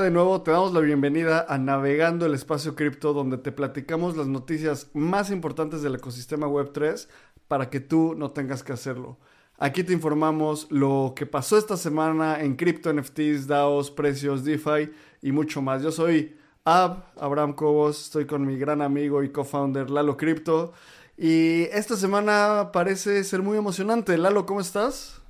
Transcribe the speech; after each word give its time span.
De 0.00 0.12
nuevo, 0.12 0.42
te 0.42 0.52
damos 0.52 0.72
la 0.72 0.78
bienvenida 0.78 1.44
a 1.48 1.58
Navegando 1.58 2.24
el 2.24 2.32
Espacio 2.32 2.76
Cripto, 2.76 3.12
donde 3.12 3.36
te 3.36 3.50
platicamos 3.50 4.16
las 4.16 4.28
noticias 4.28 4.90
más 4.94 5.32
importantes 5.32 5.82
del 5.82 5.96
ecosistema 5.96 6.46
Web3 6.46 7.08
para 7.48 7.68
que 7.68 7.80
tú 7.80 8.14
no 8.16 8.30
tengas 8.30 8.62
que 8.62 8.72
hacerlo. 8.72 9.18
Aquí 9.58 9.82
te 9.82 9.92
informamos 9.92 10.68
lo 10.70 11.14
que 11.16 11.26
pasó 11.26 11.58
esta 11.58 11.76
semana 11.76 12.40
en 12.40 12.54
cripto, 12.54 12.92
NFTs, 12.92 13.48
DAOs, 13.48 13.90
precios, 13.90 14.44
DeFi 14.44 14.90
y 15.20 15.32
mucho 15.32 15.62
más. 15.62 15.82
Yo 15.82 15.90
soy 15.90 16.36
Ab, 16.64 17.04
Abraham 17.20 17.54
Cobos, 17.54 18.04
estoy 18.04 18.24
con 18.24 18.46
mi 18.46 18.56
gran 18.56 18.82
amigo 18.82 19.24
y 19.24 19.30
co-founder 19.30 19.90
Lalo 19.90 20.16
Crypto. 20.16 20.72
Y 21.16 21.62
esta 21.72 21.96
semana 21.96 22.70
parece 22.72 23.24
ser 23.24 23.42
muy 23.42 23.58
emocionante. 23.58 24.16
Lalo, 24.16 24.46
¿cómo 24.46 24.60
estás? 24.60 25.20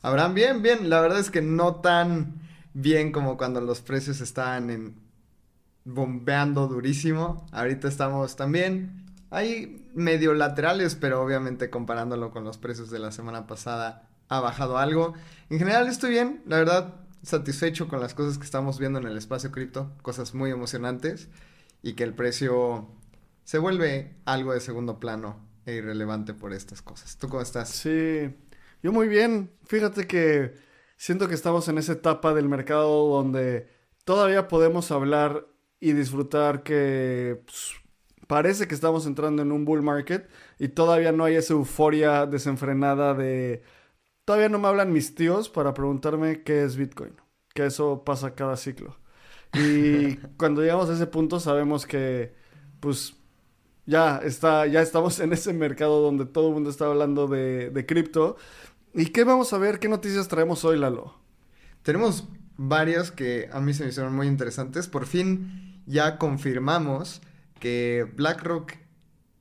Abraham, 0.00 0.34
bien, 0.34 0.62
bien. 0.62 0.88
La 0.88 1.02
verdad 1.02 1.18
es 1.18 1.30
que 1.30 1.42
no 1.42 1.76
tan 1.76 2.53
bien 2.74 3.12
como 3.12 3.38
cuando 3.38 3.60
los 3.60 3.80
precios 3.80 4.20
estaban 4.20 4.68
en 4.68 4.96
bombeando 5.84 6.66
durísimo. 6.66 7.46
Ahorita 7.52 7.88
estamos 7.88 8.36
también 8.36 9.06
ahí 9.30 9.90
medio 9.94 10.34
laterales, 10.34 10.94
pero 10.94 11.22
obviamente 11.22 11.70
comparándolo 11.70 12.30
con 12.30 12.44
los 12.44 12.58
precios 12.58 12.90
de 12.90 12.98
la 12.98 13.12
semana 13.12 13.46
pasada 13.46 14.10
ha 14.28 14.40
bajado 14.40 14.78
algo. 14.78 15.14
En 15.50 15.58
general 15.58 15.88
estoy 15.88 16.10
bien, 16.10 16.42
la 16.46 16.58
verdad 16.58 16.94
satisfecho 17.22 17.88
con 17.88 18.00
las 18.00 18.14
cosas 18.14 18.36
que 18.36 18.44
estamos 18.44 18.78
viendo 18.78 18.98
en 18.98 19.06
el 19.06 19.16
espacio 19.16 19.50
cripto, 19.50 19.92
cosas 20.02 20.34
muy 20.34 20.50
emocionantes 20.50 21.28
y 21.82 21.94
que 21.94 22.04
el 22.04 22.12
precio 22.12 22.88
se 23.44 23.58
vuelve 23.58 24.16
algo 24.26 24.52
de 24.52 24.60
segundo 24.60 25.00
plano 25.00 25.36
e 25.64 25.74
irrelevante 25.74 26.34
por 26.34 26.52
estas 26.52 26.82
cosas. 26.82 27.16
¿Tú 27.16 27.28
cómo 27.28 27.42
estás? 27.42 27.70
Sí, 27.70 28.34
yo 28.82 28.92
muy 28.92 29.08
bien. 29.08 29.50
Fíjate 29.64 30.06
que 30.06 30.54
siento 30.96 31.28
que 31.28 31.34
estamos 31.34 31.68
en 31.68 31.78
esa 31.78 31.92
etapa 31.92 32.34
del 32.34 32.48
mercado 32.48 33.08
donde 33.08 33.68
todavía 34.04 34.48
podemos 34.48 34.90
hablar 34.90 35.46
y 35.80 35.92
disfrutar 35.92 36.62
que 36.62 37.42
pues, 37.44 37.74
parece 38.26 38.66
que 38.66 38.74
estamos 38.74 39.06
entrando 39.06 39.42
en 39.42 39.52
un 39.52 39.64
bull 39.64 39.82
market 39.82 40.28
y 40.58 40.68
todavía 40.68 41.12
no 41.12 41.24
hay 41.24 41.36
esa 41.36 41.54
euforia 41.54 42.26
desenfrenada 42.26 43.14
de... 43.14 43.62
Todavía 44.24 44.48
no 44.48 44.58
me 44.58 44.68
hablan 44.68 44.92
mis 44.92 45.14
tíos 45.14 45.50
para 45.50 45.74
preguntarme 45.74 46.42
qué 46.42 46.64
es 46.64 46.76
Bitcoin, 46.76 47.14
que 47.54 47.66
eso 47.66 48.04
pasa 48.04 48.34
cada 48.34 48.56
ciclo. 48.56 48.96
Y 49.52 50.16
cuando 50.38 50.62
llegamos 50.62 50.88
a 50.88 50.94
ese 50.94 51.06
punto 51.06 51.40
sabemos 51.40 51.86
que 51.86 52.34
pues 52.80 53.16
ya 53.86 54.18
está, 54.18 54.66
ya 54.66 54.80
estamos 54.82 55.20
en 55.20 55.32
ese 55.32 55.52
mercado 55.52 56.00
donde 56.00 56.24
todo 56.26 56.48
el 56.48 56.54
mundo 56.54 56.70
está 56.70 56.86
hablando 56.86 57.26
de, 57.26 57.70
de 57.70 57.86
cripto. 57.86 58.36
¿Y 58.96 59.06
qué 59.06 59.24
vamos 59.24 59.52
a 59.52 59.58
ver? 59.58 59.80
¿Qué 59.80 59.88
noticias 59.88 60.28
traemos 60.28 60.64
hoy, 60.64 60.78
Lalo? 60.78 61.16
Tenemos 61.82 62.28
varias 62.56 63.10
que 63.10 63.48
a 63.52 63.58
mí 63.58 63.74
se 63.74 63.82
me 63.82 63.88
hicieron 63.88 64.14
muy 64.14 64.28
interesantes. 64.28 64.86
Por 64.86 65.06
fin 65.06 65.82
ya 65.84 66.16
confirmamos 66.16 67.20
que 67.58 68.06
BlackRock 68.14 68.74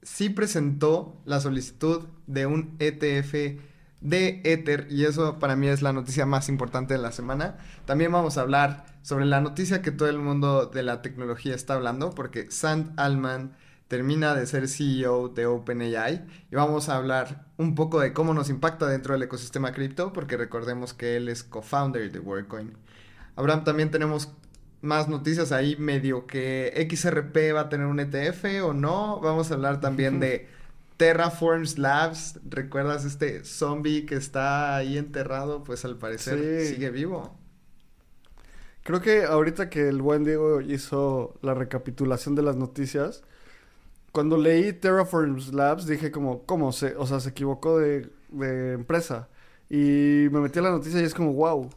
sí 0.01 0.29
presentó 0.29 1.21
la 1.25 1.39
solicitud 1.39 2.07
de 2.25 2.47
un 2.47 2.75
ETF 2.79 3.61
de 4.01 4.41
Ether 4.43 4.87
y 4.89 5.05
eso 5.05 5.37
para 5.37 5.55
mí 5.55 5.67
es 5.67 5.83
la 5.83 5.93
noticia 5.93 6.25
más 6.25 6.49
importante 6.49 6.95
de 6.95 6.99
la 6.99 7.11
semana. 7.11 7.59
También 7.85 8.11
vamos 8.11 8.39
a 8.39 8.41
hablar 8.41 8.85
sobre 9.03 9.25
la 9.25 9.39
noticia 9.39 9.83
que 9.83 9.91
todo 9.91 10.09
el 10.09 10.17
mundo 10.17 10.65
de 10.65 10.81
la 10.81 11.03
tecnología 11.03 11.53
está 11.53 11.75
hablando 11.75 12.09
porque 12.09 12.49
Sand 12.49 12.99
Alman 12.99 13.55
termina 13.94 14.33
de 14.33 14.47
ser 14.47 14.67
CEO 14.67 15.30
de 15.30 15.45
OpenAI 15.45 16.25
y 16.52 16.55
vamos 16.55 16.89
a 16.89 16.95
hablar 16.95 17.45
un 17.58 17.75
poco 17.75 18.00
de 18.00 18.11
cómo 18.11 18.33
nos 18.33 18.50
impacta 18.50 18.88
dentro 18.88 19.13
del 19.13 19.22
ecosistema 19.22 19.72
cripto, 19.72 20.11
porque 20.13 20.35
recordemos 20.35 20.95
que 20.95 21.16
él 21.16 21.30
es 21.30 21.44
co-founder 21.44 22.11
de 22.11 22.17
WorkCoin. 22.17 22.73
Abraham, 23.35 23.63
también 23.63 23.91
tenemos 23.91 24.34
más 24.81 25.09
noticias 25.09 25.51
ahí, 25.51 25.75
medio 25.75 26.25
que 26.25 26.88
XRP 26.90 27.53
va 27.53 27.59
a 27.59 27.69
tener 27.69 27.85
un 27.85 28.00
ETF 28.00 28.63
o 28.63 28.73
no. 28.73 29.19
Vamos 29.19 29.51
a 29.51 29.53
hablar 29.53 29.79
también 29.79 30.19
de 30.19 30.47
Terraforms 30.97 31.78
Labs. 31.78 32.40
¿Recuerdas 32.50 33.06
este 33.06 33.44
zombie 33.44 34.07
que 34.07 34.16
está 34.16 34.75
ahí 34.75 34.97
enterrado? 34.97 35.63
Pues 35.63 35.85
al 35.85 36.00
parecer 36.00 36.66
sigue 36.66 36.90
vivo. 36.90 37.38
Creo 38.81 39.01
que 39.01 39.25
ahorita 39.25 39.69
que 39.69 39.88
el 39.88 40.01
buen 40.01 40.23
Diego 40.23 40.62
hizo 40.62 41.35
la 41.44 41.53
recapitulación 41.53 42.34
de 42.34 42.41
las 42.41 42.56
noticias, 42.56 43.23
cuando 44.13 44.38
leí 44.38 44.72
Terraforms 44.74 45.53
Labs 45.53 45.88
dije 45.88 46.12
como, 46.12 46.44
¿cómo 46.46 46.72
se, 46.72 46.96
o 46.96 47.07
sea, 47.07 47.19
se 47.19 47.29
equivocó 47.29 47.79
de, 47.79 48.12
empresa? 48.31 49.28
Y 49.69 50.28
me 50.31 50.40
metí 50.40 50.59
a 50.59 50.62
la 50.62 50.69
noticia 50.69 51.01
y 51.01 51.03
es 51.03 51.16
como, 51.16 51.34
wow, 51.34 51.68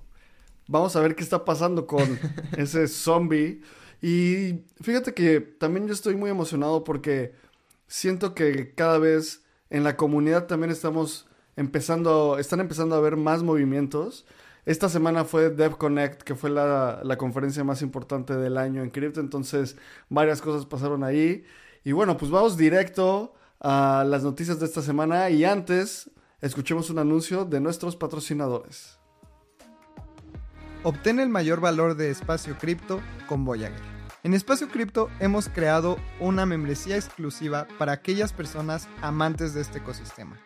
vamos 0.69 0.95
a 0.97 1.01
ver 1.01 1.17
qué 1.17 1.23
está 1.23 1.47
pasando 1.47 1.87
con 1.87 2.19
ese 2.59 2.89
zombie. 2.89 3.63
Y 4.03 4.67
fíjate 4.83 5.15
que 5.15 5.41
también 5.41 5.87
yo 5.89 5.95
estoy 5.95 6.15
muy 6.15 6.29
emocionado 6.29 6.85
porque 6.85 7.33
siento 7.87 8.35
que 8.35 8.75
cada 8.75 8.99
vez 8.99 9.43
en 9.71 9.83
la 9.83 9.97
comunidad 9.97 10.47
también 10.47 10.71
estamos 10.71 11.27
empezando, 11.57 12.39
están 12.39 12.61
empezando 12.61 12.97
a 12.97 12.99
haber 12.99 13.17
más 13.17 13.43
movimientos. 13.43 14.27
Esta 14.67 14.91
semana 14.91 15.25
fue 15.25 15.49
DevConnect, 15.49 16.21
que 16.21 16.35
fue 16.35 16.51
la, 16.51 17.01
la 17.03 17.17
conferencia 17.17 17.65
más 17.65 17.81
importante 17.81 18.37
del 18.37 18.59
año 18.59 18.83
en 18.83 18.91
cripto, 18.91 19.21
entonces 19.21 19.79
varias 20.11 20.43
cosas 20.43 20.67
pasaron 20.67 21.03
ahí. 21.03 21.47
Y 21.87 21.93
bueno, 21.93 22.17
pues 22.17 22.33
vamos 22.33 22.57
directo 22.57 23.33
a 23.61 24.03
las 24.05 24.25
noticias 24.25 24.59
de 24.59 24.67
esta 24.67 24.83
semana 24.83 25.31
y 25.31 25.45
antes 25.45 26.11
escuchemos 26.41 26.91
un 26.91 26.99
anuncio 26.99 27.45
de 27.45 27.61
nuestros 27.61 27.95
patrocinadores. 27.95 28.99
Obtén 30.83 31.21
el 31.21 31.29
mayor 31.29 31.61
valor 31.61 31.95
de 31.95 32.11
espacio 32.11 32.59
cripto 32.59 33.01
con 33.29 33.45
Voyager. 33.45 33.79
En 34.25 34.35
Espacio 34.35 34.67
Cripto 34.67 35.11
hemos 35.21 35.49
creado 35.49 35.97
una 36.19 36.45
membresía 36.45 36.97
exclusiva 36.97 37.69
para 37.79 37.93
aquellas 37.93 38.33
personas 38.33 38.89
amantes 39.01 39.55
de 39.55 39.61
este 39.61 39.79
ecosistema. 39.79 40.37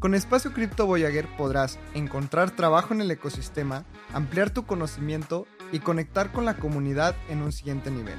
Con 0.00 0.16
Espacio 0.16 0.52
Cripto 0.52 0.84
Voyager 0.84 1.28
podrás 1.36 1.78
encontrar 1.94 2.50
trabajo 2.50 2.92
en 2.92 3.02
el 3.02 3.10
ecosistema, 3.12 3.84
ampliar 4.12 4.50
tu 4.50 4.66
conocimiento 4.66 5.46
y 5.70 5.78
conectar 5.78 6.32
con 6.32 6.44
la 6.44 6.56
comunidad 6.56 7.14
en 7.28 7.42
un 7.42 7.52
siguiente 7.52 7.92
nivel. 7.92 8.18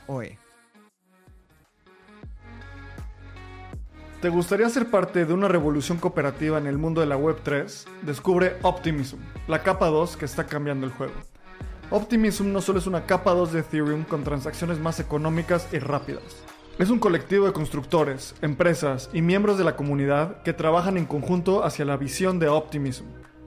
¿Te 4.21 4.29
gustaría 4.29 4.69
ser 4.69 4.91
parte 4.91 5.25
de 5.25 5.33
una 5.33 5.47
revolución 5.47 5.97
cooperativa 5.97 6.57
en 6.57 6.67
el 6.67 6.77
mundo 6.77 7.01
de 7.01 7.07
la 7.07 7.17
Web3? 7.17 7.85
Descubre 8.03 8.57
Optimism, 8.61 9.17
la 9.47 9.63
capa 9.63 9.87
2 9.87 10.17
que 10.17 10.25
está 10.25 10.45
cambiando 10.45 10.85
el 10.85 10.91
juego. 10.91 11.13
Optimism 11.89 12.51
no 12.51 12.61
solo 12.61 12.79
es 12.79 12.87
una 12.87 13.05
capa 13.05 13.31
2 13.31 13.53
de 13.53 13.59
Ethereum 13.61 14.03
con 14.03 14.23
transacciones 14.23 14.79
más 14.79 14.99
económicas 14.99 15.67
y 15.71 15.79
rápidas. 15.79 16.43
Es 16.77 16.89
un 16.89 16.99
colectivo 16.99 17.47
de 17.47 17.53
constructores, 17.53 18.35
empresas 18.41 19.09
y 19.13 19.21
miembros 19.21 19.57
de 19.57 19.63
la 19.63 19.75
comunidad 19.75 20.41
que 20.43 20.53
trabajan 20.53 20.97
en 20.97 21.05
conjunto 21.05 21.63
hacia 21.63 21.85
la 21.85 21.97
visión 21.97 22.37
de 22.37 22.47
Optimism 22.47 23.05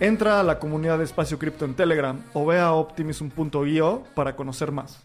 Entra 0.00 0.38
a 0.38 0.44
la 0.44 0.60
comunidad 0.60 0.98
de 0.98 1.04
Espacio 1.04 1.40
Cripto 1.40 1.64
en 1.64 1.74
Telegram 1.74 2.22
o 2.32 2.46
ve 2.46 2.60
a 2.60 2.70
optimism.io 2.70 4.04
para 4.14 4.36
conocer 4.36 4.70
más. 4.70 5.00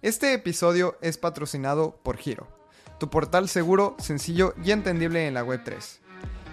Este 0.00 0.32
episodio 0.32 0.96
es 1.02 1.18
patrocinado 1.18 2.00
por 2.02 2.16
Giro, 2.16 2.48
tu 2.98 3.10
portal 3.10 3.50
seguro, 3.50 3.94
sencillo 3.98 4.54
y 4.64 4.70
entendible 4.70 5.26
en 5.26 5.34
la 5.34 5.44
Web3. 5.44 5.98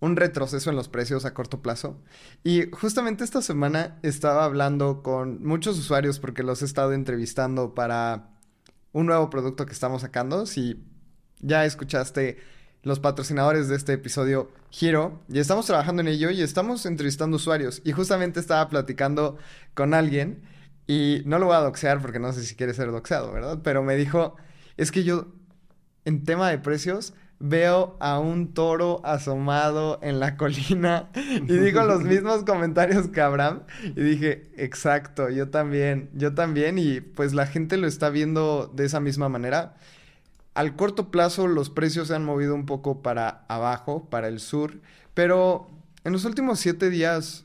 un 0.00 0.16
retroceso 0.16 0.70
en 0.70 0.76
los 0.76 0.88
precios 0.88 1.24
a 1.24 1.34
corto 1.34 1.60
plazo. 1.60 2.00
Y 2.44 2.70
justamente 2.70 3.24
esta 3.24 3.42
semana 3.42 3.98
estaba 4.02 4.44
hablando 4.44 5.02
con 5.02 5.44
muchos 5.44 5.78
usuarios 5.78 6.18
porque 6.18 6.42
los 6.42 6.62
he 6.62 6.64
estado 6.64 6.92
entrevistando 6.92 7.74
para 7.74 8.30
un 8.92 9.06
nuevo 9.06 9.30
producto 9.30 9.66
que 9.66 9.72
estamos 9.72 10.02
sacando. 10.02 10.46
Si 10.46 10.84
ya 11.40 11.64
escuchaste 11.64 12.38
los 12.82 13.00
patrocinadores 13.00 13.68
de 13.68 13.76
este 13.76 13.94
episodio, 13.94 14.50
Giro, 14.70 15.20
y 15.28 15.40
estamos 15.40 15.66
trabajando 15.66 16.00
en 16.00 16.08
ello 16.08 16.30
y 16.30 16.42
estamos 16.42 16.86
entrevistando 16.86 17.36
usuarios. 17.36 17.82
Y 17.84 17.92
justamente 17.92 18.38
estaba 18.40 18.68
platicando 18.68 19.36
con 19.74 19.94
alguien, 19.94 20.42
y 20.88 21.22
no 21.26 21.38
lo 21.38 21.46
voy 21.46 21.54
a 21.54 21.60
doxear 21.60 22.00
porque 22.00 22.18
no 22.18 22.32
sé 22.32 22.42
si 22.44 22.56
quiere 22.56 22.72
ser 22.72 22.90
doxeado, 22.90 23.30
¿verdad? 23.30 23.60
Pero 23.62 23.82
me 23.82 23.94
dijo, 23.94 24.36
es 24.78 24.90
que 24.90 25.04
yo, 25.04 25.26
en 26.06 26.24
tema 26.24 26.48
de 26.48 26.58
precios, 26.58 27.12
veo 27.40 27.96
a 28.00 28.18
un 28.18 28.52
toro 28.52 29.00
asomado 29.04 30.00
en 30.02 30.18
la 30.18 30.36
colina 30.36 31.10
y 31.14 31.52
digo 31.52 31.82
los 31.84 32.02
mismos 32.04 32.42
comentarios 32.44 33.08
que 33.08 33.20
Abraham 33.20 33.62
y 33.84 34.00
dije, 34.00 34.50
exacto, 34.56 35.30
yo 35.30 35.48
también, 35.48 36.10
yo 36.14 36.34
también 36.34 36.78
y 36.78 37.00
pues 37.00 37.34
la 37.34 37.46
gente 37.46 37.76
lo 37.76 37.86
está 37.86 38.10
viendo 38.10 38.70
de 38.74 38.86
esa 38.86 39.00
misma 39.00 39.28
manera. 39.28 39.76
Al 40.54 40.74
corto 40.74 41.10
plazo 41.10 41.46
los 41.46 41.70
precios 41.70 42.08
se 42.08 42.16
han 42.16 42.24
movido 42.24 42.54
un 42.54 42.66
poco 42.66 43.02
para 43.02 43.44
abajo, 43.48 44.08
para 44.10 44.26
el 44.26 44.40
sur, 44.40 44.80
pero 45.14 45.70
en 46.02 46.12
los 46.12 46.24
últimos 46.24 46.58
siete 46.58 46.90
días 46.90 47.44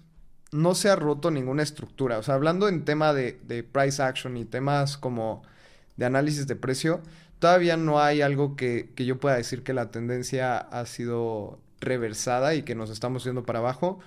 no 0.51 0.73
se 0.73 0.89
ha 0.89 0.95
roto 0.95 1.29
ninguna 1.29 1.61
estructura. 1.61 2.17
O 2.17 2.23
sea, 2.23 2.35
hablando 2.35 2.67
en 2.67 2.85
tema 2.85 3.13
de, 3.13 3.39
de 3.45 3.63
price 3.63 4.01
action 4.01 4.37
y 4.37 4.45
temas 4.45 4.97
como 4.97 5.43
de 5.97 6.05
análisis 6.05 6.47
de 6.47 6.55
precio, 6.55 7.01
todavía 7.43 7.75
no 7.75 7.99
hay 7.99 8.21
algo 8.21 8.55
que, 8.55 8.91
que, 8.95 9.03
yo 9.03 9.19
pueda 9.19 9.35
decir 9.35 9.63
que 9.63 9.73
la 9.73 9.91
tendencia 9.91 10.57
ha 10.57 10.85
sido 10.85 11.59
reversada 11.81 12.55
y 12.55 12.63
que 12.63 12.73
nos 12.73 12.89
estamos 12.89 13.25
yendo 13.25 13.43
para 13.43 13.59
abajo. 13.59 13.99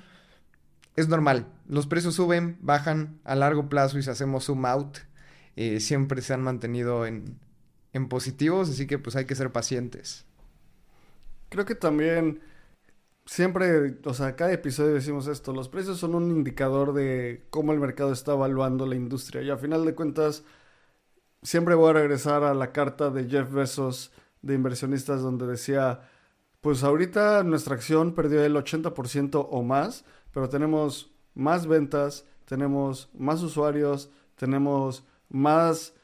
Es 0.96 1.08
normal, 1.08 1.46
los 1.68 1.86
precios 1.86 2.14
suben, 2.14 2.56
bajan 2.62 3.20
a 3.24 3.34
largo 3.34 3.68
plazo 3.68 3.98
y 3.98 4.02
si 4.02 4.08
hacemos 4.08 4.46
zoom 4.46 4.64
out, 4.64 5.00
eh, 5.54 5.80
siempre 5.80 6.22
se 6.22 6.32
han 6.32 6.40
mantenido 6.40 7.04
en, 7.04 7.38
en 7.92 8.08
positivos, 8.08 8.70
así 8.70 8.86
que 8.86 8.98
pues 8.98 9.16
hay 9.16 9.26
que 9.26 9.34
ser 9.34 9.52
pacientes. 9.52 10.24
Creo 11.50 11.66
que 11.66 11.74
también 11.74 12.40
siempre, 13.26 13.98
o 14.06 14.14
sea, 14.14 14.34
cada 14.34 14.54
episodio 14.54 14.94
decimos 14.94 15.26
esto, 15.26 15.52
los 15.52 15.68
precios 15.68 15.98
son 15.98 16.14
un 16.14 16.30
indicador 16.30 16.94
de 16.94 17.44
cómo 17.50 17.74
el 17.74 17.80
mercado 17.80 18.14
está 18.14 18.32
evaluando 18.32 18.86
la 18.86 18.96
industria 18.96 19.42
y 19.42 19.50
a 19.50 19.58
final 19.58 19.84
de 19.84 19.94
cuentas 19.94 20.42
siempre 21.46 21.76
voy 21.76 21.90
a 21.90 21.92
regresar 21.92 22.42
a 22.42 22.54
la 22.54 22.72
carta 22.72 23.08
de 23.10 23.28
Jeff 23.28 23.52
Bezos 23.52 24.10
de 24.42 24.54
inversionistas 24.54 25.22
donde 25.22 25.46
decía, 25.46 26.00
pues 26.60 26.82
ahorita 26.82 27.44
nuestra 27.44 27.76
acción 27.76 28.16
perdió 28.16 28.42
el 28.42 28.56
80% 28.56 29.46
o 29.48 29.62
más, 29.62 30.04
pero 30.32 30.48
tenemos 30.48 31.12
más 31.34 31.68
ventas, 31.68 32.24
tenemos 32.46 33.10
más 33.14 33.44
usuarios, 33.44 34.10
tenemos 34.34 35.04
más 35.28 35.94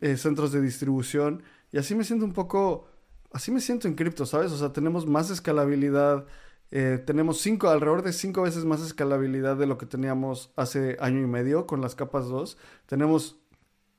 eh, 0.00 0.16
centros 0.16 0.50
de 0.50 0.62
distribución 0.62 1.42
y 1.72 1.76
así 1.76 1.94
me 1.94 2.02
siento 2.02 2.24
un 2.24 2.32
poco, 2.32 2.88
así 3.32 3.50
me 3.50 3.60
siento 3.60 3.88
en 3.88 3.96
cripto, 3.96 4.24
¿sabes? 4.24 4.50
O 4.52 4.56
sea, 4.56 4.72
tenemos 4.72 5.04
más 5.04 5.28
escalabilidad, 5.28 6.24
eh, 6.70 7.02
tenemos 7.04 7.42
cinco, 7.42 7.68
alrededor 7.68 8.02
de 8.02 8.14
cinco 8.14 8.42
veces 8.42 8.64
más 8.64 8.80
escalabilidad 8.80 9.58
de 9.58 9.66
lo 9.66 9.76
que 9.76 9.84
teníamos 9.84 10.54
hace 10.56 10.96
año 11.00 11.20
y 11.20 11.26
medio 11.26 11.66
con 11.66 11.82
las 11.82 11.94
capas 11.94 12.28
2. 12.28 12.56
Tenemos 12.86 13.36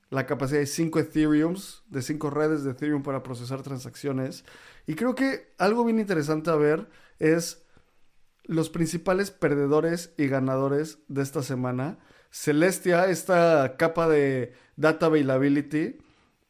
la 0.09 0.25
capacidad 0.25 0.59
de 0.59 0.65
5 0.65 1.00
Ethereums, 1.00 1.83
de 1.89 2.01
5 2.01 2.30
redes 2.30 2.63
de 2.63 2.71
Ethereum 2.71 3.04
para 3.04 3.24
procesar 3.24 3.62
transacciones. 3.62 4.45
Y 4.86 4.95
creo 4.95 5.15
que 5.15 5.54
algo 5.57 5.83
bien 5.83 6.00
interesante 6.00 6.50
a 6.50 6.56
ver 6.56 6.89
es 7.19 7.63
los 8.44 8.69
principales 8.69 9.31
perdedores 9.31 10.14
y 10.18 10.28
ganadores 10.28 10.99
de 11.09 11.21
esta 11.21 11.44
semana. 11.44 11.99
Celestia, 12.31 13.07
esta 13.07 13.76
capa 13.78 14.07
de 14.07 14.54
data 14.78 15.07
availability, 15.07 15.97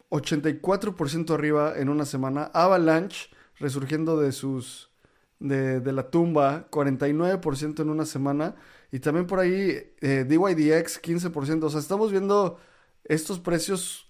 84% 0.09 1.33
arriba 1.33 1.73
en 1.77 1.89
una 1.89 2.05
semana. 2.05 2.51
Avalanche, 2.53 3.29
resurgiendo 3.55 4.19
de 4.19 4.31
sus 4.31 4.91
de, 5.39 5.79
de 5.79 5.91
la 5.91 6.09
tumba, 6.09 6.67
49% 6.71 7.81
en 7.81 7.89
una 7.89 8.05
semana. 8.05 8.55
Y 8.91 8.99
también 8.99 9.27
por 9.27 9.39
ahí 9.39 9.93
eh, 10.01 10.25
DYDX, 10.27 11.01
15%. 11.01 11.63
O 11.63 11.69
sea, 11.69 11.79
estamos 11.79 12.11
viendo 12.11 12.59
estos 13.07 13.39
precios, 13.39 14.07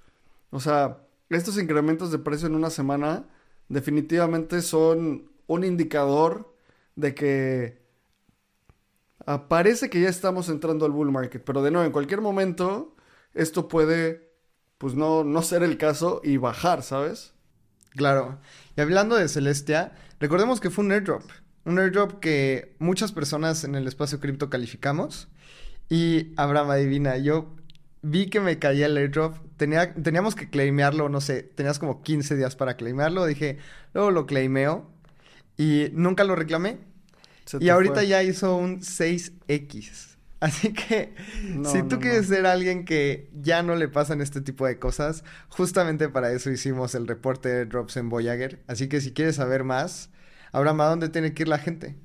o 0.50 0.60
sea, 0.60 1.06
estos 1.30 1.58
incrementos 1.58 2.12
de 2.12 2.20
precio 2.20 2.48
en 2.48 2.56
una 2.56 2.70
semana 2.70 3.28
definitivamente 3.70 4.62
son 4.62 5.32
un 5.48 5.64
indicador 5.64 6.54
de 6.96 7.14
que 7.14 7.88
parece 9.50 9.90
que 9.90 10.02
ya 10.02 10.10
estamos 10.10 10.50
entrando 10.50 10.86
al 10.86 10.92
bull 10.92 11.12
market, 11.12 11.44
pero 11.44 11.62
de 11.62 11.72
nuevo, 11.72 11.86
en 11.86 11.92
cualquier 11.92 12.22
momento 12.22 12.96
esto 13.34 13.68
puede, 13.68 14.32
pues 14.78 14.96
no, 14.96 15.24
no 15.24 15.42
ser 15.42 15.64
el 15.64 15.78
caso 15.78 16.22
y 16.24 16.38
bajar, 16.38 16.82
¿sabes? 16.82 17.34
Claro. 17.92 18.40
Y 18.76 18.82
hablando 18.82 19.16
de 19.16 19.28
Celestia, 19.28 19.94
recordemos 20.20 20.60
que 20.60 20.70
fue 20.70 20.86
un 20.86 20.92
airdrop. 20.92 21.24
Un 21.66 21.80
airdrop 21.80 22.20
que 22.20 22.76
muchas 22.80 23.12
personas 23.12 23.64
en 23.64 23.76
el 23.76 23.88
espacio 23.88 24.20
cripto 24.20 24.50
calificamos. 24.50 25.28
Y 25.90 26.34
Abraham, 26.38 26.72
adivina, 26.72 27.18
yo 27.18 27.57
vi 28.02 28.30
que 28.30 28.40
me 28.40 28.60
caía 28.60 28.88
el 28.88 28.98
airdrop. 28.98 29.38
Tenía, 29.58 29.94
teníamos 29.94 30.36
que 30.36 30.50
claimearlo, 30.50 31.10
no 31.10 31.22
sé, 31.22 31.44
tenías 31.44 31.80
como 31.80 32.02
15 32.02 32.36
días 32.36 32.56
para 32.56 32.76
claimearlo. 32.76 33.26
Dije, 33.26 33.58
luego 33.94 34.12
lo 34.12 34.26
claimeo. 34.26 34.90
Y 35.58 35.90
nunca 35.94 36.24
lo 36.24 36.36
reclamé. 36.36 36.78
y 37.60 37.70
ahorita 37.70 37.96
fue. 37.96 38.08
ya 38.08 38.24
hizo 38.24 38.56
un 38.56 38.82
6X. 38.82 40.18
Así 40.40 40.72
que 40.72 41.16
no, 41.46 41.68
si 41.68 41.82
tú 41.82 41.96
no, 41.96 42.00
quieres 42.00 42.30
no. 42.30 42.36
ser 42.36 42.46
alguien 42.46 42.86
que 42.86 43.28
ya 43.34 43.64
no 43.64 43.76
le 43.76 43.88
pasan 43.88 44.22
este 44.22 44.40
tipo 44.40 44.68
de 44.68 44.78
cosas, 44.78 45.24
justamente 45.50 46.10
para 46.10 46.32
eso 46.32 46.52
hicimos 46.52 46.94
el 46.94 47.08
reporte 47.08 47.50
de 47.50 47.66
drops 47.66 47.98
en 47.98 48.10
Voyager. 48.10 48.62
Así 48.68 48.88
que 48.88 49.02
si 49.02 49.14
quieres 49.14 49.38
saber 49.38 49.64
más, 49.64 50.12
Abraham, 50.52 50.82
¿a 50.82 50.86
dónde 50.90 51.10
tiene 51.10 51.34
que 51.34 51.44
ir 51.44 51.48
la 51.50 51.58
gente? 51.58 51.96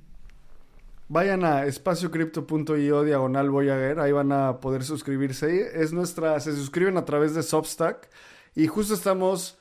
Vayan 1.12 1.44
a 1.44 1.66
espaciocrypto.io 1.66 3.04
diagonal 3.04 3.50
Voyager, 3.50 4.00
ahí 4.00 4.12
van 4.12 4.32
a 4.32 4.60
poder 4.60 4.82
suscribirse. 4.82 5.78
Es 5.78 5.92
nuestra, 5.92 6.40
se 6.40 6.56
suscriben 6.56 6.96
a 6.96 7.04
través 7.04 7.34
de 7.34 7.42
Substack 7.42 8.08
y 8.54 8.66
justo 8.66 8.94
estamos 8.94 9.58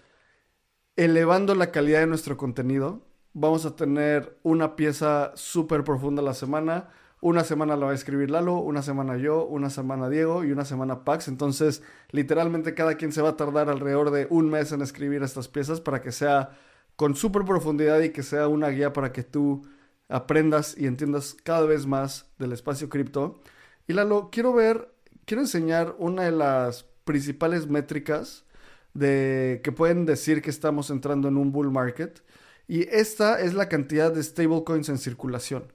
elevando 0.96 1.53
la 1.53 1.70
calidad 1.72 2.00
de 2.00 2.08
nuestro 2.08 2.38
contenido. 2.38 3.01
Vamos 3.34 3.65
a 3.65 3.75
tener 3.75 4.39
una 4.43 4.77
pieza 4.77 5.34
súper 5.36 5.84
profunda 5.84 6.22
la 6.22 6.34
semana 6.34 6.88
una 7.20 7.43
semana 7.43 7.75
la 7.75 7.88
va 7.88 7.91
a 7.91 7.96
escribir 7.96 8.31
Lalo, 8.31 8.55
una 8.55 8.81
semana 8.81 9.17
yo, 9.17 9.46
una 9.46 9.70
semana 9.70 10.08
Diego 10.08 10.46
y 10.46 10.53
una 10.53 10.63
semana 10.63 11.03
Pax. 11.03 11.27
Entonces, 11.27 11.84
literalmente 12.12 12.74
cada 12.74 12.96
quien 12.96 13.12
se 13.12 13.22
va 13.22 13.29
a 13.29 13.38
tardar 13.38 13.70
alrededor 13.70 14.10
de 14.10 14.25
un 14.29 14.50
mes 14.50 14.72
en 14.72 14.81
escribir 14.81 15.22
estas 15.22 15.50
piezas 15.50 15.81
para 15.81 16.01
que 16.01 16.13
sea 16.13 16.51
con 16.96 17.13
súper 17.13 17.43
profundidad 17.43 18.00
y 18.00 18.12
que 18.12 18.24
sea 18.24 18.48
una 18.48 18.70
guía 18.70 18.93
para 18.93 19.12
que 19.12 19.24
tú 19.24 19.63
aprendas 20.11 20.75
y 20.77 20.85
entiendas 20.85 21.35
cada 21.43 21.65
vez 21.65 21.85
más 21.85 22.27
del 22.37 22.51
espacio 22.51 22.89
cripto. 22.89 23.41
Y 23.87 23.93
Lalo, 23.93 24.29
quiero 24.31 24.53
ver, 24.53 24.93
quiero 25.25 25.41
enseñar 25.41 25.95
una 25.97 26.23
de 26.23 26.31
las 26.31 26.85
principales 27.03 27.67
métricas 27.67 28.45
de 28.93 29.61
que 29.63 29.71
pueden 29.71 30.05
decir 30.05 30.41
que 30.41 30.49
estamos 30.49 30.89
entrando 30.89 31.27
en 31.27 31.37
un 31.37 31.51
bull 31.51 31.71
market. 31.71 32.23
Y 32.67 32.87
esta 32.89 33.39
es 33.41 33.53
la 33.53 33.69
cantidad 33.69 34.13
de 34.13 34.21
stablecoins 34.21 34.89
en 34.89 34.97
circulación 34.97 35.71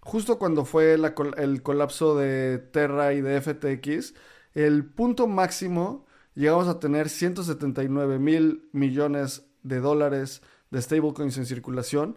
justo 0.00 0.38
cuando 0.38 0.64
fue 0.64 0.94
el 0.94 1.62
colapso 1.62 2.16
de 2.16 2.58
Terra 2.58 3.12
y 3.12 3.20
de 3.20 3.40
FTX, 3.40 4.14
el 4.54 4.84
punto 4.84 5.26
máximo 5.26 6.06
llegamos 6.34 6.68
a 6.68 6.80
tener 6.80 7.08
179 7.08 8.18
mil 8.18 8.68
millones 8.72 9.46
de 9.62 9.80
dólares 9.80 10.42
de 10.70 10.80
stablecoins 10.80 11.36
en 11.36 11.46
circulación 11.46 12.16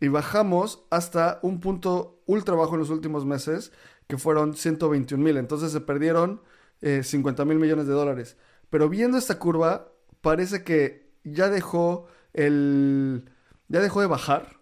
y 0.00 0.08
bajamos 0.08 0.84
hasta 0.90 1.38
un 1.42 1.60
punto 1.60 2.22
ultra 2.26 2.54
bajo 2.54 2.74
en 2.74 2.80
los 2.80 2.90
últimos 2.90 3.24
meses 3.24 3.72
que 4.06 4.18
fueron 4.18 4.54
121 4.54 5.22
mil. 5.22 5.36
Entonces 5.36 5.72
se 5.72 5.80
perdieron 5.80 6.42
50 6.80 7.42
eh, 7.42 7.46
mil 7.46 7.58
millones 7.58 7.86
de 7.86 7.92
dólares. 7.92 8.36
Pero 8.70 8.88
viendo 8.88 9.18
esta 9.18 9.38
curva, 9.38 9.92
parece 10.20 10.64
que 10.64 11.10
ya 11.24 11.48
dejó 11.48 12.06
el. 12.32 13.30
ya 13.68 13.80
dejó 13.80 14.00
de 14.00 14.06
bajar 14.06 14.60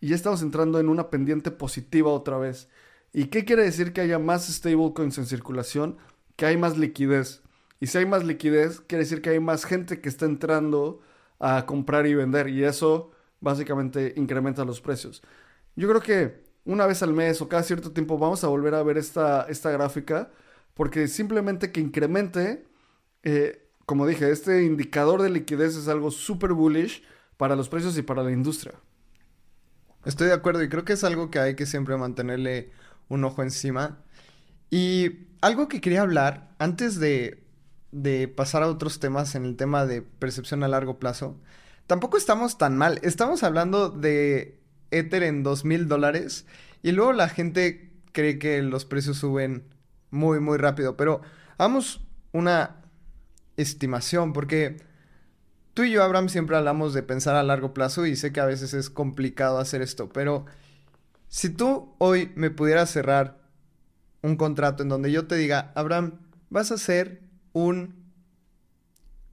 y 0.00 0.08
ya 0.08 0.14
estamos 0.14 0.42
entrando 0.42 0.78
en 0.78 0.88
una 0.88 1.10
pendiente 1.10 1.50
positiva 1.50 2.10
otra 2.10 2.38
vez. 2.38 2.68
¿Y 3.12 3.26
qué 3.26 3.44
quiere 3.44 3.62
decir 3.62 3.92
que 3.92 4.00
haya 4.00 4.18
más 4.18 4.46
stablecoins 4.46 5.18
en 5.18 5.26
circulación? 5.26 5.96
Que 6.36 6.46
hay 6.46 6.56
más 6.56 6.78
liquidez. 6.78 7.42
Y 7.80 7.86
si 7.88 7.98
hay 7.98 8.06
más 8.06 8.24
liquidez, 8.24 8.80
quiere 8.80 9.04
decir 9.04 9.22
que 9.22 9.30
hay 9.30 9.40
más 9.40 9.64
gente 9.64 10.00
que 10.00 10.08
está 10.08 10.26
entrando 10.26 11.00
a 11.40 11.66
comprar 11.66 12.06
y 12.06 12.14
vender. 12.14 12.48
Y 12.48 12.64
eso 12.64 13.10
básicamente 13.40 14.14
incrementa 14.16 14.64
los 14.64 14.80
precios. 14.80 15.22
Yo 15.76 15.88
creo 15.88 16.00
que 16.00 16.44
una 16.64 16.86
vez 16.86 17.02
al 17.02 17.14
mes 17.14 17.40
o 17.40 17.48
cada 17.48 17.62
cierto 17.62 17.92
tiempo 17.92 18.18
vamos 18.18 18.44
a 18.44 18.48
volver 18.48 18.74
a 18.74 18.82
ver 18.82 18.98
esta, 18.98 19.46
esta 19.48 19.70
gráfica. 19.70 20.30
Porque 20.78 21.08
simplemente 21.08 21.72
que 21.72 21.80
incremente, 21.80 22.64
eh, 23.24 23.68
como 23.84 24.06
dije, 24.06 24.30
este 24.30 24.62
indicador 24.62 25.22
de 25.22 25.28
liquidez 25.28 25.74
es 25.74 25.88
algo 25.88 26.12
súper 26.12 26.52
bullish 26.52 27.02
para 27.36 27.56
los 27.56 27.68
precios 27.68 27.98
y 27.98 28.02
para 28.02 28.22
la 28.22 28.30
industria. 28.30 28.74
Estoy 30.04 30.28
de 30.28 30.34
acuerdo 30.34 30.62
y 30.62 30.68
creo 30.68 30.84
que 30.84 30.92
es 30.92 31.02
algo 31.02 31.32
que 31.32 31.40
hay 31.40 31.56
que 31.56 31.66
siempre 31.66 31.96
mantenerle 31.96 32.70
un 33.08 33.24
ojo 33.24 33.42
encima. 33.42 34.04
Y 34.70 35.26
algo 35.40 35.66
que 35.66 35.80
quería 35.80 36.02
hablar 36.02 36.54
antes 36.60 37.00
de, 37.00 37.42
de 37.90 38.28
pasar 38.28 38.62
a 38.62 38.68
otros 38.68 39.00
temas 39.00 39.34
en 39.34 39.46
el 39.46 39.56
tema 39.56 39.84
de 39.84 40.02
percepción 40.02 40.62
a 40.62 40.68
largo 40.68 41.00
plazo, 41.00 41.40
tampoco 41.88 42.16
estamos 42.16 42.56
tan 42.58 42.76
mal. 42.76 43.00
Estamos 43.02 43.42
hablando 43.42 43.90
de 43.90 44.60
Ether 44.92 45.24
en 45.24 45.42
dos 45.42 45.64
mil 45.64 45.88
dólares 45.88 46.46
y 46.84 46.92
luego 46.92 47.12
la 47.12 47.28
gente 47.28 47.90
cree 48.12 48.38
que 48.38 48.62
los 48.62 48.84
precios 48.84 49.16
suben 49.16 49.64
muy, 50.12 50.38
muy 50.38 50.58
rápido. 50.58 50.96
Pero 50.96 51.22
hagamos 51.56 52.06
una 52.32 52.76
estimación 53.56 54.32
porque 54.32 54.86
Tú 55.78 55.84
y 55.84 55.92
yo, 55.92 56.02
Abraham, 56.02 56.28
siempre 56.28 56.56
hablamos 56.56 56.92
de 56.92 57.04
pensar 57.04 57.36
a 57.36 57.44
largo 57.44 57.72
plazo 57.72 58.04
y 58.04 58.16
sé 58.16 58.32
que 58.32 58.40
a 58.40 58.46
veces 58.46 58.74
es 58.74 58.90
complicado 58.90 59.58
hacer 59.58 59.80
esto, 59.80 60.08
pero 60.08 60.44
si 61.28 61.50
tú 61.50 61.94
hoy 61.98 62.32
me 62.34 62.50
pudieras 62.50 62.90
cerrar 62.90 63.38
un 64.20 64.34
contrato 64.34 64.82
en 64.82 64.88
donde 64.88 65.12
yo 65.12 65.28
te 65.28 65.36
diga, 65.36 65.70
Abraham, 65.76 66.18
vas 66.50 66.72
a 66.72 66.74
hacer 66.74 67.22
un 67.52 67.94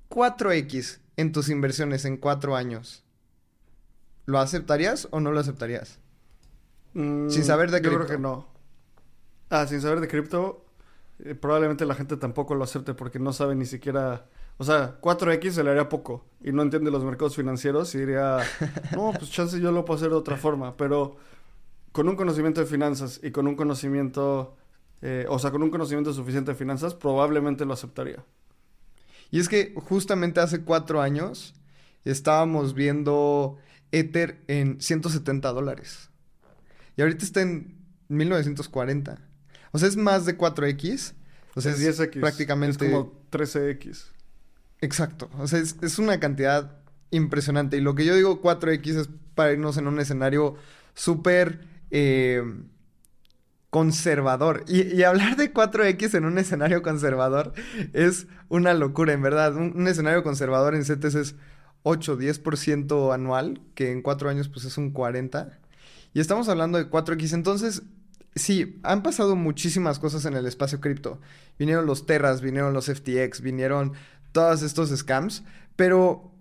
4X 0.09 0.99
en 1.17 1.31
tus 1.31 1.49
inversiones 1.49 2.05
en 2.05 2.17
cuatro 2.17 2.55
años, 2.55 3.03
¿lo 4.25 4.39
aceptarías 4.39 5.07
o 5.11 5.19
no 5.19 5.31
lo 5.31 5.39
aceptarías? 5.39 5.99
sin 6.93 7.25
mm, 7.27 7.29
saber 7.29 7.71
de 7.71 7.81
cripto. 7.81 7.99
Yo 7.99 8.05
creo 8.05 8.17
que 8.17 8.21
no. 8.21 8.47
Ah, 9.49 9.67
sin 9.67 9.81
saber 9.81 9.99
de 9.99 10.07
cripto, 10.07 10.65
eh, 11.19 11.35
probablemente 11.35 11.85
la 11.85 11.95
gente 11.95 12.15
tampoco 12.15 12.55
lo 12.55 12.63
acepte 12.63 12.93
porque 12.93 13.19
no 13.19 13.33
sabe 13.33 13.53
ni 13.55 13.65
siquiera 13.65 14.25
o 14.57 14.63
sea, 14.63 14.99
4X 15.01 15.51
se 15.51 15.63
le 15.63 15.71
haría 15.71 15.89
poco 15.89 16.25
y 16.41 16.51
no 16.51 16.61
entiende 16.61 16.89
los 16.89 17.03
mercados 17.03 17.35
financieros 17.35 17.93
y 17.95 17.99
diría, 17.99 18.39
no, 18.95 19.11
pues 19.11 19.29
chance 19.29 19.59
yo 19.59 19.71
lo 19.71 19.83
puedo 19.83 19.97
hacer 19.97 20.09
de 20.09 20.15
otra 20.15 20.37
forma, 20.37 20.77
pero 20.77 21.17
con 21.91 22.07
un 22.07 22.15
conocimiento 22.15 22.61
de 22.61 22.67
finanzas 22.67 23.19
y 23.21 23.31
con 23.31 23.47
un 23.47 23.55
conocimiento, 23.55 24.55
eh, 25.01 25.25
o 25.29 25.39
sea, 25.39 25.51
con 25.51 25.61
un 25.61 25.69
conocimiento 25.69 26.13
suficiente 26.13 26.51
de 26.51 26.55
finanzas, 26.57 26.93
probablemente 26.93 27.65
lo 27.65 27.73
aceptaría. 27.73 28.23
Y 29.35 29.39
es 29.39 29.49
que 29.49 29.73
justamente 29.75 30.39
hace 30.39 30.61
cuatro 30.61 31.01
años 31.01 31.55
estábamos 32.05 32.73
viendo 32.73 33.57
Ether 33.91 34.41
en 34.47 34.79
170 34.79 35.51
dólares. 35.51 36.09
Y 36.95 37.01
ahorita 37.01 37.25
está 37.25 37.41
en 37.41 37.75
1940. 38.07 39.17
O 39.73 39.77
sea, 39.77 39.89
es 39.89 39.97
más 39.97 40.25
de 40.25 40.37
4X. 40.37 41.15
O 41.53 41.59
sea, 41.59 41.73
es, 41.73 41.99
10X. 41.99 42.21
prácticamente... 42.21 42.85
Es 42.85 42.91
como 42.93 43.11
13X. 43.29 44.05
Exacto. 44.79 45.29
O 45.37 45.49
sea, 45.49 45.59
es, 45.59 45.99
una 45.99 46.17
cantidad 46.21 46.77
impresionante. 47.11 47.75
Y 47.75 47.81
lo 47.81 47.93
que 47.93 48.05
yo 48.05 48.15
digo 48.15 48.41
4X 48.41 48.87
es 49.01 49.09
para 49.33 49.51
irnos 49.51 49.75
en 49.75 49.87
un 49.87 49.99
escenario 49.99 50.55
súper 50.93 51.59
eh, 51.91 52.41
conservador. 53.75 54.63
Y, 54.69 55.03
hablar 55.03 55.35
de 55.35 55.53
4X 55.53 56.15
en 56.15 56.23
un 56.23 56.37
escenario 56.37 56.81
conservador 56.81 57.51
es 57.91 58.25
una 58.47 58.73
locura, 58.73 59.11
en 59.11 59.21
verdad. 59.21 59.53
Un, 59.53 59.85
escenario 59.85 60.23
conservador 60.23 60.75
en 60.75 60.85
CETES 60.85 61.15
es 61.15 61.35
8, 61.83 62.17
10% 62.17 63.13
anual, 63.13 63.59
que 63.73 63.91
en 63.91 64.01
cuatro 64.01 64.29
años 64.29 64.47
pues 64.47 64.63
es 64.63 64.77
un 64.77 64.91
40. 64.91 65.59
Y 66.13 66.21
estamos 66.21 66.47
hablando 66.47 66.77
de 66.77 66.89
4X. 66.89 67.33
Entonces, 67.33 67.83
sí, 68.33 68.79
han 68.83 69.03
pasado 69.03 69.35
muchísimas 69.35 69.99
cosas 69.99 70.23
en 70.23 70.35
el 70.35 70.45
espacio 70.45 70.79
cripto. 70.79 71.19
Vinieron 71.59 71.85
los 71.85 72.05
Terras, 72.05 72.39
vinieron 72.39 72.73
los 72.73 72.85
FTX, 72.85 73.41
vinieron 73.41 73.91
todos 74.31 74.61
estos 74.61 74.89
scams, 74.97 75.43
pero 75.75 76.31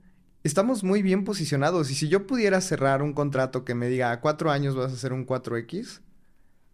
estamos 0.44 0.84
muy 0.84 1.02
bien 1.02 1.24
posicionados. 1.24 1.90
Y 1.90 1.96
si 1.96 2.08
yo 2.08 2.28
pudiera 2.28 2.60
cerrar 2.60 3.02
un 3.02 3.12
contrato 3.12 3.64
que 3.64 3.74
me 3.74 3.88
diga 3.88 4.12
a 4.12 4.20
cuatro 4.20 4.52
años 4.52 4.76
vas 4.76 4.92
a 4.92 4.94
hacer 4.94 5.12
un 5.12 5.26
4X, 5.26 6.03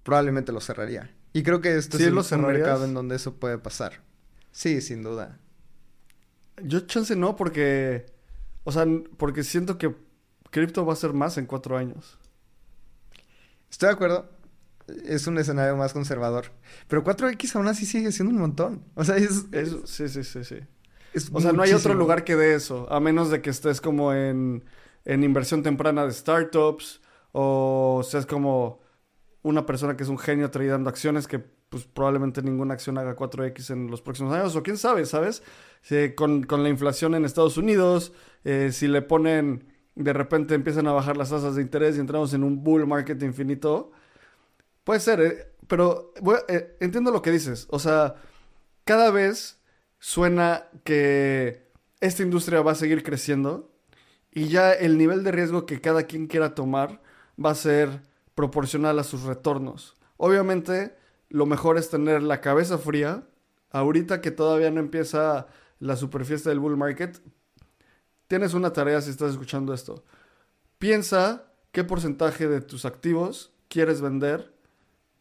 probablemente 0.02 0.52
lo 0.52 0.60
cerraría. 0.60 1.14
Y 1.32 1.42
creo 1.42 1.60
que 1.60 1.76
este 1.76 1.96
es 1.96 2.32
un 2.32 2.42
mercado 2.42 2.84
en 2.84 2.94
donde 2.94 3.16
eso 3.16 3.34
puede 3.34 3.58
pasar. 3.58 4.02
Sí, 4.50 4.80
sin 4.80 5.02
duda. 5.02 5.38
Yo 6.62 6.80
chance 6.80 7.14
no, 7.16 7.36
porque. 7.36 8.06
O 8.64 8.72
sea, 8.72 8.84
porque 9.16 9.44
siento 9.44 9.78
que 9.78 9.94
cripto 10.50 10.84
va 10.84 10.92
a 10.92 10.96
ser 10.96 11.12
más 11.12 11.38
en 11.38 11.46
cuatro 11.46 11.76
años. 11.76 12.18
Estoy 13.70 13.88
de 13.88 13.92
acuerdo. 13.94 14.30
Es 15.04 15.28
un 15.28 15.38
escenario 15.38 15.76
más 15.76 15.92
conservador. 15.92 16.46
Pero 16.88 17.04
4X 17.04 17.54
aún 17.54 17.68
así 17.68 17.86
sigue 17.86 18.10
siendo 18.10 18.34
un 18.34 18.40
montón. 18.40 18.84
O 18.96 19.04
sea, 19.04 19.16
es. 19.16 19.46
sí, 19.84 20.08
sí, 20.08 20.24
sí, 20.24 20.44
sí 20.44 20.56
o 21.32 21.40
sea, 21.40 21.52
no 21.52 21.62
hay 21.62 21.72
otro 21.72 21.94
lugar 21.94 22.24
que 22.24 22.36
de 22.36 22.54
eso, 22.54 22.90
a 22.90 23.00
menos 23.00 23.30
de 23.30 23.42
que 23.42 23.50
estés 23.50 23.80
como 23.80 24.12
en, 24.12 24.64
en 25.04 25.24
inversión 25.24 25.62
temprana 25.62 26.06
de 26.06 26.12
startups 26.12 27.00
o 27.32 28.02
seas 28.08 28.26
como 28.26 28.80
una 29.42 29.66
persona 29.66 29.96
que 29.96 30.02
es 30.02 30.08
un 30.08 30.18
genio 30.18 30.50
trayendo 30.50 30.90
acciones 30.90 31.26
que 31.26 31.38
pues 31.38 31.84
probablemente 31.84 32.42
ninguna 32.42 32.74
acción 32.74 32.98
haga 32.98 33.16
4X 33.16 33.70
en 33.70 33.90
los 33.90 34.02
próximos 34.02 34.34
años, 34.34 34.54
o 34.56 34.62
quién 34.62 34.76
sabe, 34.76 35.06
¿sabes? 35.06 35.42
con, 36.16 36.42
con, 36.42 36.62
la 36.62 36.68
inflación 36.68 37.14
en 37.14 37.24
Estados 37.24 37.56
Unidos, 37.56 38.12
eh, 38.44 38.70
si 38.72 38.88
le 38.88 39.02
ponen, 39.02 39.72
de 39.94 40.12
repente 40.12 40.54
empiezan 40.54 40.88
a 40.88 40.92
bajar 40.92 41.16
las 41.16 41.30
tasas 41.30 41.54
de 41.54 41.62
interés 41.62 41.96
y 41.96 42.00
entramos 42.00 42.34
en 42.34 42.42
un 42.42 42.64
bull 42.64 42.86
market 42.86 43.22
infinito, 43.22 43.92
puede 44.82 44.98
ser, 44.98 45.20
eh, 45.20 45.52
pero 45.68 46.12
eh, 46.48 46.76
entiendo 46.80 47.12
lo 47.12 47.22
que 47.22 47.30
dices, 47.30 47.68
o 47.70 47.78
sea, 47.78 48.16
cada 48.84 49.12
vez 49.12 49.60
suena 50.00 50.64
que 50.82 51.70
esta 52.00 52.24
industria 52.24 52.62
va 52.62 52.72
a 52.72 52.74
seguir 52.74 53.04
creciendo 53.04 53.70
y 54.32 54.48
ya 54.48 54.72
el 54.72 54.98
nivel 54.98 55.22
de 55.22 55.30
riesgo 55.30 55.66
que 55.66 55.80
cada 55.80 56.02
quien 56.04 56.26
quiera 56.26 56.54
tomar 56.54 57.00
va 57.42 57.50
a 57.50 57.54
ser 57.54 58.09
proporcional 58.34 58.98
a 58.98 59.04
sus 59.04 59.22
retornos. 59.22 59.96
Obviamente, 60.16 60.96
lo 61.28 61.46
mejor 61.46 61.78
es 61.78 61.90
tener 61.90 62.22
la 62.22 62.40
cabeza 62.40 62.78
fría. 62.78 63.26
Ahorita 63.70 64.20
que 64.20 64.30
todavía 64.30 64.70
no 64.70 64.80
empieza 64.80 65.46
la 65.78 65.96
superfiesta 65.96 66.50
del 66.50 66.60
bull 66.60 66.76
market, 66.76 67.20
tienes 68.26 68.54
una 68.54 68.72
tarea 68.72 69.00
si 69.00 69.10
estás 69.10 69.32
escuchando 69.32 69.72
esto. 69.72 70.04
Piensa 70.78 71.52
qué 71.72 71.84
porcentaje 71.84 72.48
de 72.48 72.60
tus 72.60 72.84
activos 72.84 73.52
quieres 73.68 74.00
vender 74.00 74.52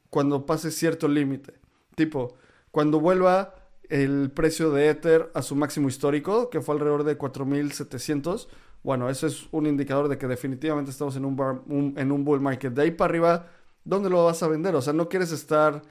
cuando 0.10 0.46
pase 0.46 0.72
cierto 0.72 1.08
límite. 1.08 1.60
Tipo, 1.96 2.36
cuando 2.72 3.00
vuelva 3.00 3.56
el 3.90 4.32
precio 4.32 4.72
de 4.72 4.90
Ether 4.90 5.32
a 5.34 5.42
su 5.42 5.56
máximo 5.56 5.88
histórico, 5.88 6.50
que 6.50 6.62
fue 6.62 6.76
alrededor 6.76 7.04
de 7.04 7.18
4.700. 7.18 8.48
Bueno, 8.84 9.10
eso 9.10 9.28
es 9.28 9.48
un 9.52 9.66
indicador 9.68 10.08
de 10.08 10.18
que 10.18 10.28
definitivamente 10.28 10.92
estamos 10.92 11.16
en 11.16 11.26
un, 11.26 11.94
en 11.98 12.12
un 12.12 12.24
bull 12.24 12.42
market. 12.42 12.74
De 12.74 12.84
ahí 12.84 12.92
para 12.92 13.10
arriba 13.10 13.48
¿dónde 13.84 14.10
lo 14.10 14.26
vas 14.26 14.44
a 14.44 14.48
vender? 14.48 14.76
O 14.76 14.82
sea, 14.82 14.94
no 14.94 15.10
quieres 15.10 15.32
estar 15.32 15.82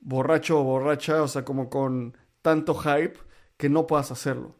borracho 0.00 0.60
o 0.60 0.64
borracha, 0.64 1.22
o 1.22 1.28
sea, 1.28 1.44
como 1.44 1.68
con 1.70 2.16
tanto 2.40 2.74
hype 2.74 3.18
que 3.56 3.68
no 3.68 3.86
puedas 3.86 4.10
hacerlo. 4.10 4.56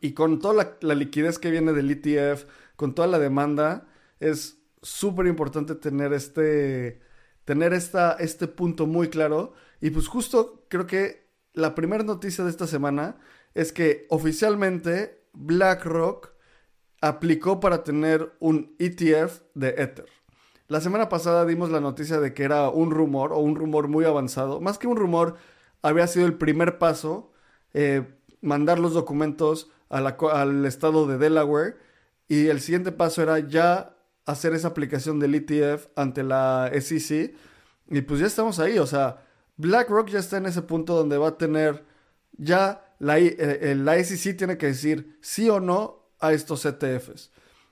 Y 0.00 0.12
con 0.14 0.38
toda 0.40 0.76
la, 0.80 0.94
liquidez 0.94 1.38
que 1.38 1.50
viene 1.50 1.72
del 1.72 1.90
ETF, 1.90 2.46
con 2.76 2.94
toda 2.94 3.08
la 3.08 3.18
demanda, 3.18 3.86
es 4.20 4.58
súper 4.80 5.26
importante 5.26 5.74
tener 5.74 6.12
este, 6.12 7.00
tener 7.44 7.72
esta, 7.74 8.14
este 8.14 8.48
punto 8.48 8.86
muy 8.86 9.08
claro. 9.08 9.52
Y 9.80 9.90
pues 9.90 10.08
justo 10.08 10.64
creo 10.68 10.86
que 10.86 11.28
la 11.52 11.74
primera 11.74 12.04
noticia 12.04 12.44
de 12.44 12.50
esta 12.50 12.66
semana 12.66 13.18
es 13.54 13.72
que 13.72 14.06
oficialmente 14.08 15.26
BlackRock 15.34 16.31
aplicó 17.02 17.60
para 17.60 17.82
tener 17.84 18.32
un 18.38 18.74
ETF 18.78 19.40
de 19.54 19.68
Ether. 19.76 20.06
La 20.68 20.80
semana 20.80 21.10
pasada 21.10 21.44
dimos 21.44 21.70
la 21.70 21.80
noticia 21.80 22.20
de 22.20 22.32
que 22.32 22.44
era 22.44 22.70
un 22.70 22.92
rumor 22.92 23.32
o 23.32 23.38
un 23.40 23.56
rumor 23.56 23.88
muy 23.88 24.06
avanzado. 24.06 24.60
Más 24.60 24.78
que 24.78 24.86
un 24.86 24.96
rumor, 24.96 25.34
había 25.82 26.06
sido 26.06 26.26
el 26.26 26.34
primer 26.34 26.78
paso 26.78 27.32
eh, 27.74 28.06
mandar 28.40 28.78
los 28.78 28.94
documentos 28.94 29.70
al 29.90 30.64
estado 30.64 31.06
de 31.06 31.18
Delaware 31.18 31.76
y 32.28 32.46
el 32.46 32.60
siguiente 32.60 32.92
paso 32.92 33.20
era 33.20 33.40
ya 33.40 33.96
hacer 34.24 34.54
esa 34.54 34.68
aplicación 34.68 35.18
del 35.18 35.34
ETF 35.34 35.88
ante 35.96 36.22
la 36.22 36.70
SEC 36.72 37.34
y 37.90 38.00
pues 38.00 38.20
ya 38.20 38.26
estamos 38.26 38.58
ahí, 38.58 38.78
o 38.78 38.86
sea, 38.86 39.22
BlackRock 39.58 40.08
ya 40.08 40.20
está 40.20 40.38
en 40.38 40.46
ese 40.46 40.62
punto 40.62 40.94
donde 40.94 41.18
va 41.18 41.28
a 41.28 41.36
tener 41.36 41.84
ya 42.38 42.94
la, 43.00 43.18
eh, 43.18 43.74
la 43.76 44.02
SEC 44.02 44.38
tiene 44.38 44.56
que 44.56 44.66
decir 44.66 45.18
sí 45.20 45.50
o 45.50 45.60
no 45.60 46.01
a 46.22 46.32
estos 46.32 46.64
ETFs. 46.64 47.30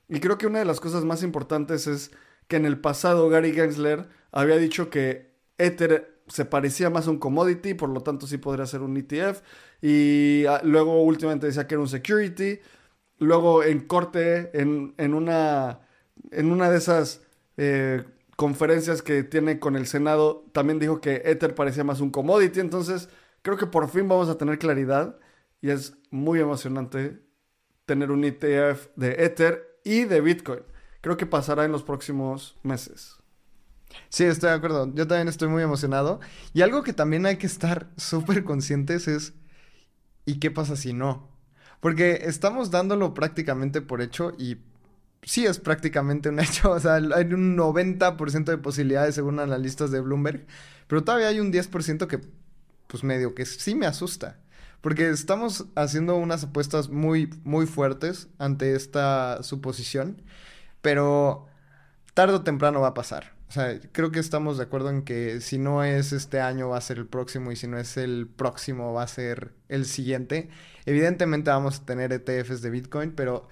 Y 0.09 0.21
creo 0.21 0.37
que 0.37 0.47
una 0.47 0.59
de 0.59 0.64
las 0.64 0.80
cosas 0.80 1.04
más 1.04 1.23
importantes 1.23 1.87
es 1.87 2.11
que 2.49 2.57
en 2.57 2.66
el 2.66 2.80
pasado 2.80 3.28
Gary 3.30 3.52
Gensler 3.52 4.09
había 4.33 4.57
dicho 4.57 4.90
que 4.90 5.30
Ether 5.57 6.21
se 6.26 6.45
parecía 6.45 6.90
más 6.90 7.07
a 7.07 7.11
un 7.11 7.19
commodity, 7.19 7.75
por 7.75 7.88
lo 7.88 8.02
tanto 8.02 8.26
sí 8.26 8.38
podría 8.38 8.66
ser 8.66 8.83
un 8.83 8.97
ETF. 8.97 9.40
Y 9.83 10.45
ah, 10.47 10.61
luego 10.64 11.02
últimamente 11.02 11.47
decía 11.47 11.66
que 11.66 11.75
era 11.75 11.83
un 11.83 11.88
security. 11.88 12.59
Luego 13.19 13.62
en 13.62 13.80
corte, 13.87 14.50
en, 14.59 15.14
una, 15.14 15.80
en 16.30 16.50
una 16.50 16.71
de 16.71 16.78
esas 16.78 17.23
eh, 17.57 18.04
conferencias 18.37 19.02
que 19.02 19.23
tiene 19.23 19.61
con 19.61 19.76
el 19.76 19.87
Senado, 19.87 20.45
también 20.52 20.78
dijo 20.78 21.00
que 21.00 21.23
Ether 21.25 21.54
parecía 21.54 21.85
más 21.85 22.00
un 22.00 22.11
commodity. 22.11 22.61
Entonces 22.61 23.09
creo 23.42 23.57
que 23.57 23.66
por 23.66 23.88
fin 23.88 24.09
vamos 24.09 24.28
a 24.28 24.38
tener 24.38 24.59
claridad. 24.59 25.19
Y 25.62 25.71
es 25.71 25.95
muy 26.11 26.40
emocionante 26.40 27.21
tener 27.90 28.12
un 28.12 28.23
ETF 28.23 28.87
de 28.94 29.25
Ether 29.25 29.80
y 29.82 30.04
de 30.04 30.20
Bitcoin. 30.20 30.61
Creo 31.00 31.16
que 31.16 31.26
pasará 31.26 31.64
en 31.64 31.73
los 31.73 31.82
próximos 31.82 32.56
meses. 32.62 33.16
Sí, 34.09 34.23
estoy 34.23 34.50
de 34.50 34.54
acuerdo. 34.54 34.94
Yo 34.94 35.09
también 35.09 35.26
estoy 35.26 35.49
muy 35.49 35.64
emocionado. 35.64 36.20
Y 36.54 36.62
algo 36.62 36.85
que 36.85 36.92
también 36.92 37.26
hay 37.26 37.37
que 37.37 37.49
estar 37.49 37.90
súper 37.97 38.44
conscientes 38.44 39.09
es, 39.09 39.32
¿y 40.25 40.38
qué 40.38 40.52
pasa 40.52 40.76
si 40.76 40.92
no? 40.92 41.37
Porque 41.80 42.20
estamos 42.26 42.70
dándolo 42.70 43.12
prácticamente 43.12 43.80
por 43.80 44.02
hecho 44.02 44.35
y 44.38 44.59
sí 45.23 45.44
es 45.44 45.59
prácticamente 45.59 46.28
un 46.28 46.38
hecho. 46.38 46.70
O 46.70 46.78
sea, 46.78 46.94
hay 46.94 47.35
un 47.35 47.56
90% 47.56 48.44
de 48.44 48.59
posibilidades 48.59 49.16
según 49.16 49.40
analistas 49.40 49.90
de 49.90 50.00
Bloomberg. 50.00 50.47
Pero 50.87 51.02
todavía 51.02 51.26
hay 51.26 51.40
un 51.40 51.52
10% 51.52 52.06
que, 52.06 52.20
pues 52.87 53.02
medio 53.02 53.35
que 53.35 53.47
sí 53.47 53.75
me 53.75 53.87
asusta. 53.87 54.38
Porque 54.80 55.10
estamos 55.10 55.66
haciendo 55.75 56.16
unas 56.16 56.44
apuestas 56.44 56.88
muy, 56.88 57.28
muy 57.44 57.66
fuertes 57.66 58.28
ante 58.38 58.75
esta 58.75 59.42
suposición. 59.42 60.22
Pero 60.80 61.46
tarde 62.14 62.34
o 62.34 62.42
temprano 62.42 62.80
va 62.80 62.88
a 62.88 62.94
pasar. 62.94 63.34
O 63.50 63.52
sea, 63.52 63.80
creo 63.92 64.12
que 64.12 64.20
estamos 64.20 64.58
de 64.58 64.62
acuerdo 64.62 64.90
en 64.90 65.02
que 65.02 65.40
si 65.40 65.58
no 65.58 65.82
es 65.82 66.12
este 66.12 66.40
año 66.40 66.68
va 66.68 66.78
a 66.78 66.80
ser 66.80 66.99
el 66.99 67.06
próximo 67.06 67.50
y 67.50 67.56
si 67.56 67.66
no 67.66 67.78
es 67.78 67.97
el 67.97 68.28
próximo 68.28 68.93
va 68.93 69.02
a 69.02 69.08
ser 69.08 69.52
el 69.69 69.86
siguiente. 69.86 70.50
Evidentemente 70.86 71.50
vamos 71.50 71.80
a 71.80 71.84
tener 71.84 72.12
ETFs 72.12 72.62
de 72.62 72.71
Bitcoin, 72.71 73.10
pero 73.10 73.49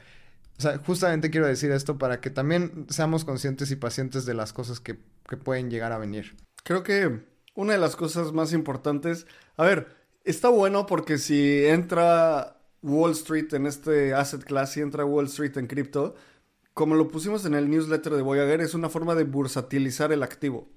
justamente 0.86 1.30
quiero 1.30 1.48
decir 1.48 1.72
esto 1.72 1.98
para 1.98 2.20
que 2.20 2.30
también 2.30 2.86
seamos 2.88 3.24
conscientes 3.24 3.72
y 3.72 3.76
pacientes 3.76 4.24
de 4.24 4.34
las 4.34 4.52
cosas 4.52 4.78
que, 4.78 5.00
que 5.28 5.36
pueden 5.36 5.68
llegar 5.68 5.90
a 5.90 5.98
venir. 5.98 6.36
Creo 6.62 6.84
que 6.84 7.24
una 7.56 7.72
de 7.72 7.78
las 7.80 7.96
cosas 7.96 8.32
más 8.32 8.52
importantes, 8.52 9.26
a 9.56 9.64
ver, 9.64 9.97
está 10.30 10.48
bueno 10.48 10.86
porque 10.86 11.18
si 11.18 11.64
entra 11.64 12.60
Wall 12.82 13.12
Street 13.12 13.52
en 13.54 13.66
este 13.66 14.14
asset 14.14 14.44
class, 14.44 14.72
si 14.72 14.80
entra 14.80 15.04
Wall 15.04 15.26
Street 15.26 15.56
en 15.56 15.66
cripto, 15.66 16.14
como 16.74 16.94
lo 16.94 17.08
pusimos 17.08 17.44
en 17.44 17.54
el 17.54 17.68
newsletter 17.68 18.14
de 18.14 18.22
Voyager, 18.22 18.60
es 18.60 18.74
una 18.74 18.88
forma 18.88 19.14
de 19.14 19.24
bursatilizar 19.24 20.12
el 20.12 20.22
activo. 20.22 20.68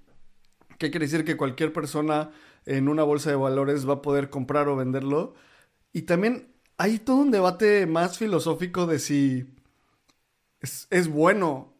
¿Qué 0.79 0.89
quiere 0.89 1.05
decir? 1.05 1.23
Que 1.23 1.37
cualquier 1.37 1.73
persona 1.73 2.31
en 2.65 2.87
una 2.87 3.03
bolsa 3.03 3.29
de 3.29 3.35
valores 3.35 3.87
va 3.87 3.95
a 3.95 4.01
poder 4.01 4.29
comprar 4.29 4.67
o 4.67 4.75
venderlo. 4.75 5.35
Y 5.93 6.03
también 6.03 6.55
hay 6.77 6.97
todo 6.97 7.17
un 7.17 7.31
debate 7.31 7.85
más 7.85 8.17
filosófico 8.17 8.87
de 8.87 8.97
si 8.97 9.45
es, 10.61 11.07
bueno 11.07 11.73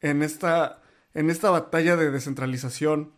en 0.00 0.22
esta, 0.22 0.82
en 1.12 1.28
esta 1.28 1.50
batalla 1.50 1.96
de 1.96 2.10
descentralización, 2.10 3.12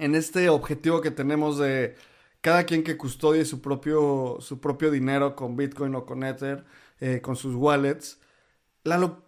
en 0.00 0.14
este 0.14 0.48
objetivo 0.48 1.00
que 1.00 1.10
tenemos 1.10 1.58
de 1.58 1.94
cada 2.42 2.64
quien 2.64 2.84
que 2.84 2.98
custodie 2.98 3.46
su 3.46 3.62
propio, 3.62 4.38
su 4.40 4.60
propio 4.60 4.90
dinero 4.90 5.34
con 5.34 5.56
Bitcoin 5.56 5.94
o 5.94 6.04
con 6.04 6.22
Ether, 6.24 6.64
eh, 7.00 7.20
con 7.22 7.36
sus 7.36 7.54
wallets 7.54 8.18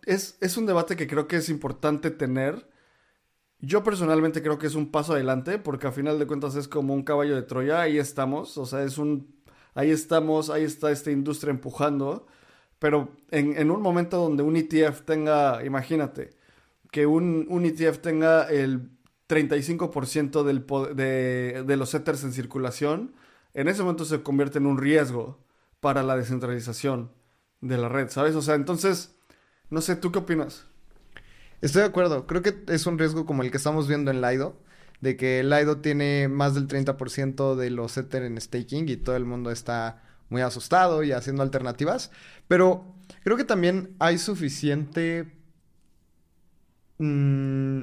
es, 0.07 0.37
es 0.41 0.57
un 0.57 0.67
debate 0.67 0.97
que 0.97 1.07
creo 1.07 1.29
que 1.29 1.37
es 1.37 1.49
importante 1.49 2.11
tener. 2.11 2.69
Yo 3.61 3.83
personalmente 3.83 4.43
creo 4.43 4.59
que 4.59 4.67
es 4.67 4.75
un 4.75 4.91
paso 4.91 5.15
adelante, 5.15 5.59
porque 5.59 5.87
a 5.87 5.93
final 5.93 6.19
de 6.19 6.27
cuentas 6.27 6.57
es 6.57 6.69
como 6.69 6.95
un 6.95 7.03
caballo 7.05 7.35
de 7.35 7.43
Troya, 7.43 7.81
ahí 7.81 7.99
estamos, 7.99 8.59
o 8.59 8.67
sea, 8.67 8.83
es 8.83 8.99
un, 8.99 9.35
ahí 9.75 9.91
estamos, 9.91 10.51
ahí 10.51 10.65
está 10.65 10.91
esta 10.91 11.11
industria 11.11 11.51
empujando, 11.51 12.27
pero 12.79 13.11
en, 13.31 13.71
un 13.71 13.81
momento 13.81 14.19
donde 14.19 14.43
un 14.43 14.57
ETF 14.57 15.03
tenga, 15.07 15.65
imagínate, 15.65 16.37
que 16.91 17.07
un, 17.07 17.47
un 17.49 17.65
ETF 17.65 18.01
tenga 18.01 18.45
el 18.51 18.91
35% 19.29 20.43
del, 20.43 20.67
de, 21.67 21.77
los 21.77 21.95
Ethers 21.95 22.25
en 22.25 22.33
circulación, 22.33 23.15
en 23.55 23.69
ese 23.69 23.83
momento 23.83 24.05
se 24.05 24.23
convierte 24.23 24.59
en 24.59 24.67
un 24.67 24.79
riesgo 24.79 25.39
para 25.81 26.03
la 26.03 26.17
descentralización 26.17 27.11
de 27.61 27.79
la 27.79 27.89
red, 27.89 28.11
¿sabes? 28.11 28.35
O 28.35 28.43
sea, 28.43 28.55
entonces 28.55 29.15
no 29.71 29.81
sé, 29.81 29.97
¿tú 29.97 30.13
qué 30.13 30.21
opinas? 30.21 30.67
Estoy 31.61 31.83
de 31.83 31.89
acuerdo. 31.89 32.27
Creo 32.27 32.43
que 32.43 32.55
es 32.69 32.87
un 32.87 32.99
riesgo 32.99 33.27
como 33.27 33.43
el 33.43 33.51
que 33.51 33.57
estamos 33.57 33.89
viendo 33.89 34.11
en 34.11 34.21
Lido, 34.21 34.57
de 35.01 35.17
que 35.17 35.43
Lido 35.43 35.79
tiene 35.79 36.29
más 36.29 36.55
del 36.55 36.69
30% 36.69 37.57
de 37.57 37.71
los 37.71 37.97
Ether 37.97 38.23
en 38.23 38.41
staking 38.41 38.89
y 38.89 38.97
todo 38.97 39.17
el 39.17 39.25
mundo 39.25 39.51
está 39.51 40.03
muy 40.29 40.43
asustado 40.43 41.03
y 41.03 41.13
haciendo 41.13 41.43
alternativas. 41.43 42.11
Pero 42.49 42.95
creo 43.23 43.37
que 43.37 43.45
también 43.45 43.97
hay 43.99 44.19
suficiente 44.19 45.33
mm, 46.99 47.83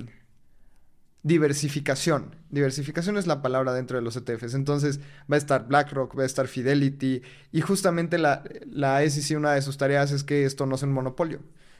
diversificación. 1.23 2.35
Diversificación 2.49 3.17
es 3.17 3.27
la 3.27 3.41
palabra 3.41 3.73
dentro 3.73 3.97
de 3.97 4.03
los 4.03 4.15
ETFs. 4.15 4.53
Entonces 4.53 4.99
va 5.31 5.35
a 5.35 5.37
estar 5.37 5.67
BlackRock, 5.67 6.17
va 6.17 6.23
a 6.23 6.25
estar 6.25 6.47
Fidelity 6.47 7.21
y 7.51 7.61
justamente 7.61 8.17
la, 8.17 8.43
la 8.69 9.07
SEC 9.07 9.37
una 9.37 9.53
de 9.53 9.61
sus 9.61 9.77
tareas 9.77 10.11
es 10.11 10.23
que 10.23 10.45
esto 10.45 10.65
no 10.65 10.77
sea 10.77 10.87
un 10.87 10.93
monopolio. 10.93 11.39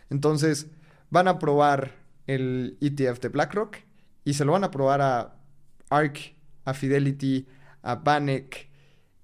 Entonces, 0.10 0.68
van 1.10 1.28
a 1.28 1.40
probar 1.40 1.96
el 2.28 2.78
ETF 2.82 3.20
de 3.22 3.30
BlackRock 3.30 3.78
y 4.24 4.34
se 4.34 4.46
lo 4.46 4.52
van 4.52 4.64
a 4.64 4.72
probar 4.72 5.02
a 5.02 5.36
ARK, 5.90 6.36
a 6.66 6.74
Fidelity, 6.74 7.48
a 7.82 7.96
Banek, 7.96 8.70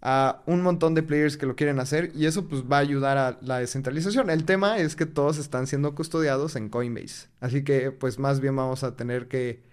a 0.02 0.44
un 0.46 0.62
montón 0.62 0.94
de 0.94 1.04
players 1.04 1.38
que 1.38 1.46
lo 1.46 1.56
quieren 1.56 1.80
hacer 1.80 2.12
y 2.16 2.26
eso 2.26 2.48
pues 2.48 2.64
va 2.64 2.78
a 2.78 2.82
ayudar 2.82 3.18
a 3.18 3.38
la 3.42 3.60
descentralización. 3.60 4.30
El 4.30 4.46
tema 4.46 4.78
es 4.78 4.96
que 4.96 5.06
todos 5.06 5.38
están 5.38 5.68
siendo 5.68 5.96
custodiados 5.96 6.56
en 6.56 6.70
Coinbase. 6.70 7.28
Así 7.40 7.64
que 7.64 7.92
pues 7.92 8.20
más 8.20 8.40
bien 8.40 8.56
vamos 8.56 8.84
a 8.84 8.96
tener 8.96 9.28
que, 9.28 9.64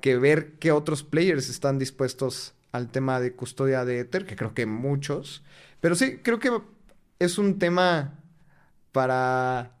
que 0.00 0.16
ver 0.16 0.54
qué 0.58 0.72
otros 0.72 1.02
players 1.04 1.48
están 1.48 1.78
dispuestos 1.78 2.54
al 2.72 2.88
tema 2.88 3.20
de 3.20 3.32
custodia 3.32 3.84
de 3.84 4.00
Ether, 4.00 4.26
que 4.26 4.36
creo 4.36 4.54
que 4.54 4.66
muchos. 4.66 5.42
Pero 5.80 5.94
sí, 5.94 6.18
creo 6.22 6.38
que 6.38 6.60
es 7.18 7.38
un 7.38 7.58
tema 7.58 8.18
para 8.92 9.72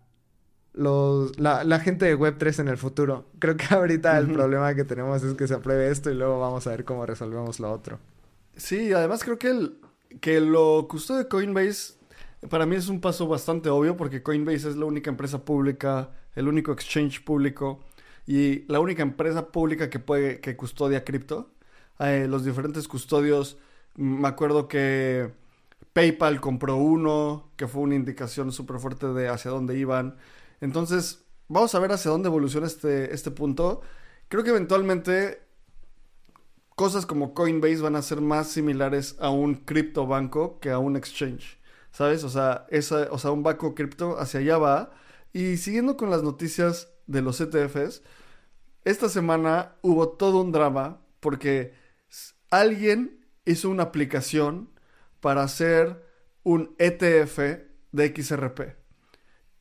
los, 0.72 1.38
la, 1.38 1.80
gente 1.80 2.06
de 2.06 2.18
Web3 2.18 2.60
en 2.60 2.68
el 2.68 2.76
futuro. 2.76 3.26
Creo 3.38 3.56
que 3.56 3.66
ahorita 3.74 4.18
el 4.18 4.32
problema 4.32 4.74
que 4.74 4.84
tenemos 4.84 5.22
es 5.22 5.34
que 5.34 5.46
se 5.46 5.54
apruebe 5.54 5.90
esto 5.90 6.10
y 6.10 6.14
luego 6.14 6.40
vamos 6.40 6.66
a 6.66 6.70
ver 6.70 6.84
cómo 6.84 7.06
resolvemos 7.06 7.60
lo 7.60 7.72
otro. 7.72 7.98
Sí, 8.56 8.92
además 8.92 9.24
creo 9.24 9.38
que, 9.38 9.50
el, 9.50 9.78
que 10.20 10.40
lo 10.40 10.86
justo 10.88 11.16
de 11.16 11.28
Coinbase 11.28 11.94
para 12.48 12.66
mí 12.66 12.76
es 12.76 12.88
un 12.88 13.00
paso 13.00 13.26
bastante 13.28 13.68
obvio 13.68 13.96
porque 13.96 14.22
Coinbase 14.22 14.70
es 14.70 14.76
la 14.76 14.86
única 14.86 15.10
empresa 15.10 15.44
pública, 15.44 16.10
el 16.34 16.48
único 16.48 16.72
exchange 16.72 17.22
público 17.22 17.80
y 18.30 18.64
la 18.68 18.78
única 18.78 19.02
empresa 19.02 19.48
pública 19.48 19.90
que 19.90 19.98
puede 19.98 20.40
que 20.40 20.56
custodia 20.56 21.04
cripto. 21.04 21.50
Eh, 21.98 22.28
los 22.28 22.44
diferentes 22.44 22.86
custodios, 22.86 23.58
me 23.96 24.28
acuerdo 24.28 24.68
que 24.68 25.32
PayPal 25.94 26.40
compró 26.40 26.76
uno, 26.76 27.50
que 27.56 27.66
fue 27.66 27.82
una 27.82 27.96
indicación 27.96 28.52
súper 28.52 28.78
fuerte 28.78 29.08
de 29.08 29.28
hacia 29.28 29.50
dónde 29.50 29.76
iban. 29.76 30.16
Entonces, 30.60 31.24
vamos 31.48 31.74
a 31.74 31.80
ver 31.80 31.90
hacia 31.90 32.12
dónde 32.12 32.28
evoluciona 32.28 32.68
este, 32.68 33.12
este 33.12 33.32
punto. 33.32 33.80
creo 34.28 34.44
que 34.44 34.50
eventualmente 34.50 35.42
cosas 36.76 37.06
como 37.06 37.34
Coinbase 37.34 37.82
van 37.82 37.96
a 37.96 38.02
ser 38.02 38.20
más 38.20 38.46
similares 38.46 39.16
a 39.18 39.30
un 39.30 39.56
criptobanco 39.56 40.60
que 40.60 40.70
a 40.70 40.78
un 40.78 40.94
exchange. 40.96 41.58
¿Sabes? 41.90 42.22
O 42.22 42.28
sea, 42.28 42.68
o 43.10 43.18
sea, 43.18 43.32
un 43.32 43.42
banco 43.42 43.74
cripto 43.74 44.20
hacia 44.20 44.38
allá 44.38 44.56
va. 44.58 44.92
Y 45.32 45.56
siguiendo 45.56 45.96
con 45.96 46.10
las 46.10 46.22
noticias 46.22 46.92
de 47.08 47.22
los 47.22 47.40
ETFs, 47.40 48.02
esta 48.84 49.08
semana 49.08 49.76
hubo 49.82 50.08
todo 50.10 50.40
un 50.40 50.52
drama 50.52 51.00
porque 51.20 51.74
alguien 52.50 53.26
hizo 53.44 53.70
una 53.70 53.84
aplicación 53.84 54.70
para 55.20 55.42
hacer 55.42 56.04
un 56.42 56.74
ETF 56.78 57.38
de 57.92 58.14
XRP. 58.16 58.60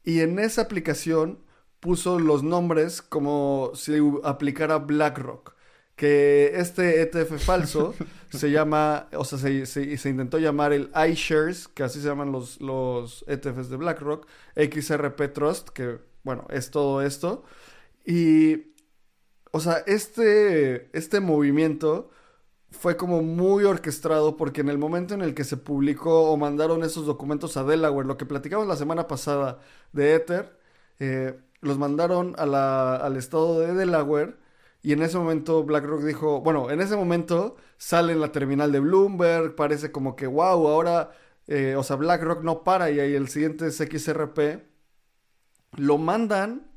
Y 0.04 0.22
en 0.22 0.40
esa 0.40 0.64
aplicación 0.64 1.40
puso 1.80 2.20
los 2.20 2.44
nombres 2.44 3.02
como 3.02 3.72
si 3.76 3.98
aplicara 4.24 4.78
BlackRock. 4.78 5.56
Que 5.96 6.54
este 6.56 7.02
ETF 7.02 7.44
falso 7.44 7.94
se 8.30 8.52
llama, 8.52 9.10
o 9.14 9.26
sea, 9.26 9.38
se, 9.38 10.10
intentó 10.10 10.40
llamar 10.40 10.72
el 10.72 10.90
iShares, 11.10 11.68
que 11.68 11.84
así 11.84 12.02
se 12.02 12.08
llaman 12.08 12.32
los, 12.32 12.62
los 12.62 13.26
ETFs 13.28 13.70
de 13.70 13.76
BlackRock, 13.76 14.26
XRP 14.56 15.34
Trust, 15.34 15.70
que 15.70 16.00
bueno, 16.24 16.48
es 16.50 16.72
todo 16.72 17.02
esto. 17.02 17.44
Y, 18.06 18.69
o 19.52 19.60
sea, 19.60 19.84
este, 19.88 20.90
este 20.98 21.20
movimiento 21.20 22.10
fue 22.72 22.98
como 22.98 23.22
muy 23.24 23.64
orquestado 23.64 24.38
porque 24.38 24.62
en 24.62 24.70
el 24.70 24.78
momento 24.78 25.14
en 25.14 25.22
el 25.22 25.34
que 25.34 25.44
se 25.44 25.58
publicó 25.58 26.32
o 26.32 26.38
mandaron 26.38 26.84
esos 26.84 27.06
documentos 27.06 27.58
a 27.58 27.64
Delaware, 27.64 28.08
lo 28.08 28.18
que 28.18 28.26
platicamos 28.26 28.68
la 28.68 28.76
semana 28.76 29.08
pasada 29.08 29.60
de 29.92 30.16
Ether, 30.16 30.60
eh, 31.00 31.40
los 31.62 31.78
mandaron 31.78 32.36
al 32.38 33.18
estado 33.18 33.60
de 33.60 33.74
Delaware 33.74 34.38
y 34.82 34.94
en 34.94 35.02
ese 35.02 35.18
momento 35.18 35.64
BlackRock 35.64 36.04
dijo, 36.04 36.42
bueno, 36.42 36.70
en 36.72 36.82
ese 36.82 36.96
momento 36.96 37.58
sale 37.78 38.14
en 38.14 38.22
la 38.22 38.32
terminal 38.32 38.72
de 38.72 38.80
Bloomberg, 38.80 39.56
parece 39.56 39.92
como 39.92 40.16
que, 40.16 40.28
wow, 40.28 40.68
ahora, 40.68 41.12
eh, 41.48 41.76
o 41.76 41.84
sea, 41.84 41.96
BlackRock 41.98 42.44
no 42.44 42.64
para 42.64 42.90
y 42.92 43.00
ahí 43.00 43.14
el 43.16 43.28
siguiente 43.30 43.68
es 43.68 43.78
XRP, 43.78 44.64
lo 45.78 45.98
mandan, 45.98 46.69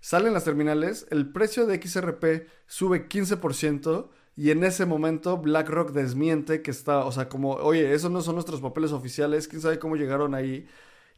salen 0.00 0.32
las 0.32 0.44
terminales, 0.44 1.06
el 1.10 1.30
precio 1.32 1.66
de 1.66 1.80
XRP 1.82 2.48
sube 2.66 3.08
15%, 3.08 4.08
y 4.38 4.52
en 4.52 4.62
ese 4.62 4.86
momento 4.86 5.38
BlackRock 5.38 5.90
desmiente 5.90 6.62
que 6.62 6.70
está, 6.70 7.04
o 7.04 7.10
sea, 7.10 7.28
como, 7.28 7.54
oye, 7.54 7.92
esos 7.92 8.12
no 8.12 8.20
son 8.20 8.36
nuestros 8.36 8.60
papeles 8.60 8.92
oficiales, 8.92 9.48
quién 9.48 9.60
sabe 9.60 9.80
cómo 9.80 9.96
llegaron 9.96 10.32
ahí. 10.32 10.68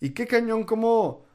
Y 0.00 0.10
qué 0.10 0.26
cañón, 0.26 0.64
como, 0.64 1.26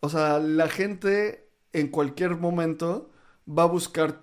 o 0.00 0.08
sea, 0.08 0.38
la 0.38 0.68
gente 0.68 1.50
en 1.72 1.88
cualquier 1.88 2.36
momento 2.36 3.10
va 3.48 3.64
a 3.64 3.66
buscar 3.66 4.22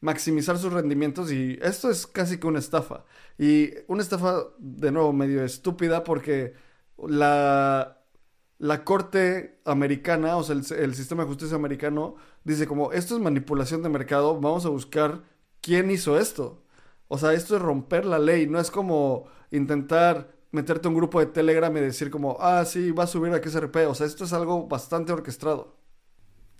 maximizar 0.00 0.58
sus 0.58 0.72
rendimientos 0.72 1.30
y 1.30 1.56
esto 1.62 1.88
es 1.88 2.06
casi 2.08 2.38
que 2.38 2.48
una 2.48 2.58
estafa. 2.58 3.04
Y 3.38 3.70
una 3.86 4.02
estafa, 4.02 4.42
de 4.58 4.90
nuevo, 4.90 5.12
medio 5.12 5.44
estúpida 5.44 6.02
porque 6.02 6.54
la, 6.98 7.99
la 8.60 8.84
corte 8.84 9.58
americana, 9.64 10.36
o 10.36 10.44
sea, 10.44 10.54
el, 10.54 10.64
el 10.78 10.94
sistema 10.94 11.24
de 11.24 11.28
justicia 11.28 11.56
americano, 11.56 12.14
dice 12.44 12.68
como, 12.68 12.92
esto 12.92 13.16
es 13.16 13.20
manipulación 13.20 13.82
de 13.82 13.88
mercado, 13.88 14.38
vamos 14.40 14.64
a 14.66 14.68
buscar 14.68 15.22
¿quién 15.60 15.90
hizo 15.90 16.18
esto? 16.18 16.62
O 17.08 17.18
sea, 17.18 17.32
esto 17.32 17.56
es 17.56 17.62
romper 17.62 18.04
la 18.04 18.18
ley, 18.18 18.46
no 18.46 18.60
es 18.60 18.70
como 18.70 19.26
intentar 19.50 20.32
meterte 20.52 20.88
a 20.88 20.90
un 20.90 20.96
grupo 20.96 21.20
de 21.20 21.26
Telegram 21.26 21.74
y 21.76 21.80
decir 21.80 22.10
como, 22.10 22.36
ah, 22.40 22.64
sí, 22.64 22.92
va 22.92 23.04
a 23.04 23.06
subir 23.06 23.32
a 23.32 23.42
XRP. 23.42 23.76
O 23.88 23.94
sea, 23.94 24.06
esto 24.06 24.24
es 24.24 24.32
algo 24.32 24.68
bastante 24.68 25.12
orquestado. 25.12 25.76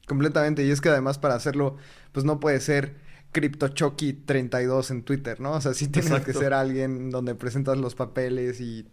Completamente, 0.06 0.64
y 0.64 0.70
es 0.70 0.80
que 0.80 0.88
además 0.88 1.18
para 1.18 1.34
hacerlo, 1.34 1.76
pues 2.12 2.24
no 2.24 2.40
puede 2.40 2.60
ser 2.60 2.96
CryptoChocky32 3.32 4.90
en 4.90 5.04
Twitter, 5.04 5.40
¿no? 5.40 5.52
O 5.52 5.60
sea, 5.60 5.74
sí 5.74 5.88
tiene 5.88 6.22
que 6.22 6.32
ser 6.32 6.52
alguien 6.52 7.10
donde 7.10 7.34
presentas 7.36 7.78
los 7.78 7.94
papeles 7.94 8.60
y 8.60 8.88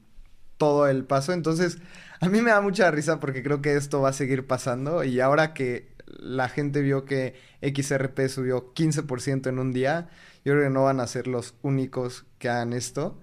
todo 0.58 0.88
el 0.88 1.06
paso. 1.06 1.34
Entonces, 1.34 1.78
a 2.20 2.30
mí 2.30 2.42
me 2.42 2.52
da 2.52 2.62
mucha 2.62 2.90
risa 2.92 3.20
porque 3.20 3.44
creo 3.44 3.62
que 3.62 3.76
esto 3.76 4.02
va 4.02 4.10
a 4.10 4.14
seguir 4.14 4.48
pasando 4.48 5.04
y 5.04 5.20
ahora 5.20 5.54
que 5.54 5.96
la 6.20 6.50
gente 6.50 6.82
vio 6.82 7.06
que 7.06 7.36
XRP 7.62 8.28
subió 8.28 8.74
15% 8.74 9.48
en 9.48 9.60
un 9.60 9.74
día. 9.74 10.10
Yo 10.46 10.54
creo 10.54 10.66
que 10.66 10.74
no 10.74 10.84
van 10.84 11.00
a 11.00 11.08
ser 11.08 11.28
los 11.28 11.56
únicos 11.62 12.26
que 12.40 12.50
hagan 12.50 12.74
esto. 12.74 13.20